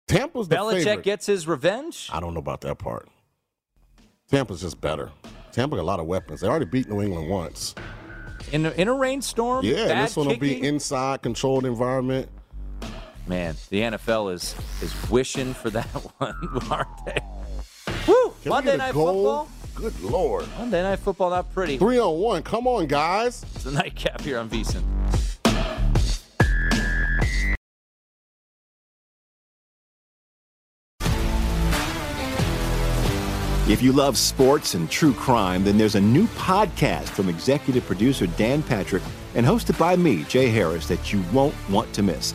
Tampa's 0.09 0.49
the 0.49 0.57
Belichick 0.57 0.83
favorite. 0.83 1.05
gets 1.05 1.27
his 1.27 1.47
revenge. 1.47 2.11
I 2.13 2.19
don't 2.19 2.35
know 2.35 2.41
about 2.41 2.63
that 2.63 2.79
part. 2.79 3.09
Tampa's 4.29 4.61
just 4.61 4.81
better. 4.81 5.13
Tampa 5.53 5.77
got 5.77 5.83
a 5.83 5.85
lot 5.85 6.01
of 6.01 6.07
weapons. 6.07 6.41
They 6.41 6.49
already 6.49 6.65
beat 6.65 6.89
New 6.89 7.01
England 7.01 7.31
once. 7.31 7.77
In 8.51 8.67
a, 8.67 8.71
in 8.73 8.89
a 8.89 8.93
rainstorm. 8.93 9.65
Yeah, 9.65 10.03
this 10.03 10.17
one 10.17 10.27
will 10.27 10.37
be 10.37 10.61
inside, 10.67 11.23
controlled 11.23 11.65
environment. 11.65 12.29
Man, 13.27 13.55
the 13.71 13.81
NFL 13.83 14.33
is 14.33 14.55
is 14.83 15.11
wishing 15.11 15.55
for 15.55 15.71
that 15.71 15.85
one, 16.19 16.35
aren't 16.71 17.07
they? 17.07 17.19
Woo! 18.09 18.35
Can 18.43 18.51
Monday 18.51 18.77
night 18.77 18.95
goal? 18.95 19.47
football. 19.47 19.49
Good 19.75 20.01
lord. 20.03 20.47
Monday 20.59 20.83
night 20.83 20.99
football, 20.99 21.31
not 21.31 21.53
pretty. 21.55 21.79
Three 21.79 21.99
on 21.99 22.19
one. 22.19 22.43
Come 22.43 22.67
on, 22.67 22.87
guys. 22.87 23.45
It's 23.55 23.65
the 23.65 23.73
nightcap 23.73 24.21
here 24.21 24.39
on 24.39 24.51
VSiN. 24.51 24.83
If 33.69 33.81
you 33.81 33.93
love 33.93 34.19
sports 34.19 34.75
and 34.75 34.91
true 34.91 35.15
crime, 35.15 35.65
then 35.65 35.79
there's 35.79 35.95
a 35.95 36.01
new 36.01 36.27
podcast 36.29 37.09
from 37.09 37.29
executive 37.29 37.87
producer 37.87 38.27
Dan 38.27 38.63
Patrick 38.63 39.03
and 39.35 39.47
hosted 39.47 39.79
by 39.79 39.95
me, 39.97 40.25
Jay 40.25 40.49
Harris, 40.49 40.89
that 40.89 41.13
you 41.13 41.23
won't 41.33 41.55
want 41.71 41.91
to 41.95 42.03
miss. 42.03 42.35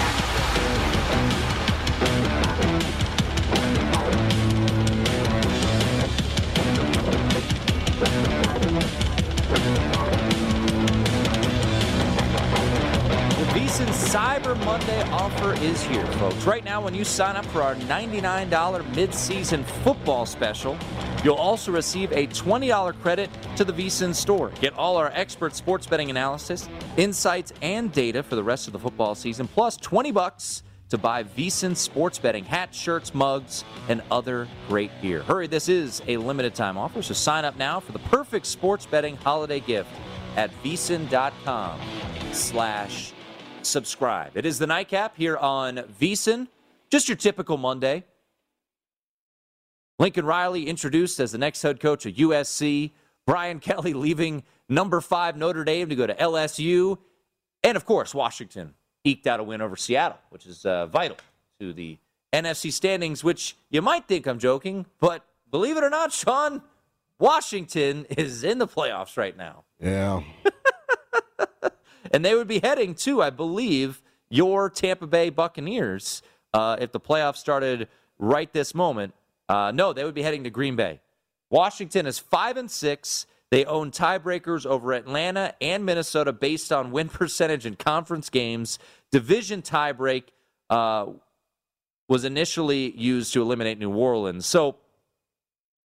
Cyber 14.11 14.61
Monday 14.65 15.01
offer 15.03 15.53
is 15.63 15.81
here, 15.83 16.05
folks. 16.05 16.43
Right 16.43 16.65
now, 16.65 16.81
when 16.81 16.93
you 16.93 17.05
sign 17.05 17.37
up 17.37 17.45
for 17.45 17.61
our 17.61 17.75
$99 17.75 18.93
mid-season 18.93 19.63
football 19.85 20.25
special, 20.25 20.77
you'll 21.23 21.35
also 21.35 21.71
receive 21.71 22.11
a 22.11 22.27
$20 22.27 23.01
credit 23.01 23.29
to 23.55 23.63
the 23.63 23.71
VSiN 23.71 24.13
store. 24.13 24.51
Get 24.59 24.73
all 24.73 24.97
our 24.97 25.11
expert 25.13 25.55
sports 25.55 25.87
betting 25.87 26.09
analysis, 26.09 26.67
insights, 26.97 27.53
and 27.61 27.89
data 27.93 28.21
for 28.21 28.35
the 28.35 28.43
rest 28.43 28.67
of 28.67 28.73
the 28.73 28.79
football 28.79 29.15
season, 29.15 29.47
plus 29.47 29.77
20 29.77 30.11
bucks 30.11 30.63
to 30.89 30.97
buy 30.97 31.23
VSiN 31.23 31.73
sports 31.73 32.19
betting 32.19 32.43
hats, 32.43 32.77
shirts, 32.77 33.15
mugs, 33.15 33.63
and 33.87 34.01
other 34.11 34.45
great 34.67 34.91
gear. 35.01 35.23
Hurry, 35.23 35.47
this 35.47 35.69
is 35.69 36.01
a 36.09 36.17
limited 36.17 36.53
time 36.53 36.77
offer, 36.77 37.01
so 37.01 37.13
sign 37.13 37.45
up 37.45 37.55
now 37.55 37.79
for 37.79 37.93
the 37.93 37.99
perfect 37.99 38.45
sports 38.45 38.85
betting 38.85 39.15
holiday 39.15 39.61
gift 39.61 39.89
at 40.35 40.51
vsin.com 40.65 41.79
slash 42.33 43.13
subscribe. 43.65 44.35
It 44.35 44.45
is 44.45 44.59
the 44.59 44.67
nightcap 44.67 45.17
here 45.17 45.37
on 45.37 45.77
VSiN, 45.99 46.47
just 46.89 47.07
your 47.07 47.15
typical 47.15 47.57
Monday. 47.57 48.03
Lincoln 49.99 50.25
Riley 50.25 50.67
introduced 50.67 51.19
as 51.19 51.31
the 51.31 51.37
next 51.37 51.61
head 51.61 51.79
coach 51.79 52.05
of 52.05 52.13
USC. 52.15 52.91
Brian 53.25 53.59
Kelly 53.61 53.93
leaving 53.93 54.43
number 54.67 55.01
five 55.01 55.37
Notre 55.37 55.63
Dame 55.63 55.89
to 55.89 55.95
go 55.95 56.07
to 56.07 56.15
LSU. 56.15 56.97
And 57.63 57.75
of 57.75 57.85
course, 57.85 58.15
Washington 58.15 58.73
eked 59.03 59.27
out 59.27 59.39
a 59.39 59.43
win 59.43 59.61
over 59.61 59.75
Seattle, 59.75 60.17
which 60.29 60.45
is 60.45 60.65
uh, 60.65 60.87
vital 60.87 61.17
to 61.59 61.73
the 61.73 61.97
NFC 62.33 62.71
standings, 62.71 63.23
which 63.23 63.55
you 63.69 63.81
might 63.81 64.07
think 64.07 64.25
I'm 64.25 64.39
joking, 64.39 64.85
but 64.99 65.25
believe 65.49 65.77
it 65.77 65.83
or 65.83 65.89
not, 65.89 66.13
Sean, 66.13 66.61
Washington 67.19 68.05
is 68.09 68.43
in 68.43 68.57
the 68.57 68.67
playoffs 68.67 69.17
right 69.17 69.35
now. 69.35 69.65
Yeah. 69.79 70.23
and 72.11 72.23
they 72.23 72.35
would 72.35 72.47
be 72.47 72.59
heading 72.59 72.93
to, 72.95 73.21
I 73.21 73.29
believe, 73.29 74.01
your 74.29 74.69
Tampa 74.69 75.07
Bay 75.07 75.29
Buccaneers 75.29 76.21
uh, 76.53 76.77
if 76.79 76.91
the 76.91 76.99
playoffs 76.99 77.37
started 77.37 77.87
right 78.19 78.51
this 78.53 78.75
moment. 78.75 79.13
Uh, 79.49 79.71
no, 79.71 79.93
they 79.93 80.03
would 80.03 80.13
be 80.13 80.21
heading 80.21 80.43
to 80.43 80.49
Green 80.49 80.75
Bay. 80.75 81.01
Washington 81.49 82.05
is 82.05 82.19
five 82.19 82.55
and 82.55 82.71
six. 82.71 83.25
They 83.49 83.65
own 83.65 83.91
tiebreakers 83.91 84.65
over 84.65 84.93
Atlanta 84.93 85.53
and 85.59 85.85
Minnesota 85.85 86.31
based 86.31 86.71
on 86.71 86.91
win 86.91 87.09
percentage 87.09 87.65
in 87.65 87.75
conference 87.75 88.29
games. 88.29 88.79
Division 89.11 89.61
tiebreak 89.61 90.23
uh, 90.69 91.07
was 92.07 92.23
initially 92.23 92.97
used 92.97 93.33
to 93.33 93.41
eliminate 93.41 93.77
New 93.77 93.91
Orleans. 93.91 94.45
So, 94.45 94.77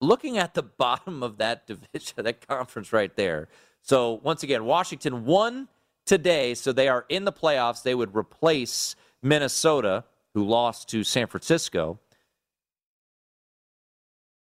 looking 0.01 0.39
at 0.39 0.55
the 0.55 0.63
bottom 0.85 1.23
of 1.23 1.39
that 1.39 1.67
division, 1.67 2.15
that 2.17 2.47
conference 2.47 2.93
right 2.93 3.15
there. 3.15 3.49
So, 3.83 4.21
once 4.25 4.43
again, 4.43 4.65
Washington 4.65 5.25
won 5.25 5.69
today, 6.07 6.55
so 6.55 6.73
they 6.73 6.89
are 6.89 7.05
in 7.09 7.25
the 7.25 7.33
playoffs. 7.33 7.83
They 7.83 7.95
would 7.95 8.15
replace 8.15 8.97
Minnesota, 9.23 10.05
who 10.35 10.45
lost 10.45 10.89
to 10.91 11.05
San 11.05 11.27
Francisco. 11.27 11.99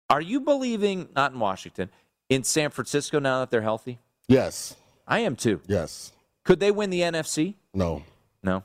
Are 0.09 0.21
you 0.21 0.41
believing, 0.41 1.09
not 1.15 1.33
in 1.33 1.39
Washington, 1.39 1.89
in 2.29 2.43
San 2.43 2.69
Francisco 2.69 3.19
now 3.19 3.39
that 3.39 3.51
they're 3.51 3.61
healthy? 3.61 3.99
Yes. 4.27 4.75
I 5.07 5.19
am 5.19 5.35
too. 5.35 5.61
Yes. 5.67 6.11
Could 6.43 6.59
they 6.59 6.71
win 6.71 6.89
the 6.89 7.01
NFC? 7.01 7.55
No. 7.73 8.03
No. 8.43 8.63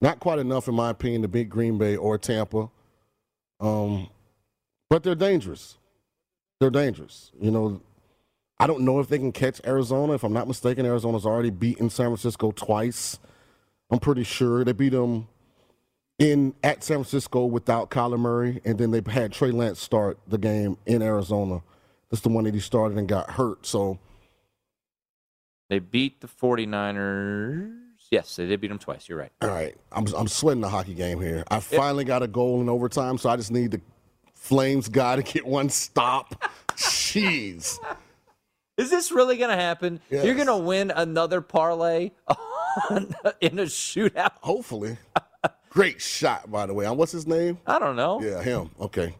Not 0.00 0.20
quite 0.20 0.38
enough, 0.38 0.68
in 0.68 0.74
my 0.74 0.90
opinion, 0.90 1.22
to 1.22 1.28
beat 1.28 1.48
Green 1.48 1.78
Bay 1.78 1.96
or 1.96 2.18
Tampa. 2.18 2.68
Um, 3.60 4.08
but 4.90 5.02
they're 5.02 5.14
dangerous. 5.14 5.76
They're 6.60 6.70
dangerous. 6.70 7.30
You 7.40 7.50
know, 7.50 7.80
I 8.58 8.66
don't 8.66 8.82
know 8.82 9.00
if 9.00 9.08
they 9.08 9.18
can 9.18 9.32
catch 9.32 9.60
Arizona. 9.66 10.14
If 10.14 10.24
I'm 10.24 10.32
not 10.32 10.46
mistaken, 10.46 10.86
Arizona's 10.86 11.26
already 11.26 11.50
beaten 11.50 11.90
San 11.90 12.06
Francisco 12.06 12.52
twice. 12.52 13.18
I'm 13.90 13.98
pretty 13.98 14.24
sure 14.24 14.64
they 14.64 14.72
beat 14.72 14.90
them 14.90 15.28
in 16.18 16.54
at 16.62 16.84
San 16.84 16.98
Francisco 16.98 17.44
without 17.44 17.90
Kyler 17.90 18.18
Murray, 18.18 18.60
and 18.64 18.78
then 18.78 18.92
they 18.92 19.02
had 19.10 19.32
Trey 19.32 19.50
Lance 19.50 19.80
start 19.80 20.18
the 20.28 20.38
game 20.38 20.78
in 20.86 21.02
Arizona. 21.02 21.62
That's 22.10 22.22
the 22.22 22.28
one 22.28 22.44
that 22.44 22.54
he 22.54 22.60
started 22.60 22.96
and 22.96 23.08
got 23.08 23.32
hurt. 23.32 23.66
So 23.66 23.98
they 25.68 25.80
beat 25.80 26.20
the 26.20 26.28
49ers. 26.28 27.80
Yes, 28.10 28.36
they 28.36 28.46
did 28.46 28.60
beat 28.60 28.68
them 28.68 28.78
twice. 28.78 29.08
You're 29.08 29.18
right. 29.18 29.32
All 29.42 29.48
right. 29.48 29.74
I'm, 29.90 30.06
I'm 30.14 30.28
sweating 30.28 30.60
the 30.60 30.68
hockey 30.68 30.94
game 30.94 31.20
here. 31.20 31.42
I 31.50 31.58
finally 31.58 32.04
got 32.04 32.22
a 32.22 32.28
goal 32.28 32.60
in 32.60 32.68
overtime, 32.68 33.18
so 33.18 33.28
I 33.30 33.36
just 33.36 33.50
need 33.50 33.72
the 33.72 33.80
Flames 34.34 34.88
guy 34.88 35.16
to 35.16 35.22
get 35.22 35.44
one 35.46 35.70
stop. 35.70 36.50
Jeez. 36.76 37.78
Is 38.76 38.90
this 38.90 39.12
really 39.12 39.36
going 39.36 39.50
to 39.50 39.56
happen? 39.56 40.00
Yes. 40.10 40.24
You're 40.24 40.34
going 40.34 40.48
to 40.48 40.56
win 40.56 40.90
another 40.90 41.40
parlay 41.40 42.10
in 43.40 43.58
a 43.58 43.64
shootout? 43.64 44.32
Hopefully. 44.40 44.98
Great 45.70 46.00
shot, 46.00 46.50
by 46.50 46.66
the 46.66 46.74
way. 46.74 46.86
Uh, 46.86 46.92
what's 46.92 47.12
his 47.12 47.26
name? 47.26 47.58
I 47.66 47.78
don't 47.78 47.96
know. 47.96 48.20
Yeah, 48.20 48.42
him. 48.42 48.70
Okay. 48.80 49.14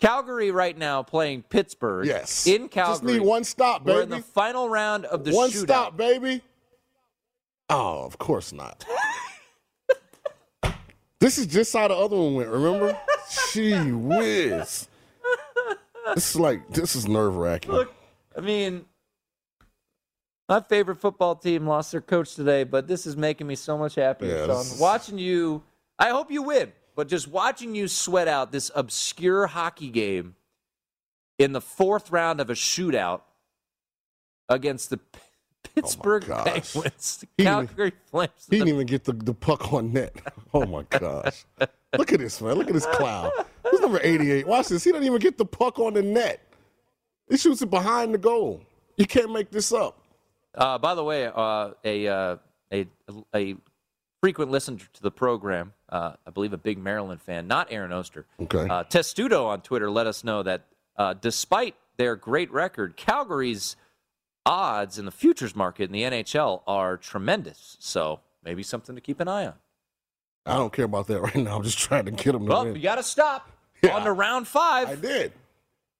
Calgary 0.00 0.52
right 0.52 0.76
now 0.78 1.02
playing 1.02 1.42
Pittsburgh. 1.42 2.06
Yes. 2.06 2.46
In 2.46 2.68
Calgary. 2.68 2.92
Just 2.92 3.04
need 3.04 3.20
one 3.20 3.42
stop, 3.44 3.84
baby. 3.84 3.96
We're 3.96 4.02
in 4.02 4.10
the 4.10 4.22
final 4.22 4.68
round 4.68 5.06
of 5.06 5.24
the 5.24 5.32
shootout. 5.32 5.34
one 5.34 5.50
shootout. 5.50 5.62
stop, 5.62 5.96
baby. 5.96 6.42
Oh, 7.68 8.04
of 8.04 8.16
course 8.18 8.52
not. 8.52 8.84
this 11.20 11.36
is 11.38 11.46
just 11.46 11.72
how 11.72 11.88
the 11.88 11.94
other 11.94 12.16
one 12.16 12.34
went, 12.34 12.48
remember? 12.48 12.98
Gee 13.52 13.92
whiz. 13.92 14.88
This 16.14 16.30
is 16.30 16.36
like, 16.36 16.68
this 16.70 16.96
is 16.96 17.06
nerve 17.06 17.36
wracking. 17.36 17.72
Look, 17.72 17.92
I 18.38 18.40
mean, 18.40 18.84
my 20.48 20.60
favorite 20.60 21.00
football 21.00 21.34
team 21.34 21.66
lost 21.66 21.90
their 21.90 22.00
coach 22.00 22.36
today, 22.36 22.62
but 22.62 22.86
this 22.86 23.04
is 23.04 23.16
making 23.16 23.48
me 23.48 23.56
so 23.56 23.76
much 23.76 23.96
happier. 23.96 24.36
Yeah, 24.36 24.46
so 24.46 24.60
is- 24.60 24.78
watching 24.78 25.18
you. 25.18 25.64
I 25.98 26.10
hope 26.10 26.30
you 26.30 26.44
win, 26.44 26.72
but 26.94 27.08
just 27.08 27.26
watching 27.26 27.74
you 27.74 27.88
sweat 27.88 28.28
out 28.28 28.52
this 28.52 28.70
obscure 28.76 29.48
hockey 29.48 29.90
game 29.90 30.36
in 31.36 31.52
the 31.52 31.60
fourth 31.60 32.12
round 32.12 32.40
of 32.40 32.48
a 32.48 32.54
shootout 32.54 33.22
against 34.48 34.90
the 34.90 35.00
Pittsburgh 35.74 36.24
oh, 36.26 36.44
gosh. 36.44 36.72
Penguins, 36.72 37.18
the 37.18 37.26
He 37.36 37.44
Calgary 37.44 37.92
Flames. 38.08 38.30
He 38.48 38.58
didn't 38.58 38.68
even 38.68 38.86
get 38.86 39.02
the, 39.02 39.12
the 39.12 39.34
puck 39.34 39.72
on 39.72 39.92
net. 39.92 40.14
Oh 40.54 40.64
my 40.64 40.82
gosh. 40.88 41.44
Look 41.98 42.10
at 42.10 42.20
this, 42.20 42.40
man. 42.40 42.54
Look 42.54 42.68
at 42.68 42.72
this 42.72 42.86
clown. 42.86 43.30
Who's 43.70 43.80
number 43.80 44.00
88? 44.02 44.46
Watch 44.46 44.68
this. 44.68 44.82
He 44.82 44.92
doesn't 44.92 45.04
even 45.04 45.18
get 45.18 45.36
the 45.36 45.44
puck 45.44 45.78
on 45.78 45.92
the 45.92 46.02
net. 46.02 46.47
He 47.28 47.36
shoots 47.36 47.62
it 47.62 47.70
behind 47.70 48.14
the 48.14 48.18
goal. 48.18 48.60
You 48.96 49.06
can't 49.06 49.32
make 49.32 49.50
this 49.50 49.72
up. 49.72 49.98
Uh, 50.54 50.78
by 50.78 50.94
the 50.94 51.04
way, 51.04 51.26
uh, 51.26 51.70
a, 51.84 52.08
uh, 52.08 52.36
a 52.72 52.86
a 53.34 53.56
frequent 54.22 54.50
listener 54.50 54.78
to 54.94 55.02
the 55.02 55.10
program, 55.10 55.72
uh, 55.90 56.14
I 56.26 56.30
believe 56.30 56.52
a 56.52 56.58
big 56.58 56.78
Maryland 56.78 57.22
fan, 57.22 57.46
not 57.46 57.68
Aaron 57.70 57.92
Oster. 57.92 58.26
Okay. 58.40 58.66
Uh, 58.68 58.82
Testudo 58.84 59.46
on 59.46 59.60
Twitter 59.60 59.90
let 59.90 60.06
us 60.08 60.24
know 60.24 60.42
that 60.42 60.66
uh, 60.96 61.14
despite 61.14 61.76
their 61.96 62.16
great 62.16 62.50
record, 62.52 62.96
Calgary's 62.96 63.76
odds 64.44 64.98
in 64.98 65.04
the 65.04 65.10
futures 65.12 65.54
market 65.54 65.84
in 65.84 65.92
the 65.92 66.02
NHL 66.02 66.62
are 66.66 66.96
tremendous. 66.96 67.76
So 67.78 68.20
maybe 68.42 68.62
something 68.62 68.94
to 68.96 69.00
keep 69.00 69.20
an 69.20 69.28
eye 69.28 69.46
on. 69.46 69.54
I 70.46 70.54
don't 70.54 70.72
care 70.72 70.86
about 70.86 71.06
that 71.08 71.20
right 71.22 71.36
now. 71.36 71.56
I'm 71.56 71.62
just 71.62 71.78
trying 71.78 72.06
to 72.06 72.10
get 72.10 72.34
him 72.34 72.46
to 72.46 72.48
Well, 72.50 72.66
you 72.76 72.82
got 72.82 72.96
to 72.96 73.02
stop 73.04 73.48
Yeah. 73.82 73.94
on 73.96 74.04
to 74.04 74.12
round 74.12 74.48
five. 74.48 74.88
I 74.88 74.94
did. 74.96 75.32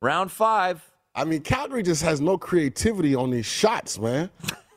Round 0.03 0.33
five. 0.33 0.83
I 1.19 1.25
mean, 1.25 1.41
Calgary 1.41 1.83
just 1.83 2.01
has 2.05 2.21
no 2.21 2.39
creativity 2.39 3.17
on 3.17 3.33
these 3.33 3.45
shots, 3.45 3.99
man. 3.99 4.31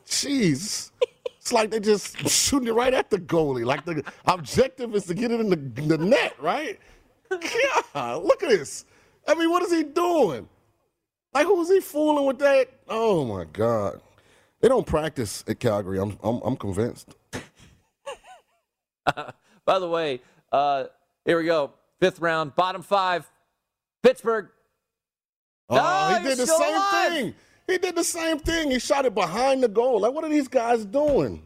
Jeez. 0.04 0.90
It's 1.38 1.52
like 1.52 1.70
they're 1.70 1.78
just 1.78 2.28
shooting 2.28 2.66
it 2.66 2.74
right 2.74 2.92
at 2.92 3.10
the 3.10 3.18
goalie. 3.18 3.64
Like 3.64 3.84
the 3.84 4.02
objective 4.26 4.92
is 4.96 5.04
to 5.04 5.14
get 5.14 5.30
it 5.30 5.38
in 5.38 5.50
the, 5.50 5.56
the 5.56 5.98
net, 5.98 6.34
right? 6.40 6.80
God, 7.30 8.24
look 8.24 8.42
at 8.42 8.48
this. 8.48 8.86
I 9.26 9.36
mean, 9.36 9.50
what 9.50 9.62
is 9.62 9.70
he 9.70 9.84
doing? 9.84 10.48
Like, 11.32 11.46
who 11.46 11.62
is 11.62 11.68
he 11.68 11.80
fooling 11.80 12.26
with 12.26 12.40
that? 12.40 12.70
Oh 12.88 13.24
my 13.24 13.44
God. 13.44 14.00
They 14.60 14.68
don't 14.68 14.86
practice 14.86 15.44
at 15.46 15.60
Calgary. 15.60 16.00
I'm 16.00 16.18
I'm, 16.24 16.40
I'm 16.42 16.56
convinced. 16.56 17.14
By 19.64 19.78
the 19.78 19.88
way, 19.88 20.20
uh, 20.50 20.86
here 21.24 21.38
we 21.38 21.44
go. 21.44 21.70
Fifth 22.00 22.18
round, 22.18 22.56
bottom 22.56 22.82
five. 22.82 23.30
Pittsburgh. 24.02 24.48
Oh, 25.72 26.08
No, 26.12 26.18
he 26.18 26.28
did 26.28 26.38
the 26.38 26.46
same 26.46 26.74
alive. 26.76 27.12
thing. 27.12 27.34
He 27.66 27.78
did 27.78 27.94
the 27.96 28.04
same 28.04 28.38
thing. 28.38 28.70
He 28.70 28.78
shot 28.78 29.04
it 29.06 29.14
behind 29.14 29.62
the 29.62 29.68
goal. 29.68 30.00
Like, 30.00 30.12
what 30.12 30.24
are 30.24 30.28
these 30.28 30.48
guys 30.48 30.84
doing? 30.84 31.42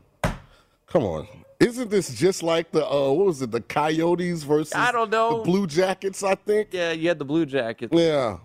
Come 0.86 1.02
on. 1.04 1.28
Isn't 1.58 1.90
this 1.90 2.14
just 2.14 2.42
like 2.42 2.70
the 2.70 2.86
uh 2.86 3.10
what 3.12 3.26
was 3.26 3.40
it, 3.42 3.50
the 3.50 3.60
Coyotes 3.62 4.42
versus 4.42 4.74
I 4.74 4.92
don't 4.92 5.10
know. 5.10 5.38
the 5.38 5.44
Blue 5.44 5.66
Jackets, 5.66 6.22
I 6.22 6.34
think? 6.34 6.68
Yeah, 6.72 6.92
you 6.92 7.08
had 7.08 7.18
the 7.18 7.24
Blue 7.24 7.46
Jackets. 7.46 7.92
Yeah. 7.96 8.38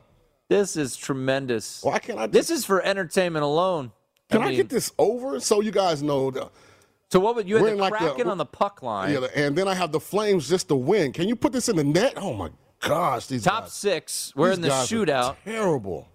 This 0.48 0.76
is 0.78 0.96
tremendous. 0.96 1.84
Why 1.84 2.00
can't 2.00 2.20
I 2.20 2.28
This 2.28 2.50
is 2.50 2.64
for 2.66 2.82
entertainment 2.82 3.44
alone. 3.44 3.92
Can 4.30 4.42
I, 4.44 4.48
mean, 4.48 4.56
get 4.56 4.70
this 4.70 4.94
over 4.98 5.40
so 5.42 5.60
you 5.60 5.72
guys 5.72 6.02
know 6.02 6.32
the, 6.32 6.50
So 7.10 7.20
what 7.20 7.36
would 7.36 7.50
you 7.50 7.58
had 7.58 7.66
the 7.66 7.76
like 7.76 7.92
the- 7.94 8.00
Kraken 8.00 8.28
on 8.30 8.38
the 8.38 8.46
puck 8.46 8.82
line? 8.82 9.12
yeah, 9.14 9.28
and 9.36 9.58
then 9.58 9.68
I 9.68 9.74
have 9.74 9.92
the 9.92 10.00
Flames 10.00 10.48
just 10.48 10.70
to 10.70 10.76
win. 10.76 11.12
Can 11.12 11.28
you 11.28 11.36
put 11.36 11.52
this 11.52 11.68
in 11.68 11.76
the 11.76 11.84
net? 11.84 12.14
Oh 12.16 12.34
my 12.34 12.50
gosh, 12.82 13.28
these 13.28 13.44
Top 13.44 13.64
guys, 13.64 13.74
six. 13.74 14.34
We're 14.36 14.52
in 14.52 14.62
the 14.62 14.70
shootout. 14.70 15.38
Terrible. 15.46 16.08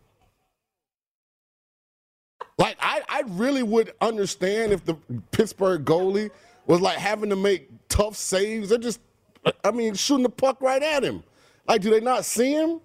Like 2.58 2.76
I, 2.80 3.02
I 3.08 3.22
really 3.26 3.62
would 3.62 3.92
understand 4.00 4.72
if 4.72 4.84
the 4.84 4.94
Pittsburgh 5.30 5.84
goalie 5.84 6.30
was 6.66 6.80
like 6.80 6.98
having 6.98 7.30
to 7.30 7.36
make 7.36 7.68
tough 7.88 8.16
saves. 8.16 8.70
They're 8.70 8.78
just, 8.78 9.00
I 9.62 9.70
mean, 9.70 9.94
shooting 9.94 10.22
the 10.22 10.28
puck 10.30 10.60
right 10.60 10.82
at 10.82 11.02
him. 11.02 11.22
Like, 11.68 11.82
do 11.82 11.90
they 11.90 12.00
not 12.00 12.24
see 12.24 12.52
him? 12.52 12.80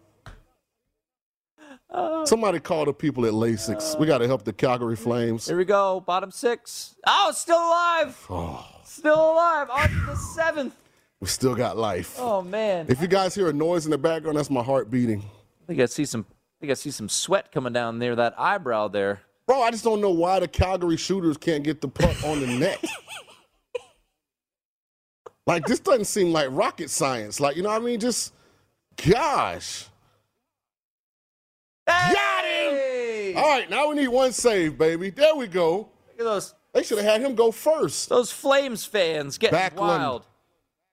Oh. 1.94 2.24
Somebody 2.26 2.60
call 2.60 2.86
the 2.86 2.94
people 2.94 3.26
at 3.26 3.34
LASIK. 3.34 4.00
we 4.00 4.08
got 4.08 4.20
to 4.20 4.28
help 4.28 4.44
the 4.46 4.54
Calgary 4.54 4.96
Flames. 4.96 5.48
Here 5.48 5.58
we 5.58 5.66
go. 5.66 6.00
Bottom 6.00 6.32
six. 6.32 6.96
Oh, 7.06 7.28
it's 7.30 7.40
still 7.40 7.58
alive. 7.60 8.26
Oh, 8.30 8.66
Still 8.86 9.32
alive. 9.34 9.70
On 9.70 9.88
to 9.90 10.06
the 10.06 10.16
seventh. 10.16 10.76
We 11.22 11.28
still 11.28 11.56
got 11.56 11.78
life. 11.78 12.16
Oh 12.20 12.42
man. 12.42 12.88
If 12.90 13.00
you 13.00 13.08
guys 13.08 13.34
hear 13.34 13.48
a 13.48 13.54
noise 13.54 13.86
in 13.86 13.92
the 13.92 13.98
background, 13.98 14.38
that's 14.38 14.50
my 14.50 14.64
heart 14.64 14.90
beating. 14.90 15.22
I 15.64 15.66
think 15.68 15.80
I 15.80 15.86
see 15.86 16.04
some. 16.04 16.26
I 16.30 16.36
think 16.60 16.72
I 16.72 16.74
see 16.74 16.92
some 16.92 17.08
sweat 17.08 17.52
coming 17.52 17.74
down 17.74 17.98
near 17.98 18.16
that 18.16 18.34
eyebrow 18.38 18.88
there. 18.90 19.22
Bro, 19.48 19.62
I 19.62 19.72
just 19.72 19.84
don't 19.84 20.02
know 20.02 20.12
why 20.12 20.40
the 20.40 20.48
Calgary 20.48 20.98
shooters 20.98 21.38
can't 21.38 21.64
get 21.64 21.80
the 21.82 21.88
puck 21.88 22.24
on 22.24 22.40
the 22.40 22.48
net. 22.48 22.84
like 25.48 25.66
this 25.66 25.80
doesn't 25.80 26.06
seem 26.06 26.32
like 26.32 26.48
rocket 26.52 26.90
science. 26.90 27.40
Like, 27.40 27.56
you 27.56 27.64
know 27.64 27.70
what 27.70 27.82
I 27.82 27.86
mean? 27.86 28.00
Just 28.00 28.34
gosh. 28.98 29.86
Got 31.88 32.46
him! 32.46 33.38
All 33.38 33.44
right, 33.44 33.70
now 33.70 33.90
we 33.90 33.96
need 33.96 34.08
one 34.08 34.32
save, 34.32 34.78
baby. 34.78 35.10
There 35.10 35.36
we 35.36 35.48
go. 35.48 35.78
Look 35.78 36.20
at 36.20 36.24
those. 36.24 36.54
They 36.74 36.84
should 36.84 37.00
have 37.00 37.08
had 37.08 37.22
him 37.22 37.36
go 37.36 37.52
first. 37.52 38.10
Those 38.10 38.32
Flames 38.32 38.86
fans 38.86 39.38
getting 39.38 39.60
Backlund. 39.60 39.78
wild. 39.78 40.26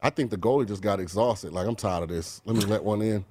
I 0.01 0.11
think 0.11 0.30
the 0.30 0.36
goalie 0.38 0.66
just 0.66 0.82
got 0.82 1.01
exhausted. 1.01 1.53
Like, 1.53 1.66
I'm 1.66 1.74
tired 1.74 2.05
of 2.05 2.09
this. 2.09 2.40
Let 2.44 2.57
me 2.57 2.64
let 2.64 2.84
one 2.84 3.03
in. 3.03 3.24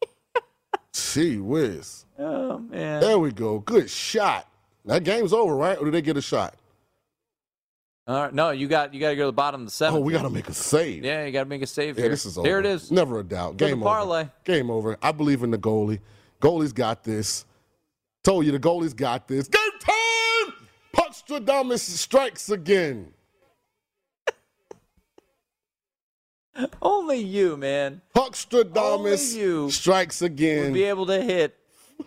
Gee 0.92 1.38
whiz. 1.38 2.04
Oh 2.18 2.58
man. 2.58 3.00
There 3.00 3.18
we 3.18 3.30
go. 3.32 3.60
Good 3.60 3.88
shot. 3.88 4.48
That 4.84 5.04
game's 5.04 5.32
over, 5.32 5.54
right? 5.54 5.78
Or 5.78 5.84
do 5.84 5.90
they 5.90 6.02
get 6.02 6.16
a 6.16 6.22
shot? 6.22 6.54
All 8.06 8.22
right. 8.22 8.34
No, 8.34 8.50
you 8.50 8.66
got 8.68 8.92
you 8.94 9.00
got 9.00 9.10
to 9.10 9.16
go 9.16 9.22
to 9.22 9.26
the 9.26 9.32
bottom 9.32 9.60
of 9.62 9.66
the 9.66 9.70
seventh. 9.70 9.98
Oh, 9.98 10.04
we 10.04 10.12
got 10.12 10.22
to 10.22 10.30
make 10.30 10.48
a 10.48 10.54
save. 10.54 11.04
Yeah, 11.04 11.24
you 11.24 11.30
got 11.32 11.44
to 11.44 11.48
make 11.48 11.62
a 11.62 11.66
save 11.66 11.96
Yeah, 11.96 12.02
here. 12.04 12.10
this 12.10 12.24
is 12.26 12.38
over. 12.38 12.48
Here 12.48 12.58
it 12.58 12.66
is. 12.66 12.90
Never 12.90 13.20
a 13.20 13.22
doubt. 13.24 13.52
For 13.52 13.58
the 13.58 13.66
Game 13.66 13.80
parlay. 13.80 14.20
over. 14.22 14.32
Game 14.44 14.70
over. 14.70 14.96
I 15.02 15.12
believe 15.12 15.42
in 15.42 15.50
the 15.50 15.58
goalie. 15.58 16.00
Goalie's 16.40 16.72
got 16.72 17.04
this. 17.04 17.44
Told 18.24 18.46
you 18.46 18.52
the 18.52 18.58
goalie's 18.58 18.94
got 18.94 19.28
this. 19.28 19.46
Game 19.48 19.62
time! 19.80 20.54
Puckstradamus 20.96 21.80
strikes 21.80 22.50
again. 22.50 23.12
Only 26.82 27.18
you, 27.18 27.56
man. 27.56 28.00
You 28.16 29.70
strikes 29.70 30.22
again. 30.22 30.64
Would 30.64 30.74
be 30.74 30.84
able 30.84 31.06
to 31.06 31.20
hit 31.22 31.56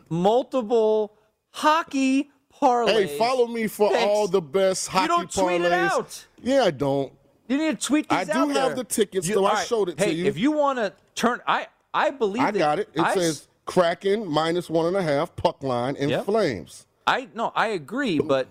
multiple 0.10 1.18
hockey 1.52 2.30
parlays. 2.62 3.08
Hey, 3.08 3.18
follow 3.18 3.48
me 3.48 3.68
for 3.68 3.92
Thanks. 3.92 4.08
all 4.08 4.28
the 4.28 4.42
best 4.42 4.88
hockey 4.88 5.08
parlays. 5.08 5.12
You 5.12 5.18
don't 5.18 5.32
tweet 5.32 5.62
it 5.62 5.72
out. 5.74 6.26
Yeah, 6.42 6.64
I 6.64 6.72
don't. 6.72 7.14
You 7.48 7.58
need 7.58 7.80
to 7.80 7.86
tweet 7.86 8.08
these 8.10 8.18
I 8.18 8.24
do 8.24 8.40
out 8.40 8.56
have 8.56 8.76
the 8.76 8.84
tickets, 8.84 9.28
You- 9.28 9.36
though. 9.36 9.46
I 9.46 9.64
showed 9.64 9.90
it 9.90 10.00
hey, 10.00 10.08
to 10.08 10.14
you. 10.14 10.26
if 10.26 10.38
you 10.38 10.52
want 10.52 10.80
to 10.80 10.94
turn, 11.16 11.42
I 11.48 11.68
I 11.94 12.12
believe 12.12 12.42
I 12.44 12.52
got 12.52 12.80
it. 12.80 12.90
It 12.94 13.02
I, 13.02 13.14
says 13.14 13.48
Kraken 13.66 14.26
minus 14.26 14.70
one 14.70 14.86
and 14.86 14.96
a 14.96 15.02
half, 15.04 15.36
puck 15.36 15.62
line, 15.64 15.96
in 15.98 16.10
Yep. 16.10 16.26
Flames. 16.26 16.86
I 17.06 17.28
no, 17.34 17.52
I 17.56 17.68
agree, 17.68 18.20
but 18.20 18.48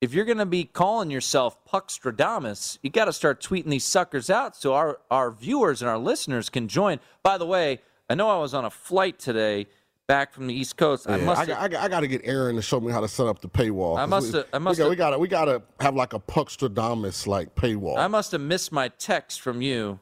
if 0.00 0.12
you're 0.12 0.24
going 0.24 0.38
to 0.38 0.46
be 0.46 0.64
calling 0.64 1.10
yourself 1.10 1.56
Puckstradamus, 1.66 2.78
you 2.82 2.90
got 2.90 3.06
to 3.06 3.12
start 3.12 3.40
tweeting 3.42 3.66
these 3.70 3.84
suckers 3.84 4.30
out 4.30 4.56
so 4.56 4.74
our 4.74 4.98
our 5.10 5.30
viewers 5.30 5.82
and 5.82 5.88
our 5.88 5.98
listeners 5.98 6.48
can 6.48 6.68
join. 6.68 7.00
By 7.22 7.38
the 7.38 7.46
way, 7.46 7.80
I 8.08 8.14
know 8.14 8.28
I 8.28 8.38
was 8.38 8.54
on 8.54 8.64
a 8.64 8.70
flight 8.70 9.18
today 9.18 9.66
back 10.06 10.32
from 10.32 10.46
the 10.46 10.54
East 10.54 10.76
Coast. 10.76 11.08
I 11.08 11.16
must 11.16 11.40
I, 11.40 11.46
got- 11.46 11.60
I, 11.60 11.68
got- 11.68 11.82
I 11.82 11.88
got 11.88 12.00
to 12.00 12.06
get 12.06 12.20
Aaron 12.24 12.54
to 12.56 12.62
show 12.62 12.78
me 12.78 12.92
how 12.92 13.00
to 13.00 13.08
set 13.08 13.26
up 13.26 13.40
the 13.40 13.48
paywall. 13.48 13.98
I 13.98 14.06
must 14.06 14.32
we- 14.32 14.38
have- 14.38 14.46
I 14.52 14.58
must 14.58 14.78
we 14.78 14.82
got, 14.82 14.84
have- 14.84 14.90
we 14.90 14.96
got 14.96 15.10
to 15.10 15.18
we 15.18 15.28
got 15.28 15.44
to 15.46 15.62
have 15.80 15.94
like 15.96 16.12
a 16.12 16.20
Puckstradamus 16.20 17.26
like 17.26 17.54
paywall. 17.54 17.96
I 17.98 18.06
must 18.06 18.32
have 18.32 18.40
missed 18.40 18.70
my 18.72 18.88
text 18.88 19.40
from 19.40 19.62
you. 19.62 20.00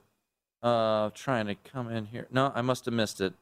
Uh, 0.62 1.10
trying 1.14 1.46
to 1.46 1.54
come 1.56 1.90
in 1.90 2.06
here. 2.06 2.26
No, 2.30 2.50
I 2.54 2.62
must 2.62 2.86
have 2.86 2.94
missed 2.94 3.20
it. 3.20 3.34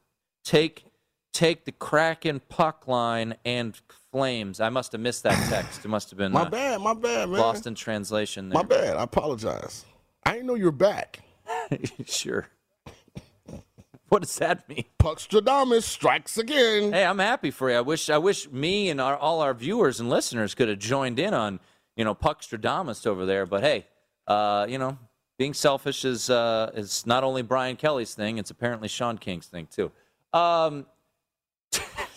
Take, 0.45 0.87
take 1.33 1.65
the 1.67 1.71
Kraken 1.71 2.41
puck 2.49 2.89
line 2.89 3.37
and 3.45 3.81
Flames. 4.13 4.61
I 4.61 4.69
must 4.69 4.93
have 4.93 5.01
missed 5.01 5.23
that 5.23 5.49
text. 5.49 5.85
It 5.85 5.89
must 5.89 6.11
have 6.11 6.19
been 6.19 6.33
my 6.33 6.43
uh, 6.43 6.51
bad, 6.51 6.81
my 6.81 6.95
bad, 6.95 7.31
man. 7.31 7.41
lost 7.41 7.67
in 7.67 7.75
translation. 7.75 8.51
There. 8.51 8.63
My 8.63 8.63
bad. 8.63 8.97
I 8.97 9.03
apologize. 9.05 9.85
I 10.25 10.33
didn't 10.33 10.47
know 10.47 10.55
you 10.55 10.67
were 10.67 10.71
back. 10.73 11.21
sure. 12.07 12.47
What 14.09 14.21
does 14.21 14.37
that 14.37 14.69
mean? 14.69 14.85
Puckstradamus 14.99 15.85
strikes 15.85 16.37
again. 16.37 16.93
Hey, 16.93 17.03
I'm 17.03 17.19
happy 17.19 17.51
for 17.51 17.71
you. 17.71 17.77
I 17.77 17.81
wish 17.81 18.11
I 18.11 18.19
wish 18.19 18.51
me 18.51 18.91
and 18.91 19.01
our, 19.01 19.17
all 19.17 19.41
our 19.41 19.55
viewers 19.55 20.01
and 20.01 20.11
listeners 20.11 20.55
could 20.55 20.69
have 20.69 20.79
joined 20.79 21.19
in 21.19 21.33
on, 21.33 21.61
you 21.97 22.05
know, 22.05 22.15
Puckstradamus 22.15 23.07
over 23.07 23.25
there. 23.25 23.47
But 23.47 23.63
hey, 23.63 23.87
uh, 24.27 24.67
you 24.69 24.77
know, 24.77 24.99
being 25.39 25.55
selfish 25.55 26.05
is 26.05 26.29
uh, 26.29 26.71
is 26.75 27.07
not 27.07 27.25
only 27.25 27.41
Brian 27.41 27.77
Kelly's 27.77 28.15
thing; 28.15 28.37
it's 28.37 28.51
apparently 28.51 28.87
Sean 28.87 29.17
King's 29.17 29.47
thing 29.47 29.67
too. 29.71 29.91
Um, 30.35 30.85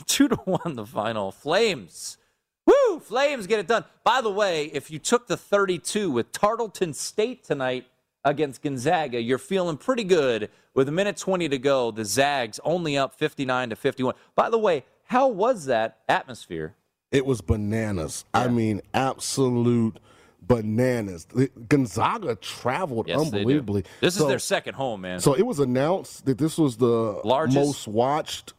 two 0.06 0.28
to 0.28 0.36
one, 0.36 0.76
the 0.76 0.86
final. 0.86 1.32
Flames. 1.32 2.18
Woo! 2.66 3.00
Flames 3.00 3.46
get 3.48 3.60
it 3.60 3.68
done. 3.68 3.86
By 4.04 4.22
the 4.22 4.32
way, 4.32 4.66
if 4.66 4.90
you 4.90 4.98
took 5.00 5.28
the 5.28 5.38
32 5.38 6.10
with 6.10 6.32
Tarleton 6.32 6.94
State 6.94 7.44
tonight 7.44 7.86
against 8.24 8.64
Gonzaga, 8.64 9.22
you're 9.22 9.38
feeling 9.38 9.78
pretty 9.78 10.04
good. 10.04 10.50
With 10.74 10.90
a 10.90 10.92
minute 10.92 11.16
20 11.16 11.48
to 11.50 11.58
go, 11.60 11.92
the 11.92 12.04
Zags 12.04 12.60
only 12.64 12.98
up 12.98 13.14
59 13.14 13.70
to 13.70 13.76
51. 13.76 14.16
By 14.36 14.50
the 14.50 14.58
way, 14.58 14.84
how 15.04 15.28
was 15.28 15.66
that 15.66 16.00
atmosphere? 16.10 16.76
It 17.12 17.26
was 17.26 17.40
bananas. 17.42 18.26
I 18.34 18.48
mean, 18.48 18.82
absolute 18.94 20.00
bananas. 20.42 21.28
Gonzaga 21.70 22.36
traveled 22.36 23.08
Yes, 23.08 23.20
unbelievably. 23.22 23.86
This 24.02 24.20
is 24.20 24.26
their 24.28 24.40
second 24.40 24.74
home, 24.74 25.02
man. 25.02 25.20
So 25.20 25.34
it 25.34 25.46
was 25.46 25.60
announced 25.60 26.26
that 26.26 26.38
this 26.38 26.58
was 26.58 26.78
the 26.78 27.22
Largest- 27.24 27.58
most 27.58 27.88
watched, 27.88 28.54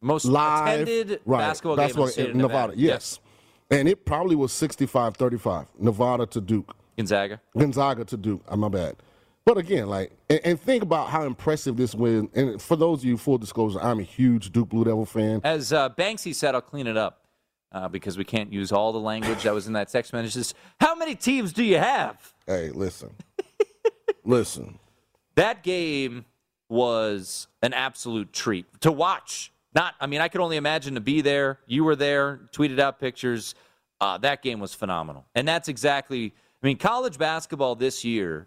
Most 0.00 0.24
live 0.26 0.82
attended 0.82 1.20
right, 1.24 1.38
basketball 1.38 1.76
game 1.76 2.26
in 2.26 2.30
of 2.30 2.36
Nevada. 2.36 2.74
Yes. 2.76 3.20
And 3.70 3.88
it 3.88 4.04
probably 4.04 4.36
was 4.36 4.52
65 4.52 5.16
35, 5.16 5.66
Nevada 5.78 6.26
to 6.26 6.40
Duke. 6.40 6.76
Gonzaga. 6.96 7.40
Gonzaga 7.56 8.04
to 8.04 8.16
Duke. 8.16 8.42
Uh, 8.48 8.56
my 8.56 8.68
bad. 8.68 8.96
But 9.44 9.58
again, 9.58 9.88
like, 9.88 10.12
and, 10.28 10.40
and 10.44 10.60
think 10.60 10.82
about 10.82 11.08
how 11.08 11.24
impressive 11.24 11.76
this 11.76 11.94
win. 11.94 12.28
And 12.34 12.60
for 12.60 12.76
those 12.76 13.00
of 13.00 13.04
you, 13.04 13.16
full 13.16 13.38
disclosure, 13.38 13.80
I'm 13.80 14.00
a 14.00 14.02
huge 14.02 14.50
Duke 14.50 14.70
Blue 14.70 14.84
Devil 14.84 15.06
fan. 15.06 15.40
As 15.44 15.72
uh, 15.72 15.90
Banksy 15.90 16.34
said, 16.34 16.54
I'll 16.54 16.60
clean 16.60 16.86
it 16.86 16.96
up 16.96 17.26
uh, 17.70 17.88
because 17.88 18.18
we 18.18 18.24
can't 18.24 18.52
use 18.52 18.72
all 18.72 18.92
the 18.92 19.00
language 19.00 19.44
that 19.44 19.54
was 19.54 19.66
in 19.68 19.74
that 19.74 19.88
text 19.88 20.12
message. 20.12 20.34
Just, 20.34 20.56
How 20.80 20.94
many 20.96 21.14
teams 21.14 21.52
do 21.52 21.62
you 21.62 21.78
have? 21.78 22.32
Hey, 22.46 22.70
listen. 22.70 23.10
listen. 24.24 24.78
That 25.36 25.62
game 25.62 26.24
was 26.68 27.46
an 27.62 27.72
absolute 27.72 28.32
treat 28.32 28.66
to 28.80 28.90
watch. 28.90 29.52
Not, 29.76 29.94
I 30.00 30.06
mean, 30.06 30.22
I 30.22 30.28
could 30.28 30.40
only 30.40 30.56
imagine 30.56 30.94
to 30.94 31.02
be 31.02 31.20
there. 31.20 31.58
You 31.66 31.84
were 31.84 31.96
there, 31.96 32.40
tweeted 32.50 32.78
out 32.78 32.98
pictures. 32.98 33.54
Uh, 34.00 34.16
that 34.18 34.42
game 34.42 34.58
was 34.58 34.72
phenomenal. 34.72 35.26
And 35.34 35.46
that's 35.46 35.68
exactly, 35.68 36.32
I 36.62 36.66
mean, 36.66 36.78
college 36.78 37.18
basketball 37.18 37.74
this 37.74 38.02
year 38.02 38.46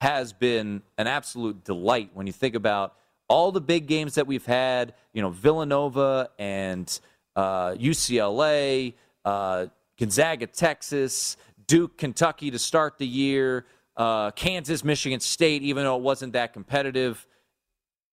has 0.00 0.32
been 0.32 0.80
an 0.96 1.06
absolute 1.06 1.64
delight 1.64 2.12
when 2.14 2.26
you 2.26 2.32
think 2.32 2.54
about 2.54 2.94
all 3.28 3.52
the 3.52 3.60
big 3.60 3.86
games 3.86 4.14
that 4.14 4.26
we've 4.26 4.46
had, 4.46 4.94
you 5.12 5.20
know, 5.20 5.28
Villanova 5.28 6.30
and 6.38 6.98
uh, 7.36 7.72
UCLA, 7.72 8.94
uh, 9.26 9.66
Gonzaga, 9.98 10.46
Texas, 10.46 11.36
Duke, 11.66 11.98
Kentucky 11.98 12.50
to 12.50 12.58
start 12.58 12.96
the 12.96 13.06
year, 13.06 13.66
uh, 13.98 14.30
Kansas, 14.30 14.82
Michigan 14.82 15.20
State, 15.20 15.62
even 15.62 15.84
though 15.84 15.96
it 15.96 16.02
wasn't 16.02 16.32
that 16.32 16.54
competitive. 16.54 17.26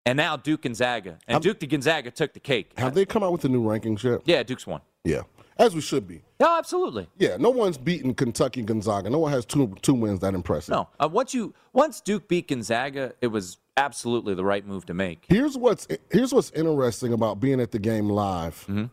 And 0.09 0.17
now 0.17 0.37
Duke 0.37 0.63
Gonzaga. 0.63 1.19
And 1.29 1.43
Duke 1.43 1.61
to 1.61 1.67
Gonzaga 1.67 2.11
took 2.11 2.33
the 2.33 2.41
cake. 2.41 2.73
Have 2.79 2.95
they 2.95 3.05
come 3.05 3.23
out 3.23 3.33
with 3.33 3.43
the 3.43 3.49
new 3.49 3.63
rankings 3.63 4.03
yet? 4.03 4.23
Yeah, 4.25 4.43
Duke's 4.43 4.67
won. 4.67 4.81
Yeah. 5.05 5.23
As 5.59 5.75
we 5.75 5.81
should 5.81 6.07
be. 6.07 6.23
No, 6.41 6.57
absolutely. 6.57 7.09
Yeah, 7.19 7.37
no 7.37 7.51
one's 7.51 7.77
beaten 7.77 8.15
Kentucky 8.15 8.63
Gonzaga. 8.63 9.11
No 9.11 9.19
one 9.19 9.33
has 9.33 9.45
two 9.45 9.75
two 9.83 9.95
wins 9.95 10.21
that 10.21 10.33
impressive. 10.35 10.73
No, 10.73 10.89
uh, 11.01 11.09
once 11.11 11.35
you 11.35 11.53
once 11.73 12.01
Duke 12.01 12.29
beat 12.29 12.47
Gonzaga, 12.49 13.13
it 13.21 13.27
was 13.27 13.59
absolutely 13.77 14.35
the 14.35 14.45
right 14.45 14.65
move 14.65 14.87
to 14.87 14.95
make. 14.95 15.25
Here's 15.29 15.59
what's 15.59 15.89
here's 16.11 16.33
what's 16.33 16.53
interesting 16.53 17.13
about 17.13 17.41
being 17.41 17.61
at 17.61 17.73
the 17.73 17.81
game 17.81 18.09
live. 18.09 18.55
Mm-hmm. 18.69 18.85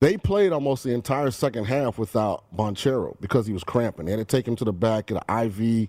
They 0.00 0.16
played 0.16 0.52
almost 0.52 0.82
the 0.82 0.94
entire 0.94 1.30
second 1.30 1.66
half 1.66 1.98
without 1.98 2.44
Banchero 2.56 3.14
because 3.20 3.46
he 3.46 3.52
was 3.52 3.62
cramping. 3.62 4.06
They 4.06 4.12
had 4.12 4.18
to 4.18 4.24
take 4.24 4.48
him 4.48 4.56
to 4.56 4.64
the 4.64 4.72
back, 4.72 5.06
get 5.06 5.22
an 5.28 5.46
IV. 5.46 5.88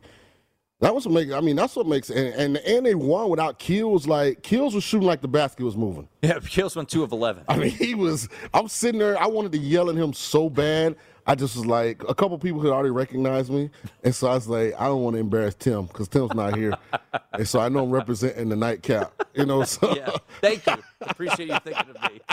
That 0.83 0.93
was 0.93 1.05
what 1.05 1.13
makes. 1.13 1.31
I 1.31 1.39
mean, 1.39 1.55
that's 1.55 1.77
what 1.77 1.87
makes. 1.87 2.09
And, 2.09 2.33
and 2.35 2.57
and 2.57 2.85
they 2.85 2.93
won 2.93 3.29
without 3.29 3.57
Keels. 3.57 4.05
Like 4.05 4.43
Keels 4.43 4.75
was 4.75 4.83
shooting 4.83 5.07
like 5.07 5.21
the 5.21 5.29
basket 5.29 5.63
was 5.63 5.77
moving. 5.77 6.09
Yeah, 6.21 6.39
Keels 6.39 6.75
went 6.75 6.89
two 6.89 7.03
of 7.03 7.13
eleven. 7.13 7.45
I 7.47 7.55
mean, 7.55 7.69
he 7.71 7.95
was. 7.95 8.27
I'm 8.53 8.67
sitting 8.67 8.99
there. 8.99 9.17
I 9.21 9.27
wanted 9.27 9.53
to 9.53 9.57
yell 9.59 9.89
at 9.89 9.95
him 9.95 10.11
so 10.11 10.49
bad. 10.49 10.97
I 11.25 11.35
just 11.35 11.55
was 11.55 11.65
like, 11.65 12.03
a 12.07 12.13
couple 12.13 12.37
people 12.37 12.59
had 12.61 12.71
already 12.71 12.89
recognized 12.89 13.49
me, 13.49 13.69
and 14.03 14.13
so 14.13 14.27
I 14.27 14.33
was 14.35 14.49
like, 14.49 14.73
I 14.77 14.87
don't 14.87 15.01
want 15.03 15.13
to 15.13 15.21
embarrass 15.21 15.55
Tim 15.55 15.85
because 15.85 16.09
Tim's 16.09 16.33
not 16.33 16.57
here, 16.57 16.73
and 17.33 17.47
so 17.47 17.61
I 17.61 17.69
know 17.69 17.83
I'm 17.85 17.91
representing 17.91 18.49
the 18.49 18.57
nightcap. 18.57 19.13
You 19.33 19.45
know, 19.45 19.63
so 19.63 19.95
yeah, 19.95 20.09
thank 20.41 20.65
you. 20.65 20.75
Appreciate 20.99 21.47
you 21.47 21.57
thinking 21.59 21.95
of 21.95 22.11
me. 22.11 22.19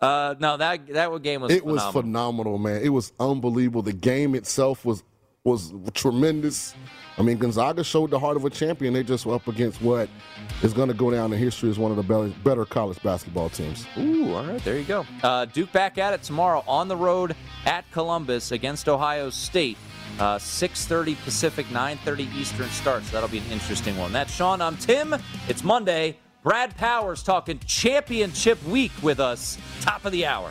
Uh, 0.00 0.36
no, 0.38 0.56
that 0.56 0.86
that 0.86 1.22
game 1.24 1.40
was 1.40 1.50
it 1.50 1.58
phenomenal. 1.62 1.74
was 1.86 1.92
phenomenal, 1.92 2.58
man. 2.58 2.82
It 2.82 2.90
was 2.90 3.12
unbelievable. 3.18 3.82
The 3.82 3.92
game 3.92 4.36
itself 4.36 4.84
was 4.84 5.02
was 5.44 5.72
tremendous. 5.94 6.74
I 7.16 7.22
mean, 7.22 7.38
Gonzaga 7.38 7.82
showed 7.82 8.10
the 8.10 8.18
heart 8.18 8.36
of 8.36 8.44
a 8.44 8.50
champion. 8.50 8.92
They 8.94 9.02
just 9.02 9.26
were 9.26 9.34
up 9.34 9.48
against 9.48 9.80
what 9.82 10.08
is 10.62 10.72
going 10.72 10.88
to 10.88 10.94
go 10.94 11.10
down 11.10 11.32
in 11.32 11.38
history 11.38 11.70
as 11.70 11.78
one 11.78 11.90
of 11.90 11.96
the 11.96 12.32
better, 12.44 12.64
college 12.64 13.02
basketball 13.02 13.48
teams. 13.48 13.86
Ooh, 13.96 14.34
all 14.34 14.44
right, 14.44 14.62
there 14.64 14.78
you 14.78 14.84
go. 14.84 15.06
Uh, 15.22 15.44
Duke 15.46 15.72
back 15.72 15.98
at 15.98 16.14
it 16.14 16.22
tomorrow 16.22 16.62
on 16.68 16.88
the 16.88 16.96
road 16.96 17.34
at 17.64 17.90
Columbus 17.90 18.52
against 18.52 18.88
Ohio 18.88 19.30
State. 19.30 19.78
Uh, 20.18 20.36
6:30 20.38 21.16
Pacific, 21.24 21.66
9:30 21.70 22.34
Eastern 22.34 22.68
starts. 22.70 23.10
That'll 23.10 23.28
be 23.28 23.38
an 23.38 23.50
interesting 23.50 23.96
one. 23.96 24.12
That's 24.12 24.34
Sean. 24.34 24.60
I'm 24.60 24.76
Tim. 24.76 25.14
It's 25.48 25.62
Monday. 25.62 26.16
Brad 26.42 26.76
Powers 26.76 27.22
talking 27.22 27.58
championship 27.66 28.62
week 28.64 28.92
with 29.02 29.20
us. 29.20 29.58
Top 29.80 30.04
of 30.04 30.12
the 30.12 30.24
hour. 30.26 30.50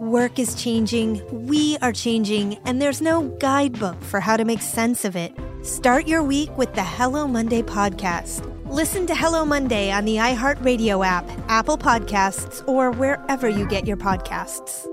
Work 0.00 0.40
is 0.40 0.56
changing, 0.56 1.22
we 1.46 1.78
are 1.78 1.92
changing, 1.92 2.58
and 2.64 2.82
there's 2.82 3.00
no 3.00 3.28
guidebook 3.38 4.02
for 4.02 4.18
how 4.18 4.36
to 4.36 4.44
make 4.44 4.60
sense 4.60 5.04
of 5.04 5.14
it. 5.14 5.32
Start 5.62 6.08
your 6.08 6.20
week 6.20 6.56
with 6.58 6.74
the 6.74 6.82
Hello 6.82 7.28
Monday 7.28 7.62
podcast. 7.62 8.42
Listen 8.66 9.06
to 9.06 9.14
Hello 9.14 9.44
Monday 9.44 9.92
on 9.92 10.04
the 10.04 10.16
iHeartRadio 10.16 11.06
app, 11.06 11.30
Apple 11.48 11.78
Podcasts, 11.78 12.66
or 12.66 12.90
wherever 12.90 13.48
you 13.48 13.68
get 13.68 13.86
your 13.86 13.96
podcasts. 13.96 14.84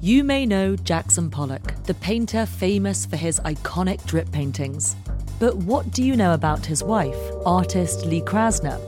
You 0.00 0.22
may 0.22 0.46
know 0.46 0.76
Jackson 0.76 1.30
Pollock, 1.30 1.74
the 1.82 1.94
painter 1.94 2.46
famous 2.46 3.04
for 3.06 3.16
his 3.16 3.40
iconic 3.40 4.06
drip 4.06 4.30
paintings. 4.30 4.94
But 5.40 5.56
what 5.56 5.90
do 5.90 6.04
you 6.04 6.14
know 6.14 6.32
about 6.32 6.64
his 6.64 6.84
wife, 6.84 7.18
artist 7.44 8.06
Lee 8.06 8.20
Krasner? 8.20 8.87